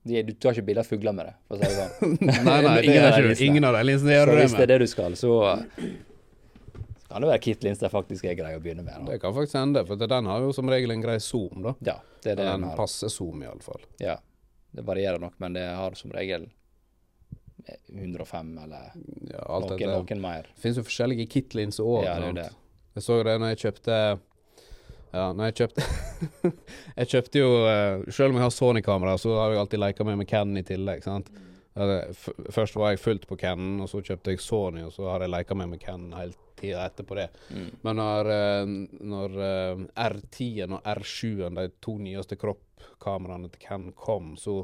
de, 0.08 0.22
du 0.24 0.32
tar 0.32 0.56
ikke 0.56 0.64
bilde 0.70 0.80
av 0.80 0.88
fugler 0.88 1.12
med 1.12 1.28
det, 1.28 1.34
for 1.44 1.56
å 1.56 1.60
si 1.60 1.68
det 1.68 1.88
sånn. 1.90 2.14
nei, 2.30 2.60
nei, 2.64 2.76
Ingen 2.88 3.08
er 3.10 3.28
ikke 3.34 3.48
ingen 3.50 3.66
av 3.68 3.76
de 3.76 3.82
linsene 3.84 4.14
gjør 4.16 4.32
det 4.32 4.38
hvis 4.46 4.54
det 4.56 4.64
er 4.64 4.72
det 4.72 4.78
du 4.80 4.86
skal, 4.88 5.16
så 5.20 5.34
kan 7.10 7.24
det 7.24 7.28
være 7.32 7.42
kit-lins 7.44 7.82
det 7.82 7.90
faktisk 7.92 8.24
er 8.30 8.38
grei 8.38 8.54
å 8.56 8.62
begynne 8.62 8.86
med. 8.86 8.94
Da. 9.02 9.12
Det 9.12 9.20
kan 9.20 9.34
faktisk 9.36 9.58
hende, 9.58 9.84
for 9.84 10.00
den 10.00 10.30
har 10.30 10.44
jo 10.46 10.54
som 10.56 10.72
regel 10.72 10.94
en 10.94 11.04
grei 11.04 11.18
zoom, 11.20 11.60
da. 11.66 11.74
Ja, 11.84 11.96
det 12.22 12.32
er 12.32 12.40
det 12.40 12.46
den 12.46 12.64
den 12.64 12.68
har. 12.70 12.76
passe 12.78 13.10
zoom, 13.12 13.42
iallfall. 13.44 13.82
Ja, 14.00 14.16
det 14.72 14.84
varierer 14.86 15.18
nok, 15.22 15.34
men 15.42 15.52
det 15.56 15.64
har 15.76 15.94
som 15.98 16.12
regel 16.14 16.48
105 17.92 18.58
eller 18.64 18.90
Ja, 19.30 19.44
noen, 19.60 19.68
dette. 19.68 19.86
noen 19.90 20.20
mer. 20.22 20.46
Det 20.54 20.62
finnes 20.62 20.78
jo 20.80 20.86
forskjellige 20.86 21.26
kit-linser 21.30 21.84
òg. 21.86 22.04
Ja, 22.06 22.14
det 22.22 22.28
er 22.30 22.38
det. 22.40 22.48
Jeg 22.96 23.02
så 23.06 23.18
det 23.26 23.36
når 23.40 23.52
jeg 23.54 23.60
kjøpte 23.64 23.96
Ja, 25.12 25.24
når 25.34 25.44
jeg 25.50 25.54
kjøpte 25.60 25.84
Jeg 27.00 27.10
kjøpte 27.12 27.38
jo 27.42 27.50
eh, 27.66 28.02
Selv 28.14 28.30
om 28.32 28.38
jeg 28.38 28.44
har 28.46 28.50
Sony-kamera, 28.54 29.14
så 29.18 29.36
har 29.38 29.52
jeg 29.54 29.60
alltid 29.64 29.82
leka 29.82 30.04
med 30.06 30.18
med 30.18 30.28
Canon 30.30 30.58
i 30.58 30.62
tillegg. 30.66 31.02
sant? 31.06 31.30
F- 31.30 31.46
Først 32.52 32.76
var 32.76 32.92
jeg 32.94 33.00
fullt 33.02 33.26
på 33.30 33.38
Canon, 33.40 33.80
og 33.84 33.88
så 33.90 34.00
kjøpte 34.04 34.34
jeg 34.34 34.42
Sony, 34.44 34.82
og 34.86 34.92
så 34.94 35.08
har 35.10 35.24
jeg 35.24 35.32
leka 35.32 35.56
med 35.58 35.70
med 35.74 35.80
Canon 35.82 36.12
hele 36.18 36.36
tida 36.60 36.82
etterpå 36.90 37.16
det. 37.16 37.28
Mm. 37.54 37.68
Men 37.86 37.96
når, 38.00 38.30
eh, 38.34 38.74
når 39.14 39.38
eh, 39.46 39.84
R10-en 40.08 40.76
og 40.76 40.82
R7-en, 40.92 41.56
de 41.60 41.70
to 41.80 41.94
nyeste 42.02 42.36
kroppkameraene 42.40 43.48
til 43.54 43.62
Canon, 43.64 43.94
kom, 43.96 44.34
så 44.40 44.58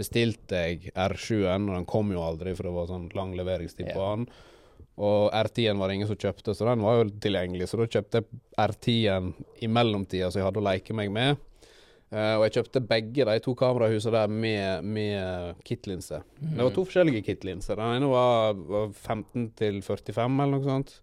bestilte 0.00 0.62
jeg 0.64 0.94
R7-en, 0.96 1.68
og 1.68 1.76
den 1.76 1.84
kom 1.90 2.14
jo 2.14 2.22
aldri, 2.24 2.54
for 2.56 2.70
det 2.70 2.74
var 2.78 2.88
sånn 2.90 3.10
lang 3.18 3.34
leveringstid 3.36 3.92
på 3.92 4.00
Ja. 4.00 4.16
den. 4.16 4.26
Og 5.02 5.30
R10-en 5.32 5.78
var 5.80 5.88
det 5.88 5.94
ingen 6.00 6.08
som 6.08 6.18
kjøpte, 6.20 6.52
så 6.54 6.66
den 6.68 6.82
var 6.84 6.98
jo 7.02 7.10
tilgjengelig. 7.24 7.68
Så 7.70 7.78
da 7.80 7.86
kjøpte 7.88 8.20
jeg 8.20 8.40
R10-en 8.60 9.30
i 9.64 9.68
mellomtida, 9.72 10.28
så 10.30 10.40
jeg 10.40 10.44
hadde 10.48 10.60
å 10.60 10.66
leke 10.68 10.94
meg 10.96 11.10
med. 11.12 11.36
Eh, 12.12 12.34
og 12.36 12.44
jeg 12.44 12.58
kjøpte 12.58 12.82
begge 12.84 13.24
de 13.24 13.38
to 13.40 13.54
kamerahusene 13.56 14.12
der 14.18 14.32
med, 14.44 14.84
med 14.84 15.62
kit-linse. 15.64 16.20
Det 16.42 16.60
var 16.60 16.74
to 16.76 16.84
forskjellige 16.84 17.24
kit-linser. 17.24 17.78
Den 17.80 17.96
ene 18.02 18.10
var, 18.12 18.58
var 18.68 18.92
15 18.92 19.48
til 19.56 19.80
45 19.80 20.36
eller 20.44 20.52
noe 20.58 20.66
sånt. 20.66 20.94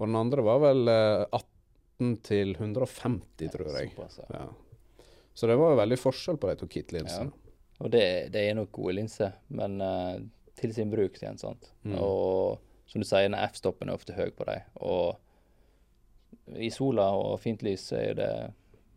Og 0.00 0.08
den 0.08 0.16
andre 0.16 0.44
var 0.46 0.62
vel 0.64 0.88
eh, 0.88 1.26
18 1.28 2.16
til 2.24 2.54
150, 2.56 3.52
tror 3.52 3.68
jeg. 3.76 3.92
Såpass, 3.92 4.20
ja. 4.22 4.40
Ja. 4.40 5.04
Så 5.36 5.48
det 5.50 5.58
var 5.60 5.76
veldig 5.76 6.00
forskjell 6.00 6.40
på 6.40 6.48
de 6.48 6.56
to 6.60 6.68
kit-linsene. 6.72 7.32
Og 7.80 7.92
det, 7.92 8.04
det 8.32 8.42
er 8.44 8.56
nok 8.56 8.72
gode 8.76 8.98
linser, 8.98 9.36
men 9.56 9.78
uh, 9.80 10.18
til 10.58 10.72
sin 10.76 10.90
bruk 10.92 11.14
igjen, 11.16 11.38
sant. 11.40 11.70
Mm. 11.88 11.94
Og 11.96 12.60
som 12.90 13.00
du 13.00 13.06
sier, 13.08 13.32
F-stoppen 13.46 13.88
er 13.88 13.96
ofte 13.96 14.16
høy 14.16 14.28
på 14.36 14.44
dem. 14.48 14.66
Og 14.84 16.58
i 16.60 16.68
sola 16.74 17.06
og 17.16 17.38
fint 17.40 17.62
lys 17.64 17.86
er 17.96 18.18
det 18.18 18.32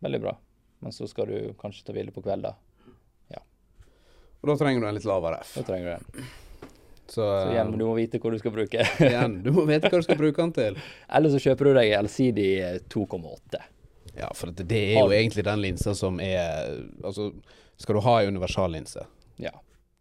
veldig 0.04 0.20
bra. 0.20 0.34
Men 0.84 0.92
så 0.92 1.08
skal 1.08 1.30
du 1.32 1.54
kanskje 1.58 1.86
ta 1.88 1.96
hvile 1.96 2.12
på 2.12 2.22
kvelder. 2.24 2.60
Og 4.44 4.50
da 4.50 4.58
trenger 4.60 4.82
du 4.82 4.86
en 4.90 4.92
litt 4.98 5.06
lavere 5.08 5.38
F. 5.40 5.54
Da 5.56 5.62
trenger 5.64 5.86
du 5.86 5.92
den. 5.94 6.24
Så, 7.06 7.14
Så 7.14 7.28
igjen, 7.48 7.70
eh, 7.72 7.78
du 7.80 7.84
må 7.88 7.94
vite 7.96 8.18
hva 8.20 8.32
du 8.32 8.36
skal 8.42 8.52
bruke. 8.52 8.84
igjen, 9.06 9.38
du 9.40 9.48
må 9.56 9.64
vite 9.64 9.88
hva 9.88 10.00
du 10.02 10.04
skal 10.04 10.18
bruke 10.20 10.36
den 10.42 10.52
til. 10.52 10.76
Eller 11.16 11.32
så 11.32 11.40
kjøper 11.40 11.70
du 11.70 11.78
deg 11.78 11.92
LCD 12.02 12.42
2,8. 12.92 13.62
Ja, 14.18 14.28
for 14.36 14.52
det, 14.52 14.66
det 14.68 14.82
er 14.90 15.00
jo 15.00 15.14
egentlig 15.16 15.46
den 15.48 15.62
linsa 15.64 15.94
som 15.96 16.20
er 16.22 16.68
Altså, 17.00 17.30
skal 17.80 17.96
du 17.96 18.02
ha 18.04 18.18
ei 18.20 18.28
universallinse, 18.28 19.06
Ja. 19.40 19.54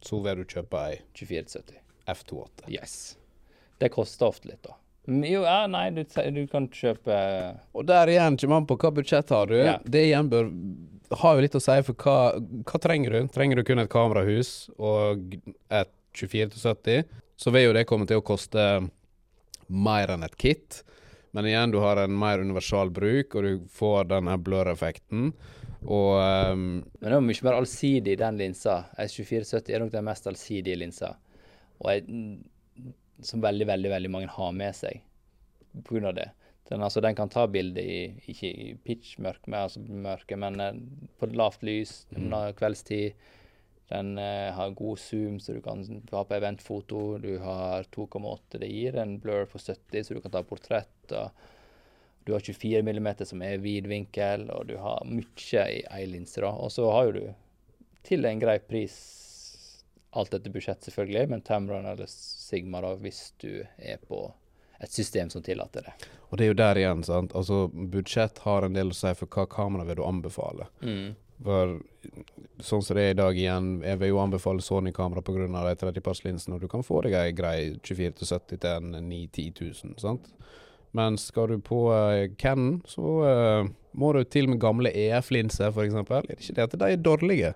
så 0.04 0.20
vil 0.28 0.44
du 0.44 0.46
kjøpe 0.58 0.84
ei 0.92 1.00
2470. 1.16 1.80
F28. 2.12 2.68
Yes. 2.68 2.98
Det 3.80 3.94
koster 3.96 4.28
ofte 4.28 4.52
litt, 4.52 4.60
da. 4.68 4.76
Men 5.06 5.28
Jo, 5.28 5.44
ja, 5.44 5.66
nei, 5.68 5.90
du, 5.92 6.04
du 6.06 6.44
kan 6.48 6.70
kjøpe 6.72 7.16
Og 7.76 7.84
der 7.90 8.12
igjen 8.14 8.38
kommer 8.40 8.62
an 8.62 8.68
på 8.70 8.78
hva 8.80 8.92
budsjett 8.96 9.34
har 9.36 9.52
du. 9.52 9.58
Ja. 9.60 9.78
Det 9.84 10.06
igjen 10.08 10.30
bør 10.32 10.52
har 11.20 11.36
jo 11.36 11.44
litt 11.44 11.58
å 11.58 11.62
si 11.62 11.76
for 11.86 11.98
hva, 12.06 12.18
hva 12.40 12.80
trenger 12.82 13.14
du. 13.14 13.28
Trenger 13.34 13.60
du 13.60 13.68
kun 13.68 13.82
et 13.84 13.92
kamerahus 13.92 14.72
og 14.78 15.36
et 15.70 15.92
24-70, 16.18 17.06
så 17.38 17.54
vil 17.54 17.68
jo 17.68 17.76
det 17.76 17.88
komme 17.90 18.08
til 18.10 18.22
å 18.22 18.26
koste 18.26 18.64
mer 19.68 20.14
enn 20.14 20.26
et 20.26 20.38
kit. 20.40 20.82
Men 21.34 21.50
igjen, 21.50 21.74
du 21.74 21.80
har 21.82 21.98
en 21.98 22.14
mer 22.18 22.44
universal 22.44 22.92
bruk, 22.94 23.34
og 23.34 23.46
du 23.46 23.68
får 23.74 24.10
denne 24.12 24.38
blur-effekten. 24.38 25.32
Og 25.84 26.12
um, 26.54 26.66
Men 27.02 27.10
det 27.10 27.18
er 27.18 27.26
mye 27.26 27.46
mer 27.48 27.58
allsidig, 27.58 28.18
den 28.22 28.38
linsa. 28.40 28.84
S2470 29.02 29.74
er 29.74 29.84
nok 29.84 29.94
den 29.96 30.06
mest 30.08 30.30
allsidige 30.30 30.78
linsa. 30.80 31.16
Og 31.82 31.90
jeg, 31.90 32.06
som 33.28 33.44
veldig, 33.44 33.68
veldig 33.70 33.92
veldig 33.92 34.12
mange 34.14 34.32
har 34.32 34.56
med 34.56 34.76
seg 34.78 35.04
av 35.74 36.14
det. 36.16 36.30
Den, 36.70 36.82
altså, 36.82 37.02
den 37.02 37.16
kan 37.16 37.30
ta 37.30 37.48
bilde 37.48 37.82
i 37.82 38.14
ikke 38.32 38.50
i 38.50 38.68
pitch-mørke, 38.86 39.50
men, 39.50 39.60
altså, 39.66 39.82
mørke, 39.84 40.38
men 40.40 40.60
eh, 40.64 40.78
på 41.20 41.30
lavt 41.34 41.64
lys, 41.66 42.06
under 42.16 42.54
kveldstid. 42.58 43.18
Den 43.92 44.18
eh, 44.18 44.50
har 44.56 44.76
god 44.78 45.00
zoom, 45.00 45.40
så 45.44 45.54
du 45.54 45.62
kan 45.62 45.84
ha 46.12 46.24
på 46.24 46.38
eventfoto. 46.38 47.02
Du 47.22 47.38
har 47.44 47.84
2,8. 47.94 48.62
Det 48.64 48.72
gir 48.72 48.98
en 49.02 49.18
blur 49.20 49.46
på 49.52 49.60
70, 49.60 50.04
så 50.04 50.16
du 50.16 50.22
kan 50.24 50.34
ta 50.34 50.44
portrett. 50.44 51.14
du 52.24 52.34
har 52.34 52.40
24 52.40 52.82
mm 52.82 53.26
som 53.26 53.42
er 53.42 53.58
vid 53.58 53.88
vinkel, 53.88 54.48
og 54.50 54.68
du 54.68 54.78
har 54.80 55.04
mye 55.06 55.66
i 55.68 55.84
ei 55.92 56.06
linse. 56.08 56.42
Og 56.42 56.72
så 56.72 56.88
har 56.92 57.10
jo 57.10 57.18
du 57.20 57.26
til 58.08 58.26
en 58.26 58.40
grei 58.40 58.60
pris, 58.60 58.96
alt 60.14 60.34
etter 60.34 60.54
budsjett 60.54 60.86
selvfølgelig, 60.86 61.30
men 61.30 61.42
Tamron 61.42 61.86
eller 61.90 62.10
Sigma 62.10 62.82
da, 62.84 62.94
hvis 63.02 63.34
du 63.42 63.64
er 63.78 64.02
på 64.08 64.28
et 64.84 64.92
system 64.92 65.30
som 65.30 65.44
tillater 65.44 65.88
det. 65.88 65.94
Og 66.30 66.38
det 66.38 66.46
er 66.46 66.52
jo 66.52 66.60
der 66.60 66.80
igjen, 66.82 67.04
sant. 67.08 67.36
Altså, 67.38 67.68
budsjett 67.72 68.42
har 68.44 68.66
en 68.66 68.76
del 68.76 68.92
å 68.92 68.98
si 68.98 69.12
for 69.18 69.32
hva 69.32 69.46
kamera 69.50 69.86
vil 69.88 70.00
du 70.00 70.04
anbefale. 70.06 70.68
For 71.44 71.78
sånn 72.64 72.84
som 72.84 72.98
det 72.98 73.04
er 73.04 73.14
i 73.14 73.20
dag 73.20 73.38
igjen, 73.38 73.70
jeg 73.84 74.00
vil 74.02 74.14
jo 74.14 74.22
anbefale 74.24 74.64
Sony-kamera 74.64 75.24
pga. 75.26 75.48
de 75.48 75.76
tredjepartslinsene, 75.82 76.56
og 76.56 76.62
du 76.62 76.68
kan 76.72 76.84
få 76.84 77.02
deg 77.06 77.16
ei 77.20 77.32
grei 77.36 77.58
24-70 77.80 78.58
til 78.58 78.70
en 78.70 79.10
9 79.10 79.28
10 79.32 79.54
000, 79.62 79.96
sant. 80.02 80.30
Men 80.94 81.18
skal 81.18 81.50
du 81.50 81.60
på 81.60 81.88
uh, 81.90 82.30
Canon, 82.38 82.82
så 82.86 83.14
uh, 83.26 83.72
må 83.98 84.14
du 84.14 84.24
til 84.24 84.50
med 84.50 84.62
gamle 84.62 84.92
EF-linser, 84.94 85.72
f.eks. 85.74 85.96
Er 85.96 86.28
det 86.28 86.38
ikke 86.38 86.58
det 86.60 86.68
at 86.68 86.76
de 86.78 86.92
er 86.92 87.02
dårlige? 87.02 87.54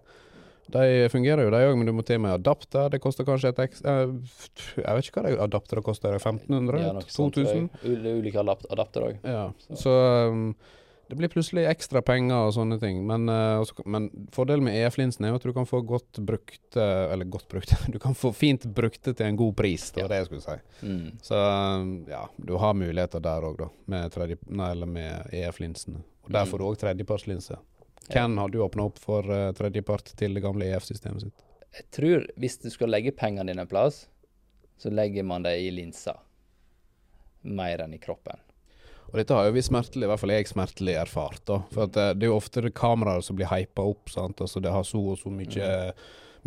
De 0.69 1.07
fungerer 1.09 1.43
jo, 1.45 1.49
de 1.53 1.59
òg, 1.63 1.77
men 1.79 1.85
du 1.87 1.93
må 1.95 2.03
til 2.05 2.19
med 2.19 2.33
adapter. 2.35 2.89
Det 2.91 2.99
koster 3.03 3.23
kanskje 3.27 3.49
et 3.53 3.61
ekstra 3.69 3.93
Jeg 4.03 4.95
vet 4.97 5.05
ikke 5.07 5.21
hva 5.21 5.29
de 5.29 5.37
adaptere 5.45 5.81
koster. 5.85 6.17
1500? 6.19 6.81
Ja, 6.83 6.93
2000? 6.99 7.69
Det 7.83 7.93
er 8.11 8.17
Ulike 8.19 8.41
adapt- 8.43 8.67
adapter 8.71 9.01
òg. 9.11 9.17
Ja, 9.23 9.51
Så- 9.69 9.77
så 9.83 9.93
um, 10.29 10.55
det 11.09 11.15
blir 11.15 11.29
plutselig 11.31 11.63
ekstra 11.71 12.01
penger 12.03 12.35
og 12.49 12.51
sånne 12.53 12.79
ting. 12.81 12.99
Men, 13.07 13.29
uh, 13.29 13.61
også, 13.63 13.85
men 13.85 14.09
fordelen 14.35 14.65
med 14.67 14.75
EF-linsen 14.75 15.23
er 15.23 15.29
jo 15.31 15.35
at 15.39 15.43
du 15.47 15.53
kan 15.53 15.65
få 15.65 15.79
godt 15.87 16.19
brukte 16.19 16.83
Eller 17.13 17.23
godt 17.25 17.47
brukte 17.47 17.77
Du 17.93 17.97
kan 17.97 18.13
få 18.13 18.33
fint 18.35 18.65
brukte 18.75 19.13
til 19.15 19.25
en 19.25 19.37
god 19.37 19.55
pris, 19.55 19.91
det 19.91 20.03
var 20.03 20.09
det 20.09 20.17
jeg 20.17 20.25
skulle 20.25 20.41
si. 20.41 20.57
Mm. 20.83 21.17
Så 21.23 21.39
um, 21.79 22.05
ja, 22.11 22.25
du 22.43 22.57
har 22.57 22.73
muligheter 22.73 23.21
der 23.23 23.41
òg, 23.41 23.57
da. 23.57 23.69
Med, 23.87 24.85
med 24.85 25.31
EF-linsene. 25.31 26.03
Og 26.25 26.31
der 26.33 26.43
Mm. 26.43 26.51
får 26.51 26.57
du 26.59 26.63
òg 26.65 26.77
tredjepartslinse. 26.77 27.55
Ken 28.13 28.37
har 28.37 28.49
du 28.49 28.59
åpna 28.63 28.87
opp 28.89 28.99
for 29.01 29.27
uh, 29.31 29.51
tredjepart 29.57 30.13
til 30.19 30.37
det 30.37 30.43
gamle 30.45 30.67
EF-systemet 30.71 31.27
sitt. 31.27 31.45
Jeg 31.77 31.89
tror 31.93 32.27
hvis 32.39 32.57
du 32.63 32.69
skal 32.73 32.91
legge 32.93 33.13
pengene 33.15 33.51
dine 33.51 33.65
en 33.65 33.69
plass, 33.69 34.05
så 34.77 34.91
legger 34.93 35.25
man 35.27 35.43
det 35.45 35.57
i 35.61 35.71
linsa. 35.73 36.15
Mer 37.41 37.83
enn 37.85 37.95
i 37.95 38.01
kroppen. 38.01 38.39
Og 39.07 39.19
dette 39.19 39.35
har 39.35 39.47
jo 39.47 39.55
vi 39.55 39.63
smertelig, 39.63 40.03
i 40.03 40.11
hvert 40.11 40.19
fall 40.19 40.33
jeg 40.35 40.49
smertelig 40.49 40.95
erfart. 40.99 41.43
da. 41.47 41.61
For 41.71 41.87
at 41.87 41.99
eh, 41.99 42.13
det 42.15 42.27
er 42.27 42.33
jo 42.33 42.39
ofte 42.39 42.63
kameraer 42.75 43.23
som 43.23 43.37
blir 43.39 43.51
hypa 43.51 43.85
opp. 43.87 44.09
sant? 44.11 44.41
Altså 44.43 44.59
Det 44.63 44.73
har 44.73 44.87
så 44.87 45.03
og 45.13 45.19
så 45.21 45.31
mye 45.31 45.67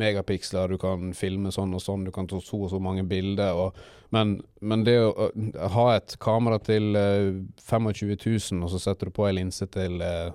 megapiksler, 0.00 0.68
du 0.68 0.78
kan 0.80 1.12
filme 1.16 1.52
sånn 1.52 1.74
og 1.76 1.82
sånn, 1.84 2.06
du 2.06 2.12
kan 2.14 2.28
ta 2.28 2.40
så 2.40 2.62
og 2.64 2.70
så 2.72 2.80
mange 2.82 3.04
bilder. 3.08 3.56
Og, 3.58 3.80
men, 4.14 4.38
men 4.60 4.84
det 4.86 4.96
å 5.02 5.10
å 5.30 5.70
ha 5.74 5.86
et 5.96 6.16
kamera 6.22 6.60
til 6.62 6.96
uh, 6.96 7.36
25 7.66 8.14
000, 8.16 8.62
og 8.64 8.72
så 8.72 8.80
setter 8.80 9.10
du 9.10 9.16
på 9.16 9.26
ei 9.28 9.36
linse 9.40 9.66
til 9.72 10.00
eh, 10.04 10.30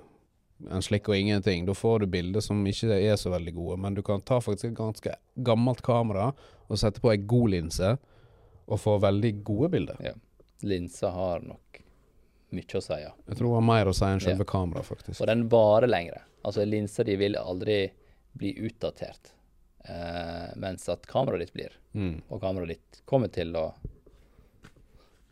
en 0.70 0.82
slikk 0.82 1.10
og 1.10 1.16
ingenting, 1.16 1.66
da 1.66 1.74
får 1.76 2.02
du 2.02 2.06
bilder 2.10 2.44
som 2.44 2.62
ikke 2.66 2.96
er 2.96 3.16
så 3.20 3.32
veldig 3.32 3.54
gode. 3.56 3.78
Men 3.82 3.96
du 3.96 4.02
kan 4.06 4.22
ta 4.24 4.40
faktisk 4.40 4.70
et 4.70 4.78
ganske 4.78 5.16
gammelt 5.46 5.82
kamera 5.84 6.30
og 6.66 6.80
sette 6.80 7.02
på 7.02 7.12
ei 7.12 7.20
god 7.22 7.52
linse, 7.52 7.96
og 8.66 8.80
få 8.82 8.96
veldig 8.98 9.32
gode 9.46 9.70
bilder. 9.76 10.00
Ja. 10.02 10.14
Linsa 10.66 11.12
har 11.14 11.44
nok 11.46 11.82
mye 12.56 12.78
å 12.78 12.82
si, 12.82 12.96
ja. 13.02 13.12
Jeg 13.28 13.38
tror 13.38 13.48
det 13.50 13.54
var 13.54 13.66
mer 13.68 13.90
å 13.90 13.94
si 13.94 14.08
enn 14.08 14.22
selve 14.22 14.46
kameraet, 14.48 14.88
faktisk. 14.88 15.20
Og 15.20 15.30
den 15.30 15.44
varer 15.52 15.90
lengre. 15.90 16.24
Altså 16.46 16.64
linsa 16.66 17.04
di 17.06 17.14
vil 17.20 17.38
aldri 17.38 17.84
bli 18.36 18.52
utdatert. 18.66 19.32
Eh, 19.86 20.48
mens 20.56 20.88
at 20.90 21.06
kameraet 21.06 21.46
ditt 21.46 21.54
blir. 21.54 21.76
Mm. 21.94 22.20
Og 22.28 22.40
kameraet 22.42 22.74
ditt 22.74 23.02
kommer 23.08 23.30
til 23.32 23.54
å 23.58 23.68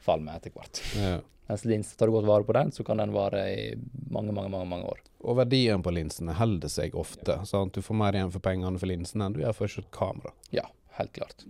falle 0.04 0.24
med 0.26 0.36
etter 0.40 0.54
hvert. 0.54 0.80
Ja. 1.00 1.16
Mens 1.48 1.64
linsen 1.68 1.98
tar 2.00 2.08
du 2.08 2.14
godt 2.14 2.24
vare 2.28 2.46
på 2.48 2.54
den, 2.56 2.70
så 2.72 2.84
kan 2.88 2.96
den 3.02 3.12
vare 3.12 3.42
i 3.52 3.64
mange, 4.10 4.32
mange, 4.32 4.48
mange, 4.48 4.64
mange 4.70 4.88
år. 4.94 5.02
Og 5.24 5.36
verdien 5.36 5.82
på 5.84 5.92
linsene 5.92 6.32
holder 6.38 6.72
seg 6.72 6.94
ofte. 6.96 7.36
Sant? 7.48 7.74
Du 7.76 7.84
får 7.84 7.98
mer 8.00 8.16
igjen 8.16 8.32
for 8.32 8.40
pengene 8.44 8.80
for 8.80 8.88
linsene 8.88 9.26
enn 9.28 9.36
du 9.36 9.42
gjør 9.42 9.56
for 9.58 9.80
et 9.82 9.90
kamera. 9.92 10.32
Ja, 10.56 10.64
helt 10.96 11.12
klart. 11.16 11.44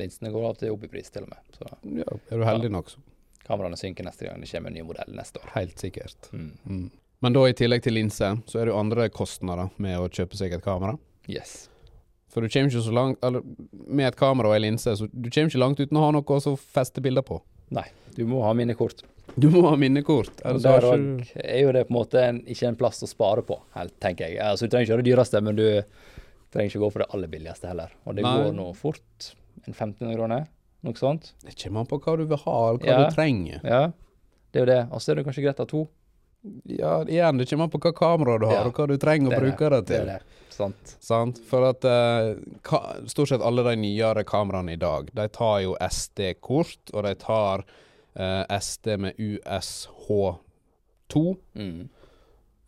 Linsene 0.00 0.32
går 0.32 0.56
til 0.62 0.72
opp 0.72 0.86
i 0.86 0.88
pris, 0.88 1.10
til 1.12 1.26
og 1.26 1.34
med. 1.34 1.52
Så 1.58 1.68
Ja, 2.00 2.06
er 2.32 2.40
du 2.40 2.46
heldig 2.48 2.70
nok, 2.72 2.94
så 2.94 3.02
kameraene 3.44 3.76
synker 3.76 4.06
neste 4.06 4.24
gang 4.28 4.40
det 4.40 4.48
kommer 4.52 4.70
en 4.72 4.78
ny 4.78 4.86
modell 4.88 5.12
neste 5.16 5.40
år. 5.42 5.52
helt 5.56 5.78
sikkert. 5.78 6.30
Mm. 6.32 6.50
Mm. 6.64 6.90
Men 7.20 7.32
da 7.36 7.42
i 7.44 7.52
tillegg 7.52 7.82
til 7.84 7.92
linse, 7.98 8.30
så 8.48 8.58
er 8.60 8.64
det 8.68 8.72
jo 8.72 8.78
andre 8.80 9.08
kostnader 9.12 9.68
med 9.76 9.98
å 10.00 10.08
kjøpe 10.08 10.38
seg 10.38 10.54
et 10.56 10.64
kamera. 10.64 10.96
Yes. 11.28 11.68
For 12.30 12.40
du 12.40 12.48
kommer 12.48 12.70
ikke 12.70 12.82
så 12.86 12.92
langt 12.94 13.18
Eller 13.26 13.42
med 13.86 14.06
et 14.06 14.16
kamera 14.16 14.48
og 14.48 14.54
ei 14.54 14.62
linse, 14.62 14.94
så 14.96 15.08
du 15.12 15.28
kommer 15.28 15.50
ikke 15.50 15.60
langt 15.60 15.80
uten 15.82 15.98
å 15.98 16.04
ha 16.06 16.10
noe 16.14 16.22
å 16.40 16.56
feste 16.56 17.02
bilder 17.04 17.26
på. 17.26 17.42
Nei, 17.70 17.86
du 18.16 18.24
må 18.26 18.42
ha 18.44 18.52
minnekort. 18.56 19.04
Du 19.38 19.46
må 19.52 19.62
ha 19.68 19.76
minnekort. 19.78 20.40
Og 20.48 20.58
der 20.62 20.82
ikke 20.88 21.42
er 21.44 21.60
jo 21.62 21.72
det 21.76 21.84
på 21.86 21.92
en 21.94 21.98
måte 22.00 22.22
en, 22.26 22.40
ikke 22.50 22.66
en 22.68 22.78
plass 22.80 22.98
å 23.06 23.08
spare 23.10 23.44
på, 23.46 23.60
helt, 23.76 23.94
tenker 24.02 24.26
jeg. 24.26 24.40
Altså, 24.42 24.66
du 24.66 24.72
trenger 24.74 24.88
ikke 24.88 24.96
ha 24.96 25.02
det 25.02 25.06
dyreste, 25.10 25.42
men 25.46 25.58
du 25.60 25.66
trenger 26.50 26.72
ikke 26.72 26.82
gå 26.82 26.88
for 26.96 27.04
det 27.04 27.10
aller 27.14 27.30
billigste 27.30 27.70
heller. 27.70 27.92
Og 28.10 28.16
det 28.18 28.24
Nei. 28.26 28.32
går 28.40 28.56
nå 28.58 28.66
fort. 28.74 29.30
En 29.66 29.70
1500 29.76 30.16
kroner, 30.18 30.48
noe 30.82 30.98
sånt. 30.98 31.30
Det 31.46 31.54
kommer 31.62 31.84
an 31.84 31.90
på 31.92 32.00
hva 32.02 32.16
du 32.18 32.24
vil 32.26 32.42
ha, 32.42 32.56
eller 32.72 32.82
hva 32.82 32.90
Ja. 32.90 32.98
du 33.06 33.14
trenger. 33.14 33.60
Ja, 33.62 33.82
det 34.50 34.58
er 34.58 34.66
jo 34.66 34.70
det. 34.72 34.80
Og 34.90 35.00
så 35.04 35.12
er 35.12 35.20
det 35.20 35.26
kanskje 35.28 35.44
greit 35.46 35.62
å 35.62 35.66
ha 35.66 35.70
to. 35.70 35.84
Ja, 36.64 37.02
igjen, 37.04 37.36
det 37.38 37.46
kommer 37.50 37.64
an 37.68 37.70
på 37.70 37.78
hva 37.84 37.92
kamera 37.92 38.38
du 38.40 38.46
har, 38.46 38.54
Ja. 38.62 38.66
og 38.66 38.72
hva 38.78 38.86
du 38.88 38.96
trenger 38.96 39.28
å 39.28 39.30
Det 39.34 39.40
bruke 39.42 39.68
det 39.70 39.80
Det 39.86 39.96
til. 39.96 40.06
det. 40.06 40.20
Sant. 40.50 40.96
Sant? 41.00 41.38
For 41.48 41.64
at 41.68 41.84
uh, 41.84 42.34
stort 43.06 43.28
sett 43.28 43.42
alle 43.44 43.62
de 43.64 43.74
nyere 43.76 44.24
kameraene 44.24 44.72
i 44.72 44.76
dag, 44.80 45.10
de 45.14 45.28
tar 45.28 45.60
jo 45.64 45.76
SD-kort, 45.80 46.90
og 46.94 47.02
de 47.04 47.14
tar 47.14 47.64
uh, 48.16 48.44
SD 48.60 48.96
med 48.98 49.16
USH2. 49.16 51.36
Mm. 51.54 51.88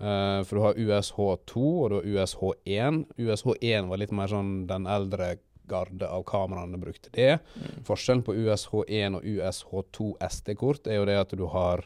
Uh, 0.03 0.43
for 0.45 0.57
du 0.57 0.61
har 0.65 0.75
USH2 0.75 1.57
og 1.57 1.91
du 1.91 1.95
har 1.97 2.03
USH1. 2.27 3.05
USH1 3.19 3.89
var 3.89 3.97
litt 4.01 4.13
mer 4.13 4.27
sånn 4.33 4.67
den 4.67 4.87
eldre 4.91 5.37
garde 5.71 6.09
av 6.09 6.25
kameraene 6.27 6.79
brukte 6.81 7.11
det. 7.15 7.37
Mm. 7.55 7.85
Forskjellen 7.87 8.23
på 8.27 8.35
USH1 8.35 9.15
og 9.21 9.25
USH2 9.25 10.09
SD-kort 10.29 10.87
er 10.91 10.95
jo 10.99 11.05
det 11.09 11.17
at 11.21 11.31
du 11.39 11.47
har 11.55 11.79
eh, 11.79 11.85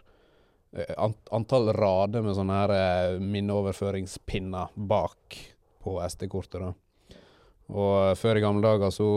antall 1.32 1.72
rader 1.76 2.24
med 2.24 2.36
sånne 2.36 2.56
her 2.60 2.72
eh, 2.74 3.18
minneoverføringspinner 3.22 4.74
bak 4.74 5.38
på 5.84 5.98
SD-kortet. 6.04 6.60
da. 6.60 7.20
Og 7.72 7.92
eh, 8.10 8.16
før 8.18 8.38
i 8.38 8.44
gamle 8.44 8.64
dager 8.64 8.92
så 8.94 9.08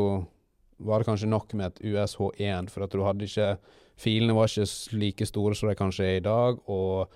var 0.80 1.02
det 1.02 1.10
kanskje 1.10 1.32
nok 1.32 1.54
med 1.60 1.74
et 1.74 1.82
USH1, 1.92 2.70
for 2.72 2.86
at 2.86 2.96
du 2.96 3.04
hadde 3.04 3.28
ikke 3.28 3.54
Filene 4.00 4.32
var 4.32 4.48
ikke 4.48 4.96
like 4.96 5.26
store 5.28 5.58
som 5.60 5.68
de 5.68 5.76
kanskje 5.76 6.06
er 6.08 6.18
i 6.22 6.24
dag, 6.24 6.62
og 6.72 7.12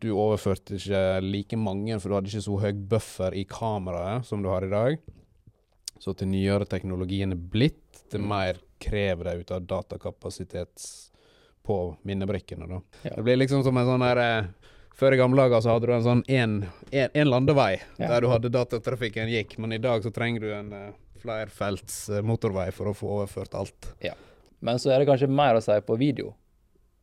du 0.00 0.06
overførte 0.16 0.78
ikke 0.78 1.20
like 1.20 1.58
mange, 1.60 1.98
for 2.00 2.08
du 2.08 2.16
hadde 2.16 2.30
ikke 2.32 2.46
så 2.46 2.54
høy 2.62 2.78
buffer 2.94 3.36
i 3.36 3.42
kameraet 3.44 4.24
som 4.24 4.40
du 4.40 4.48
har 4.48 4.64
i 4.64 4.70
dag. 4.72 4.96
Så 6.00 6.14
til 6.16 6.30
nyere 6.32 6.64
teknologien 6.64 7.36
er 7.36 7.42
blitt, 7.52 8.00
til 8.08 8.24
mer 8.24 8.56
krever 8.80 9.28
det 9.28 9.42
ut 9.42 9.52
av 9.52 9.68
datakapasitet 9.68 10.86
på 11.62 11.96
minnebrikkene. 12.02 12.66
da. 12.66 12.80
Ja. 13.02 13.14
Det 13.16 13.22
blir 13.22 13.36
liksom 13.36 13.62
som 13.64 13.76
en 13.76 13.86
sånn 13.86 14.04
der 14.04 14.20
eh, 14.22 14.50
Før 14.92 15.14
i 15.14 15.16
gamle 15.16 15.40
dager 15.40 15.62
så 15.64 15.72
hadde 15.72 15.88
du 15.88 15.92
en 15.94 16.04
sånn 16.04 16.20
en, 16.28 16.58
landevei 17.28 17.80
Ja. 17.96 18.10
der 18.12 18.20
du 18.20 18.28
hadde 18.28 18.50
datatrafikken 18.52 19.30
gikk, 19.32 19.56
men 19.58 19.72
i 19.72 19.78
dag 19.80 20.02
så 20.04 20.12
trenger 20.12 20.44
du 20.44 20.50
en 20.52 20.68
uh, 20.72 20.90
flerfelts 21.22 22.10
uh, 22.12 22.20
motorvei 22.22 22.68
for 22.76 22.90
å 22.90 22.94
få 22.94 23.08
overført 23.16 23.54
alt. 23.56 23.88
Ja. 24.04 24.12
Men 24.60 24.78
så 24.78 24.92
er 24.92 25.00
det 25.00 25.08
kanskje 25.08 25.30
mer 25.32 25.56
å 25.56 25.62
si 25.64 25.78
på 25.86 25.96
video, 25.96 26.34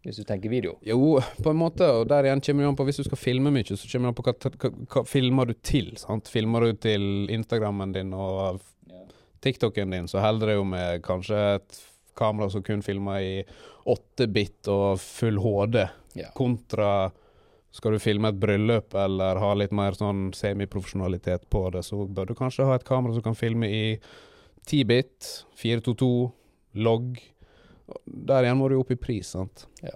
hvis 0.06 0.22
du 0.22 0.24
tenker 0.24 0.54
video. 0.54 0.78
Jo, 0.86 1.18
på 1.42 1.50
en 1.50 1.60
måte, 1.60 1.90
og 1.90 2.06
der 2.08 2.30
igjen 2.30 2.46
kommer 2.46 2.64
det 2.64 2.70
an 2.70 2.78
på 2.78 2.86
Hvis 2.88 3.02
du 3.02 3.08
skal 3.10 3.20
filme 3.20 3.52
mye, 3.52 3.66
så 3.74 3.90
kommer 3.90 4.08
det 4.08 4.14
an 4.14 4.20
på 4.22 4.28
hva, 4.30 4.36
hva, 4.54 4.72
hva 4.94 5.04
filmer 5.10 5.50
du 5.50 5.58
til. 5.58 5.90
sant? 5.98 6.30
Filmer 6.30 6.70
du 6.70 6.78
til 6.86 7.26
Instagrammen 7.34 7.98
din 7.98 8.14
og. 8.14 8.62
TikToken 9.40 9.90
din, 9.90 10.08
så 10.12 10.20
holder 10.20 10.48
det 10.52 10.56
jo 10.58 10.64
med 10.68 11.04
kanskje 11.06 11.38
et 11.56 11.78
kamera 12.20 12.50
som 12.52 12.64
kun 12.66 12.84
filmer 12.86 13.24
i 13.24 13.34
8-bit 13.90 14.70
og 14.72 15.00
full 15.02 15.40
HD, 15.42 15.82
Ja. 16.20 16.30
kontra 16.36 17.12
skal 17.72 17.94
du 17.94 18.00
filme 18.02 18.32
et 18.32 18.40
bryllup 18.42 18.96
eller 18.98 19.38
ha 19.38 19.52
litt 19.54 19.72
mer 19.78 19.94
sånn 19.94 20.32
semiprofesjonalitet 20.34 21.44
på 21.54 21.68
det, 21.76 21.84
så 21.86 22.02
bør 22.10 22.32
du 22.32 22.36
kanskje 22.38 22.66
ha 22.66 22.76
et 22.80 22.86
kamera 22.88 23.14
som 23.14 23.22
kan 23.28 23.38
filme 23.38 23.70
i 23.70 23.84
10-bit, 24.66 25.46
422, 25.58 26.32
logg. 26.82 27.20
Der 28.06 28.46
igjen 28.46 28.58
må 28.60 28.70
du 28.70 28.80
opp 28.80 28.92
i 28.94 28.98
pris, 29.00 29.32
sant. 29.36 29.68
Ja. 29.86 29.96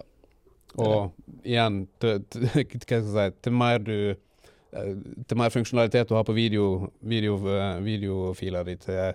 Og 0.78 1.12
igjen, 1.46 1.84
til, 2.02 2.22
til, 2.30 2.46
hva 2.50 2.80
skal 2.82 2.96
jeg 3.00 3.10
si, 3.10 3.26
til 3.46 3.54
mer 3.54 3.82
du 3.82 3.94
eh, 4.10 4.88
Til 5.28 5.38
mer 5.38 5.52
funksjonalitet 5.54 6.08
du 6.10 6.16
har 6.16 6.24
på 6.26 6.34
video, 6.34 6.90
video, 7.06 7.36
eh, 7.50 7.78
videofiler 7.84 8.66
di, 8.66 8.74
til 8.82 9.14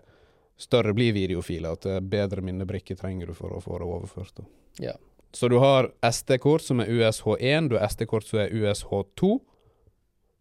større 0.59 0.93
blir 0.93 1.13
videofiler, 1.15 1.75
og 1.77 2.09
bedre 2.11 2.43
minnebrikker 2.43 2.97
trenger 2.99 3.31
du 3.31 3.35
for 3.37 3.55
å 3.55 3.61
få 3.63 3.79
det 3.79 3.87
overført. 3.87 4.41
Ja. 4.83 4.93
Så 5.31 5.47
du 5.51 5.59
har 5.61 5.91
SD-kort 6.03 6.63
som 6.65 6.81
er 6.83 6.89
USH1, 6.89 7.69
du 7.69 7.77
har 7.77 7.85
SD-kort 7.87 8.25
som 8.27 8.39
er 8.43 8.49
USH2. 8.55 9.29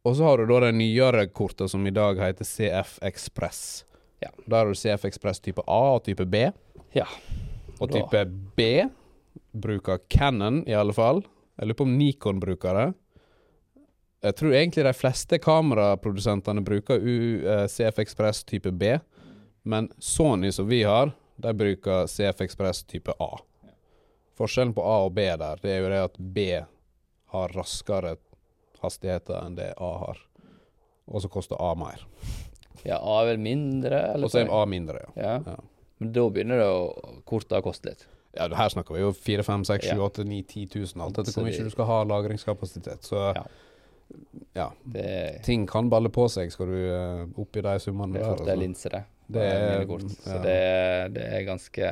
Og 0.08 0.14
så 0.16 0.24
har 0.24 0.38
du 0.40 0.46
da 0.48 0.60
de 0.64 0.70
nyere 0.78 1.26
kortene 1.28 1.68
som 1.68 1.84
i 1.86 1.92
dag 1.92 2.18
heter 2.22 2.46
CF 2.48 2.96
Express. 3.04 3.84
Ja. 4.22 4.30
Der 4.46 4.56
har 4.62 4.70
du 4.72 4.78
CF 4.78 5.04
Express 5.04 5.42
type 5.44 5.62
A 5.68 5.80
og 5.98 6.04
type 6.06 6.24
B. 6.26 6.46
Ja. 6.96 7.04
Og 7.78 7.90
Da- 7.90 7.98
type 8.00 8.24
B 8.56 8.86
bruker 9.54 9.98
Canon, 10.10 10.64
i 10.66 10.72
alle 10.74 10.92
fall. 10.96 11.22
Jeg 11.58 11.68
lurer 11.68 11.74
på 11.82 11.86
om 11.86 11.98
Nikon 11.98 12.40
bruker 12.40 12.74
det. 12.74 12.94
Jeg 14.22 14.34
tror 14.36 14.52
egentlig 14.54 14.84
de 14.84 14.92
fleste 14.98 15.38
kameraprodusentene 15.38 16.64
bruker 16.64 16.98
U, 16.98 17.44
eh, 17.46 17.66
CF 17.68 17.98
Express 18.02 18.42
type 18.44 18.72
B, 18.72 18.98
men 19.62 19.90
Sony 19.98 20.52
som 20.52 20.68
vi 20.68 20.82
har, 20.82 21.12
de 21.36 21.52
bruker 21.54 22.06
CF 22.06 22.40
Express 22.40 22.82
type 22.84 23.12
A. 23.18 23.30
Forskjellen 24.38 24.74
på 24.74 24.82
A 24.82 24.96
og 25.06 25.12
B 25.12 25.24
der, 25.26 25.58
det 25.62 25.72
er 25.74 25.80
jo 25.82 25.92
det 25.92 26.02
at 26.02 26.18
B 26.18 26.48
har 27.34 27.54
raskere 27.56 28.16
hastigheter 28.82 29.40
enn 29.42 29.56
det 29.58 29.72
A 29.76 29.92
har. 30.04 30.20
og 31.08 31.22
så 31.22 31.28
koster 31.32 31.56
A 31.60 31.74
mer. 31.74 32.04
Ja, 32.84 32.98
A 33.00 33.22
er 33.22 33.32
vel 33.32 33.40
mindre. 33.42 34.00
Og 34.18 34.30
så 34.30 34.42
er 34.44 34.52
A 34.52 34.64
mindre, 34.68 35.02
ja. 35.06 35.22
ja. 35.22 35.34
Ja. 35.46 35.56
Men 35.98 36.12
da 36.14 36.28
begynner 36.30 36.60
det 36.62 36.68
å 36.70 37.20
korte 37.26 37.58
koste 37.64 37.90
litt. 37.90 38.04
Ja, 38.36 38.46
her 38.54 38.68
snakker 38.70 38.94
vi 38.94 39.02
jo 39.02 39.12
4 39.16 39.42
5 39.42 39.64
6 39.66 39.88
7 39.88 40.02
8 40.04 40.26
9 40.28 40.42
10 40.44 40.66
000, 40.76 41.02
alt 41.02 41.18
etter 41.18 41.34
hvor 41.34 41.46
mye 41.48 41.64
du 41.64 41.72
skal 41.72 41.88
ha 41.88 42.02
lagringskapasitet. 42.06 43.08
Så 43.08 43.22
Ja. 43.34 43.44
ja, 44.54 44.72
Det, 44.84 45.42
ting 45.44 45.66
kan 45.66 45.90
balle 45.90 46.08
på 46.08 46.28
seg, 46.30 46.52
skal 46.52 46.70
du 46.70 46.76
uh, 46.78 47.40
oppi 47.40 47.64
de 47.64 47.78
summene 47.82 48.20
det 48.20 48.52
er 48.52 48.60
linse, 48.60 48.92
det. 48.92 49.02
Det 49.28 49.42
er- 49.44 49.82
ja. 49.84 49.98
Så 50.24 50.36
det, 50.42 50.58
det 51.14 51.24
er 51.36 51.42
ganske 51.46 51.90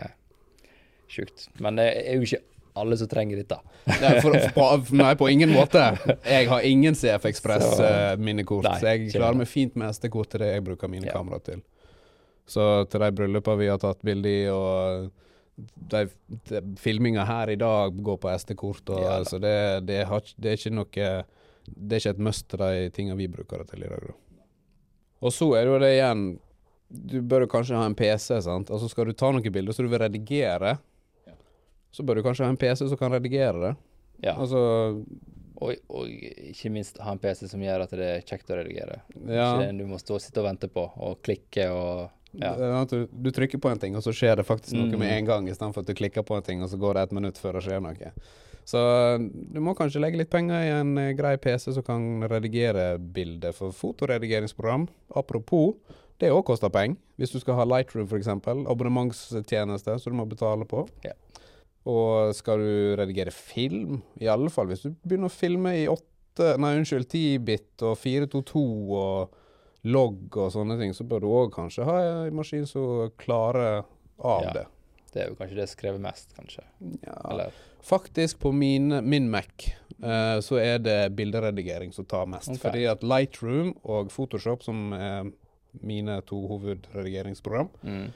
sjukt. 1.12 1.48
Men 1.60 1.76
det 1.76 1.86
er 2.06 2.14
jo 2.16 2.22
ikke 2.26 2.42
alle 2.76 2.96
som 3.00 3.08
trenger 3.08 3.36
dette. 3.40 3.56
Nei, 3.88 4.20
for, 4.20 4.34
på, 4.56 4.64
nei, 4.96 5.14
på 5.16 5.28
ingen 5.32 5.52
måte. 5.54 5.80
Jeg 6.28 6.48
har 6.50 6.60
ingen 6.68 6.94
CF 6.94 7.22
Så- 7.22 7.30
Ekspress-minnekort, 7.30 8.64
Nei, 8.68 8.78
så 8.80 8.90
jeg 8.92 9.12
klarer 9.14 9.38
meg 9.40 9.48
fint 9.48 9.76
med 9.80 9.94
SD-kort 9.96 10.28
til 10.34 10.40
det 10.44 10.50
jeg 10.54 10.64
bruker 10.66 10.88
mine 10.92 11.06
Ja. 11.08 11.12
kameraer 11.16 11.44
til. 11.44 11.62
Så 12.46 12.66
til 12.90 13.00
de 13.00 13.08
bryllupene 13.16 13.58
vi 13.58 13.66
har 13.72 13.78
tatt 13.82 14.02
bilde 14.06 14.28
i, 14.28 14.42
og 14.52 15.10
de, 15.88 16.02
de 16.50 16.60
filminga 16.78 17.24
her 17.26 17.48
i 17.54 17.56
dag 17.56 17.96
går 18.04 18.18
på 18.22 18.34
SD-kort, 18.38 18.84
Ja 18.92 19.16
da. 19.18 19.24
så 19.24 19.40
det, 19.40 19.54
det, 19.88 20.02
har, 20.06 20.20
det 20.36 20.52
er 20.52 20.56
ikke 20.60 20.74
noe 20.76 20.84
Det 21.66 21.96
er 21.96 22.02
ikke 22.02 22.12
et 22.14 22.18
must 22.22 22.48
til 22.52 22.58
de 22.60 22.90
tingene 22.94 23.16
vi 23.18 23.26
bruker 23.32 23.58
det 23.64 23.70
til 23.72 23.82
i 23.82 23.88
dag. 23.88 24.04
da. 24.06 24.12
Og 25.26 25.32
så 25.32 25.48
er 25.56 25.64
det 25.64 25.72
jo 25.72 25.78
det 25.82 25.94
igjen 25.96 26.26
Du 26.88 27.18
bør 27.22 27.44
jo 27.46 27.48
kanskje 27.50 27.76
ha 27.78 27.86
en 27.88 27.94
PC, 27.98 28.36
sant. 28.44 28.70
Altså 28.70 28.88
skal 28.88 29.08
du 29.10 29.12
ta 29.18 29.30
noen 29.34 29.42
bilder 29.52 29.74
så 29.74 29.82
du 29.82 29.88
vil 29.90 29.98
redigere, 30.04 30.76
så 31.90 32.04
bør 32.06 32.20
du 32.20 32.22
kanskje 32.26 32.44
ha 32.46 32.52
en 32.52 32.60
PC 32.60 32.86
som 32.88 32.98
kan 33.00 33.12
redigere 33.16 33.58
det. 33.62 33.72
Ja. 34.24 34.36
Altså 34.36 34.60
Og, 35.56 35.72
og 35.88 36.04
ikke 36.10 36.68
minst 36.70 36.98
ha 37.00 37.12
en 37.14 37.18
PC 37.20 37.46
som 37.48 37.62
gjør 37.64 37.86
at 37.86 37.92
det 37.96 38.06
er 38.18 38.24
kjekt 38.28 38.50
å 38.52 38.58
redigere. 38.58 38.98
Ja. 39.24 39.54
Ikke 39.56 39.62
det 39.70 39.78
du 39.80 39.86
må 39.88 39.96
stå 39.98 40.18
og 40.18 40.20
sitte 40.20 40.42
og 40.42 40.46
vente 40.50 40.68
på, 40.68 40.84
og 41.00 41.18
klikke 41.24 41.70
og 41.72 42.10
ja. 42.36 42.50
Du, 42.84 43.06
du 43.08 43.30
trykker 43.32 43.56
på 43.64 43.70
en 43.72 43.78
ting, 43.80 43.94
og 43.96 44.02
så 44.04 44.12
skjer 44.12 44.36
det 44.36 44.44
faktisk 44.44 44.76
noe 44.76 44.90
Mm. 44.92 44.98
med 45.00 45.12
en 45.14 45.24
gang, 45.30 45.46
istedenfor 45.48 45.80
at 45.80 45.88
du 45.88 45.94
klikker 45.96 46.22
på 46.28 46.36
en 46.36 46.42
ting, 46.44 46.60
og 46.62 46.68
så 46.68 46.76
går 46.76 46.94
det 46.98 47.02
et 47.06 47.14
minutt 47.16 47.38
før 47.40 47.56
det 47.56 47.62
skjer 47.64 47.80
noe. 47.80 48.10
Så 48.68 48.82
du 49.54 49.56
må 49.64 49.72
kanskje 49.78 50.02
legge 50.02 50.18
litt 50.20 50.28
penger 50.28 50.60
i 50.66 50.72
en 50.74 50.90
eh, 51.00 51.14
grei 51.16 51.36
PC 51.40 51.72
som 51.72 51.82
kan 51.86 52.26
redigere 52.28 52.98
bilder 52.98 53.54
for 53.56 53.72
fotoredigeringsprogram. 53.72 54.84
Apropos, 55.16 55.76
det 56.22 56.30
òg 56.32 56.44
koster 56.48 56.72
penger. 56.72 56.96
Hvis 57.20 57.32
du 57.34 57.40
skal 57.42 57.58
ha 57.58 57.64
Lightroom 57.68 58.06
f.eks., 58.08 58.28
abonnementstjeneste 58.28 59.98
som 60.00 60.12
du 60.12 60.18
må 60.20 60.26
betale 60.28 60.66
på. 60.68 60.86
Ja. 61.04 61.14
Og 61.86 62.34
skal 62.34 62.58
du 62.62 62.70
redigere 62.98 63.30
film, 63.34 64.00
i 64.20 64.26
alle 64.30 64.50
fall 64.50 64.70
hvis 64.72 64.82
du 64.86 64.94
begynner 65.06 65.30
å 65.30 65.34
filme 65.36 65.74
i 65.78 65.84
8, 65.90 66.56
nei 66.60 66.72
unnskyld, 66.80 67.06
10-bit 67.08 67.84
og 67.86 67.94
422 68.00 68.64
og 68.98 69.36
logg 69.86 70.34
og 70.42 70.50
sånne 70.52 70.76
ting, 70.80 70.94
så 70.96 71.06
bør 71.06 71.22
du 71.22 71.28
òg 71.30 71.52
kanskje 71.54 71.86
ha 71.86 71.98
en 72.26 72.34
maskin 72.36 72.66
som 72.66 73.12
klarer 73.20 73.84
av 74.18 74.48
Ja. 74.48 74.52
det. 74.56 74.66
Det 75.14 75.22
er 75.22 75.30
jo 75.30 75.36
kanskje 75.38 75.56
det 75.56 75.68
skrevet 75.70 76.02
mest, 76.02 76.34
kanskje. 76.36 76.64
Ja. 77.06 77.14
Eller 77.30 77.54
Faktisk, 77.86 78.40
på 78.42 78.50
min, 78.52 78.90
min 79.06 79.30
Mac 79.30 79.46
uh, 80.02 80.40
så 80.42 80.58
er 80.58 80.80
det 80.82 81.14
bilderedigering 81.16 81.92
som 81.94 82.04
tar 82.04 82.26
mest. 82.26 82.50
Okay. 82.50 82.58
Fordi 82.64 82.82
at 82.90 83.04
Lightroom 83.06 83.76
og 83.86 84.10
Photoshop, 84.10 84.66
som 84.66 84.90
er 84.92 85.30
mine 85.80 86.20
to 86.28 86.38
hovedredigeringsprogram, 86.50 87.68
mm. 87.82 88.06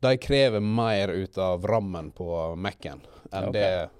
de 0.00 0.12
krever 0.18 0.60
mer 0.60 1.08
ut 1.08 1.38
av 1.38 1.66
rammen 1.66 2.10
på 2.10 2.28
Mac-en 2.56 3.02
enn 3.32 3.48
okay. 3.48 3.52
det, 3.52 3.90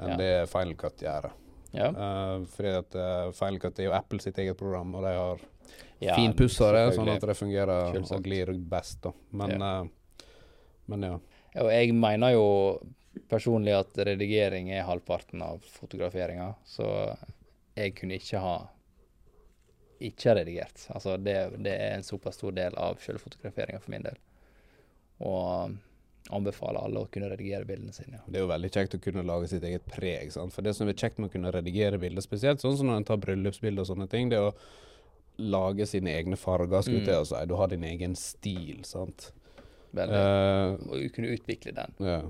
enn 0.00 0.14
Ja. 0.14 0.16
det 0.16 0.32
Final 0.50 0.76
Cut 0.80 1.02
gjør. 1.02 1.30
Ja. 1.72 1.88
Uh, 1.88 2.44
fordi 2.52 2.72
at 2.76 2.94
uh, 2.94 3.32
Final 3.32 3.60
Cut 3.60 3.80
er 3.80 3.88
jo 3.88 3.96
Apple 3.96 4.20
sitt 4.20 4.38
eget 4.38 4.58
program, 4.58 4.94
og 4.94 5.04
de 5.06 5.12
har 5.16 5.44
ja 6.02 6.16
finpussa 6.18 6.72
det, 6.74 6.86
sånn 6.96 7.08
at 7.12 7.22
det 7.22 7.36
fungerer 7.38 7.94
og 8.00 8.24
glir 8.24 8.50
best. 8.68 9.02
da. 9.04 9.12
Men 9.30 9.54
ja. 9.56 9.74
men 10.90 11.06
ja. 11.08 11.14
Ja, 11.52 11.64
Og 11.66 11.72
jeg 11.72 11.94
mener 11.94 12.32
jo 12.32 12.46
personlig 13.28 13.74
at 13.76 13.96
redigering 14.08 14.70
er 14.72 14.86
halvparten 14.88 15.42
av 15.44 15.64
fotograferinga, 15.68 16.54
så 16.64 16.86
jeg 17.76 17.94
kunne 17.96 18.16
ikke 18.20 18.40
ha 18.40 18.56
ikke 20.08 20.34
redigert. 20.38 20.86
Altså 20.94 21.16
det, 21.20 21.36
det 21.62 21.72
er 21.78 21.96
en 21.98 22.06
såpass 22.06 22.36
stor 22.40 22.52
del 22.56 22.74
av 22.80 22.98
selve 23.04 23.22
fotograferinga 23.22 23.80
for 23.80 23.90
min 23.94 24.02
del. 24.06 24.18
Og 25.22 25.74
anbefaler 26.32 26.78
alle 26.86 27.02
å 27.02 27.08
kunne 27.12 27.28
redigere 27.32 27.66
bildene 27.66 27.92
sine. 27.94 28.20
Det 28.30 28.38
er 28.38 28.44
jo 28.44 28.50
veldig 28.52 28.70
kjekt 28.72 28.94
å 28.96 29.00
kunne 29.02 29.24
lage 29.26 29.48
sitt 29.50 29.64
eget 29.66 29.84
preg. 29.90 30.30
Sant? 30.34 30.54
For 30.54 30.62
det 30.64 30.74
som 30.78 30.88
er 30.88 30.94
kjekt 30.98 31.18
med 31.18 31.30
å 31.30 31.34
kunne 31.34 31.50
redigere 31.54 31.98
bilder, 32.02 32.22
spesielt 32.24 32.62
sånn 32.62 32.76
som 32.78 32.88
når 32.90 33.00
en 33.02 33.08
tar 33.10 33.20
bryllupsbilder 33.24 33.82
og 33.84 33.90
sånne 33.90 34.08
ting, 34.12 34.30
det 34.30 34.38
er 34.38 34.50
å 34.50 34.54
lage 35.42 35.86
sine 35.88 36.12
egne 36.14 36.36
farger, 36.38 36.82
skulle 36.84 37.02
jeg 37.06 37.18
Mm. 37.24 37.26
si. 37.32 37.46
Du 37.50 37.54
har 37.58 37.68
din 37.68 37.84
egen 37.84 38.14
stil, 38.16 38.84
sant. 38.84 39.32
Veldig. 39.92 40.14
Uh, 40.14 40.92
og 40.92 41.12
kunne 41.16 41.34
utvikle 41.36 41.72
den. 41.74 41.94
ja. 42.00 42.22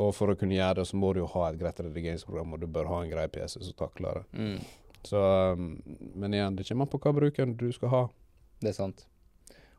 Og 0.00 0.14
for 0.14 0.30
å 0.30 0.36
kunne 0.38 0.54
gjøre 0.54 0.76
det, 0.80 0.86
så 0.86 0.96
må 0.96 1.12
du 1.12 1.18
jo 1.20 1.26
ha 1.26 1.48
et 1.50 1.58
greit 1.58 1.80
redigeringsprogram, 1.82 2.52
og 2.54 2.60
du 2.62 2.66
bør 2.70 2.86
ha 2.86 3.00
en 3.02 3.10
grei 3.10 3.26
PC 3.28 3.58
som 3.60 3.74
takler 3.76 4.20
det. 4.20 4.38
Mm, 4.38 4.60
Så, 5.06 5.20
um, 5.56 5.82
men 6.14 6.34
igjen, 6.36 6.56
det 6.56 6.66
kommer 6.68 6.84
an 6.86 6.92
på 6.92 7.00
hva 7.00 7.12
bruken 7.16 7.54
du 7.56 7.70
skal 7.72 7.88
ha. 7.94 8.02
det 8.60 8.68
er 8.72 8.76
sant. 8.76 9.06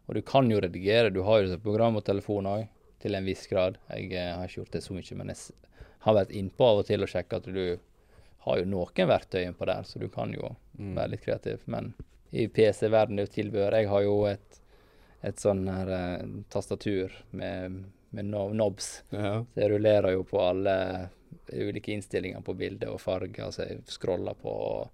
Og 0.07 0.15
du 0.17 0.21
kan 0.25 0.49
jo 0.49 0.59
redigere. 0.59 1.11
Du 1.13 1.21
har 1.23 1.43
jo 1.43 1.57
program 1.61 1.95
og 1.99 2.05
telefon 2.07 2.47
òg, 2.49 2.67
til 3.01 3.15
en 3.15 3.25
viss 3.25 3.45
grad. 3.47 3.77
Jeg 3.89 4.11
eh, 4.13 4.31
har 4.35 4.47
ikke 4.49 4.61
gjort 4.63 4.71
det 4.75 4.81
så 4.83 4.93
mye, 4.93 5.15
men 5.17 5.29
jeg 5.33 5.53
har 6.05 6.15
vært 6.17 6.33
innpå 6.37 6.65
av 6.65 6.81
og 6.81 6.87
til 6.89 7.01
og 7.05 7.09
sjekka 7.09 7.37
at 7.41 7.47
du 7.53 7.77
har 8.45 8.57
jo 8.57 8.65
noen 8.65 9.07
verktøy 9.09 9.43
innpå 9.45 9.65
der, 9.69 9.83
så 9.85 9.99
du 10.01 10.07
kan 10.09 10.33
jo 10.33 10.55
Mm. 10.81 10.95
være 10.95 11.09
litt 11.11 11.21
kreativ. 11.21 11.61
Men 11.69 11.93
i 12.31 12.47
PC-verdenen 12.47 13.19
er 13.19 13.25
jo 13.27 13.33
tilbehør. 13.35 13.75
Jeg 13.77 13.89
har 13.91 14.01
jo 14.01 14.13
et, 14.25 14.61
et 15.21 15.37
sånn 15.37 15.67
her 15.69 15.89
eh, 15.93 16.23
tastatur 16.49 17.11
med, 17.37 17.83
med 18.09 18.25
no 18.25 18.47
knobs. 18.49 19.03
Ja. 19.11 19.43
Så 19.53 19.61
jeg 19.61 19.69
rullerer 19.73 20.15
jo 20.15 20.23
på 20.23 20.39
alle 20.41 21.09
ulike 21.53 21.91
innstillinger 21.93 22.41
på 22.41 22.55
bildet 22.57 22.89
og 22.89 23.01
farger, 23.03 23.43
altså 23.45 23.67
jeg 23.67 23.83
scroller 23.93 24.33
på. 24.41 24.49
og 24.49 24.89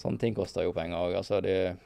Sånne 0.00 0.18
ting 0.22 0.34
koster 0.34 0.64
jo 0.64 0.72
penger 0.72 0.96
òg. 0.96 1.14
Altså 1.20 1.40
det, 1.44 1.76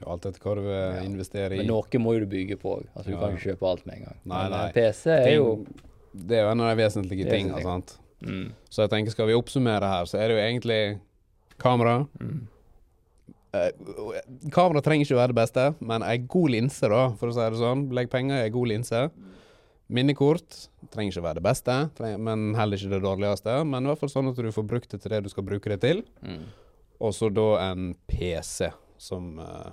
jo, 0.00 0.08
alt 0.12 0.26
etter 0.28 0.40
hva 0.44 0.54
du 0.58 0.62
Ja. 0.68 1.02
investere 1.06 1.54
i. 1.54 1.62
men 1.62 1.66
noe 1.72 2.00
må 2.02 2.12
jo 2.18 2.24
du 2.26 2.30
bygge 2.36 2.56
på 2.60 2.74
òg. 2.78 2.86
Altså, 2.94 3.06
du 3.10 3.12
Ja. 3.16 3.20
kan 3.20 3.36
ikke 3.36 3.46
kjøpe 3.56 3.70
alt 3.70 3.86
med 3.86 3.96
en 3.98 4.04
gang. 4.04 4.18
Nei, 4.24 4.42
men 4.42 4.50
nei. 4.52 4.66
eh, 4.68 4.72
PC 4.72 5.06
er 5.10 5.34
jo 5.36 5.66
Det 6.16 6.36
er 6.38 6.42
jo 6.46 6.50
en 6.50 6.60
av 6.60 6.76
de 6.76 6.82
Vesentlige. 6.82 7.28
tingene. 7.30 7.62
sant? 7.62 7.98
mm, 8.22 8.52
Så 8.70 8.82
jeg 8.82 8.90
tenker, 8.90 9.10
skal 9.10 9.26
vi 9.26 9.34
oppsummere 9.34 9.82
her, 9.84 10.04
så 10.04 10.18
er 10.18 10.28
det 10.28 10.36
jo 10.36 10.42
egentlig 10.44 11.00
kamera. 11.58 12.06
mm, 12.20 12.46
Eh, 13.54 13.70
kamera 14.52 14.82
trenger 14.82 15.06
ikke 15.06 15.16
å 15.16 15.22
være 15.22 15.32
det 15.32 15.36
beste, 15.36 15.74
men 15.80 16.02
ei 16.02 16.18
god 16.18 16.50
linse, 16.50 16.80
da, 16.90 17.08
for 17.16 17.28
å 17.28 17.32
si 17.32 17.40
det 17.40 17.56
sånn. 17.58 17.90
Legg 17.90 18.10
penger 18.10 18.34
i 18.34 18.42
ei 18.44 18.50
god 18.50 18.68
linse. 18.68 19.10
Minnekort 19.88 20.68
trenger 20.90 21.12
ikke 21.14 21.22
å 21.22 21.26
være 21.28 21.38
det 21.38 21.46
beste, 21.46 21.76
men 22.18 22.54
heller 22.58 22.76
ikke 22.76 22.90
det 22.90 23.02
dårligste. 23.04 23.64
Men 23.64 23.84
i 23.86 23.88
hvert 23.88 23.98
fall 24.02 24.08
sånn 24.10 24.28
at 24.32 24.36
du 24.36 24.50
får 24.52 24.66
brukt 24.66 24.88
det 24.90 25.00
til 25.00 25.10
det 25.14 25.22
du 25.22 25.28
skal 25.30 25.44
bruke 25.46 25.70
det 25.72 25.80
til. 25.80 26.02
mm. 26.24 26.44
Og 27.00 27.12
så 27.14 27.28
da 27.34 27.46
en 27.70 27.94
PC 28.08 28.70
som 28.98 29.38
uh, 29.38 29.72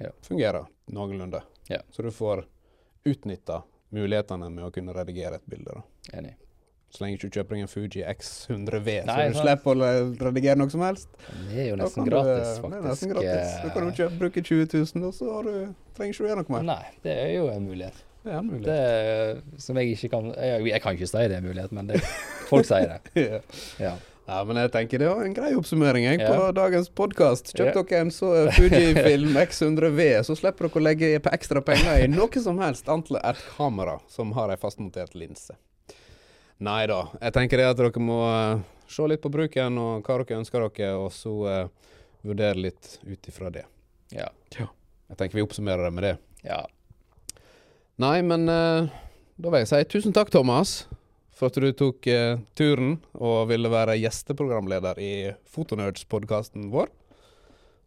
Ja. 0.00 0.10
fungerer 0.22 0.66
noenlunde. 0.92 1.42
Ja. 1.68 1.80
Så 1.90 2.02
du 2.02 2.10
får 2.10 2.44
utnytta 3.04 3.62
mulighetene 3.90 4.50
med 4.50 4.64
å 4.64 4.70
kunne 4.74 4.92
redigere 4.96 5.34
et 5.40 5.46
bilde. 5.50 5.72
da. 5.74 5.82
Enig. 6.18 6.34
Så 6.90 7.04
lenge 7.04 7.20
du 7.20 7.26
ikke 7.28 7.38
kjøper 7.38 7.54
deg 7.54 7.62
en 7.62 7.68
Fuji 7.70 8.02
X100V, 8.02 8.94
så 9.06 9.16
du 9.30 9.36
slipper 9.38 9.78
å 9.78 9.90
redigere 10.18 10.58
noe 10.58 10.70
som 10.72 10.80
helst. 10.82 11.08
Det 11.46 11.60
er 11.62 11.68
jo 11.70 11.76
nesten 11.78 12.04
gratis, 12.08 12.10
du- 12.10 12.10
gratis, 12.10 12.48
Det 12.50 12.56
er 12.58 12.62
faktisk. 12.64 12.88
nesten 12.90 13.12
gratis. 13.14 13.52
Du 13.62 13.68
kan 13.70 13.84
jo 13.86 13.92
kjøpe, 14.00 14.18
bruke 14.18 14.42
20 14.42 14.66
000, 14.96 15.04
og 15.06 15.14
så 15.14 15.28
har 15.36 15.42
du, 15.46 15.74
trenger 15.94 16.14
ikke 16.16 16.24
du 16.24 16.28
gjøre 16.32 16.42
noe 16.42 16.56
mer. 16.56 16.62
Nei, 16.66 16.86
det 17.04 17.14
er 17.16 17.32
jo 17.36 17.46
en 17.52 17.66
mulighet. 17.68 18.00
Det 18.24 18.32
er 18.34 18.38
en 18.38 18.50
mulighet. 18.50 18.66
Det 19.54 19.62
som 19.62 19.76
jeg 19.80 19.94
ikke 19.94 20.10
kan 20.10 20.26
Jeg, 20.34 20.66
jeg 20.66 20.82
kan 20.82 20.92
ikke 20.98 21.06
si 21.08 21.16
det 21.28 21.30
er 21.32 21.38
en 21.38 21.46
mulighet, 21.46 21.72
men 21.72 21.86
det, 21.86 22.00
folk 22.50 22.66
sier 22.66 22.88
det. 22.98 23.00
Ja. 23.30 23.40
Ja. 23.78 23.94
Ja, 24.26 24.40
men 24.46 24.56
jeg 24.60 24.70
tenker 24.74 24.98
det 25.02 25.08
var 25.10 25.24
en 25.26 25.34
grei 25.34 25.50
oppsummering 25.58 26.04
jeg, 26.06 26.20
på 26.22 26.34
Ja. 26.36 26.50
dagens 26.52 26.88
podkast. 26.90 27.52
Kjøp 27.56 27.74
Ja. 27.74 27.82
dere 27.82 28.00
en 28.00 28.10
så 28.14 28.50
Fujifilm 28.54 29.34
X100V, 29.46 30.22
så 30.26 30.36
slipper 30.38 30.68
dere 30.68 30.80
å 30.80 30.84
legge 30.84 31.20
på 31.24 31.32
ekstra 31.34 31.62
penger 31.64 32.04
i 32.04 32.08
noe 32.10 32.42
som 32.42 32.58
helst 32.62 32.88
annet 32.88 33.10
enn 33.10 33.20
et 33.32 33.42
kamera 33.56 33.98
som 34.08 34.32
har 34.32 34.50
ei 34.50 34.56
fastmontert 34.60 35.14
linse. 35.14 35.56
Nei 36.60 36.86
da. 36.86 37.08
Jeg 37.20 37.32
tenker 37.32 37.56
det 37.56 37.70
at 37.72 37.76
dere 37.80 38.02
må 38.04 38.20
eh, 38.28 38.60
se 38.90 39.06
litt 39.08 39.22
på 39.22 39.30
bruken 39.32 39.78
og 39.80 40.02
hva 40.04 40.18
dere 40.20 40.38
ønsker 40.42 40.66
dere, 40.68 40.92
og 41.00 41.10
så 41.14 41.32
uh, 41.46 41.68
vurdere 42.26 42.58
litt 42.60 42.98
ut 43.06 43.28
ifra 43.30 43.50
det. 43.50 43.64
Ja. 44.12 44.28
Jeg 44.52 45.16
tenker 45.16 45.38
vi 45.38 45.42
oppsummerer 45.46 45.84
det 45.88 45.92
med 45.96 46.04
det. 46.04 46.16
ja. 46.44 46.66
Nei, 48.00 48.22
men 48.24 48.48
uh, 48.48 48.88
da 49.36 49.50
vil 49.52 49.60
jeg 49.60 49.68
si 49.68 49.80
tusen 49.92 50.14
takk, 50.16 50.30
Thomas, 50.32 50.86
for 51.40 51.48
at 51.48 51.56
du 51.56 51.70
tok 51.72 52.06
eh, 52.12 52.38
turen 52.58 52.98
og 53.16 53.48
ville 53.48 53.70
være 53.72 53.96
gjesteprogramleder 54.02 55.00
i 55.00 55.12
Fotonerds-podkasten 55.48 56.68
vår. 56.72 56.90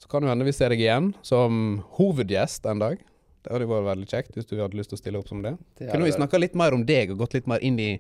Så 0.01 0.09
kan 0.09 0.25
det 0.25 0.31
hende 0.31 0.47
vi 0.47 0.55
ser 0.55 0.73
deg 0.73 0.81
igjen 0.81 1.11
som 1.25 1.83
hovedgjest 1.99 2.65
en 2.67 2.81
dag. 2.81 3.03
Det 3.43 3.51
hadde 3.51 3.67
vært 3.69 3.89
veldig 3.91 4.09
kjekt 4.09 4.37
hvis 4.37 4.47
du 4.49 4.55
hadde 4.57 4.79
lyst 4.79 4.89
til 4.91 4.97
å 4.97 5.01
stille 5.03 5.19
opp 5.19 5.29
som 5.29 5.43
det. 5.45 5.53
det 5.77 5.91
Kunne 5.91 6.07
vi 6.07 6.15
snakka 6.15 6.39
litt 6.41 6.57
mer 6.57 6.73
om 6.75 6.85
deg 6.87 7.13
og 7.13 7.21
gått 7.21 7.37
litt 7.37 7.49
mer 7.51 7.61
inn 7.63 7.77
i 7.79 7.91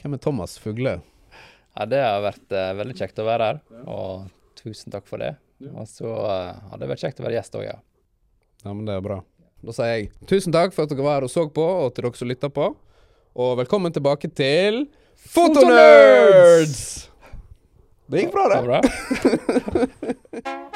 hvem 0.00 0.16
er 0.16 0.22
Thomas 0.24 0.56
Fugle? 0.62 0.96
Ja, 1.74 1.86
det 1.90 2.00
har 2.00 2.22
vært 2.22 2.54
uh, 2.54 2.70
veldig 2.78 2.96
kjekt 2.96 3.18
å 3.18 3.26
være 3.26 3.48
her, 3.48 3.60
og 3.90 4.28
tusen 4.60 4.94
takk 4.94 5.08
for 5.10 5.22
det. 5.22 5.32
Og 5.72 5.88
så 5.90 6.06
uh, 6.06 6.54
hadde 6.70 6.84
det 6.84 6.90
vært 6.92 7.02
kjekt 7.02 7.22
å 7.22 7.26
være 7.26 7.40
gjest 7.40 7.58
òg, 7.58 7.64
ja. 7.66 7.76
Ja, 8.62 8.70
men 8.70 8.84
det 8.86 8.94
er 8.94 9.02
bra. 9.04 9.18
Da 9.64 9.74
sier 9.74 9.90
jeg 9.96 10.12
tusen 10.30 10.54
takk 10.54 10.76
for 10.76 10.86
at 10.86 10.94
dere 10.94 11.06
var 11.06 11.18
her 11.18 11.26
og 11.26 11.32
så 11.32 11.48
på, 11.50 11.64
og 11.64 11.90
til 11.96 12.06
dere 12.06 12.20
som 12.20 12.30
lytta 12.30 12.52
på 12.54 12.70
og 13.34 13.56
velkommen 13.58 13.90
tilbake 13.90 14.28
til 14.30 14.84
Fotonerds! 15.34 17.10
Det 18.06 18.20
gikk 18.22 18.34
bra, 18.34 18.44
det. 18.52 18.78
det 20.44 20.54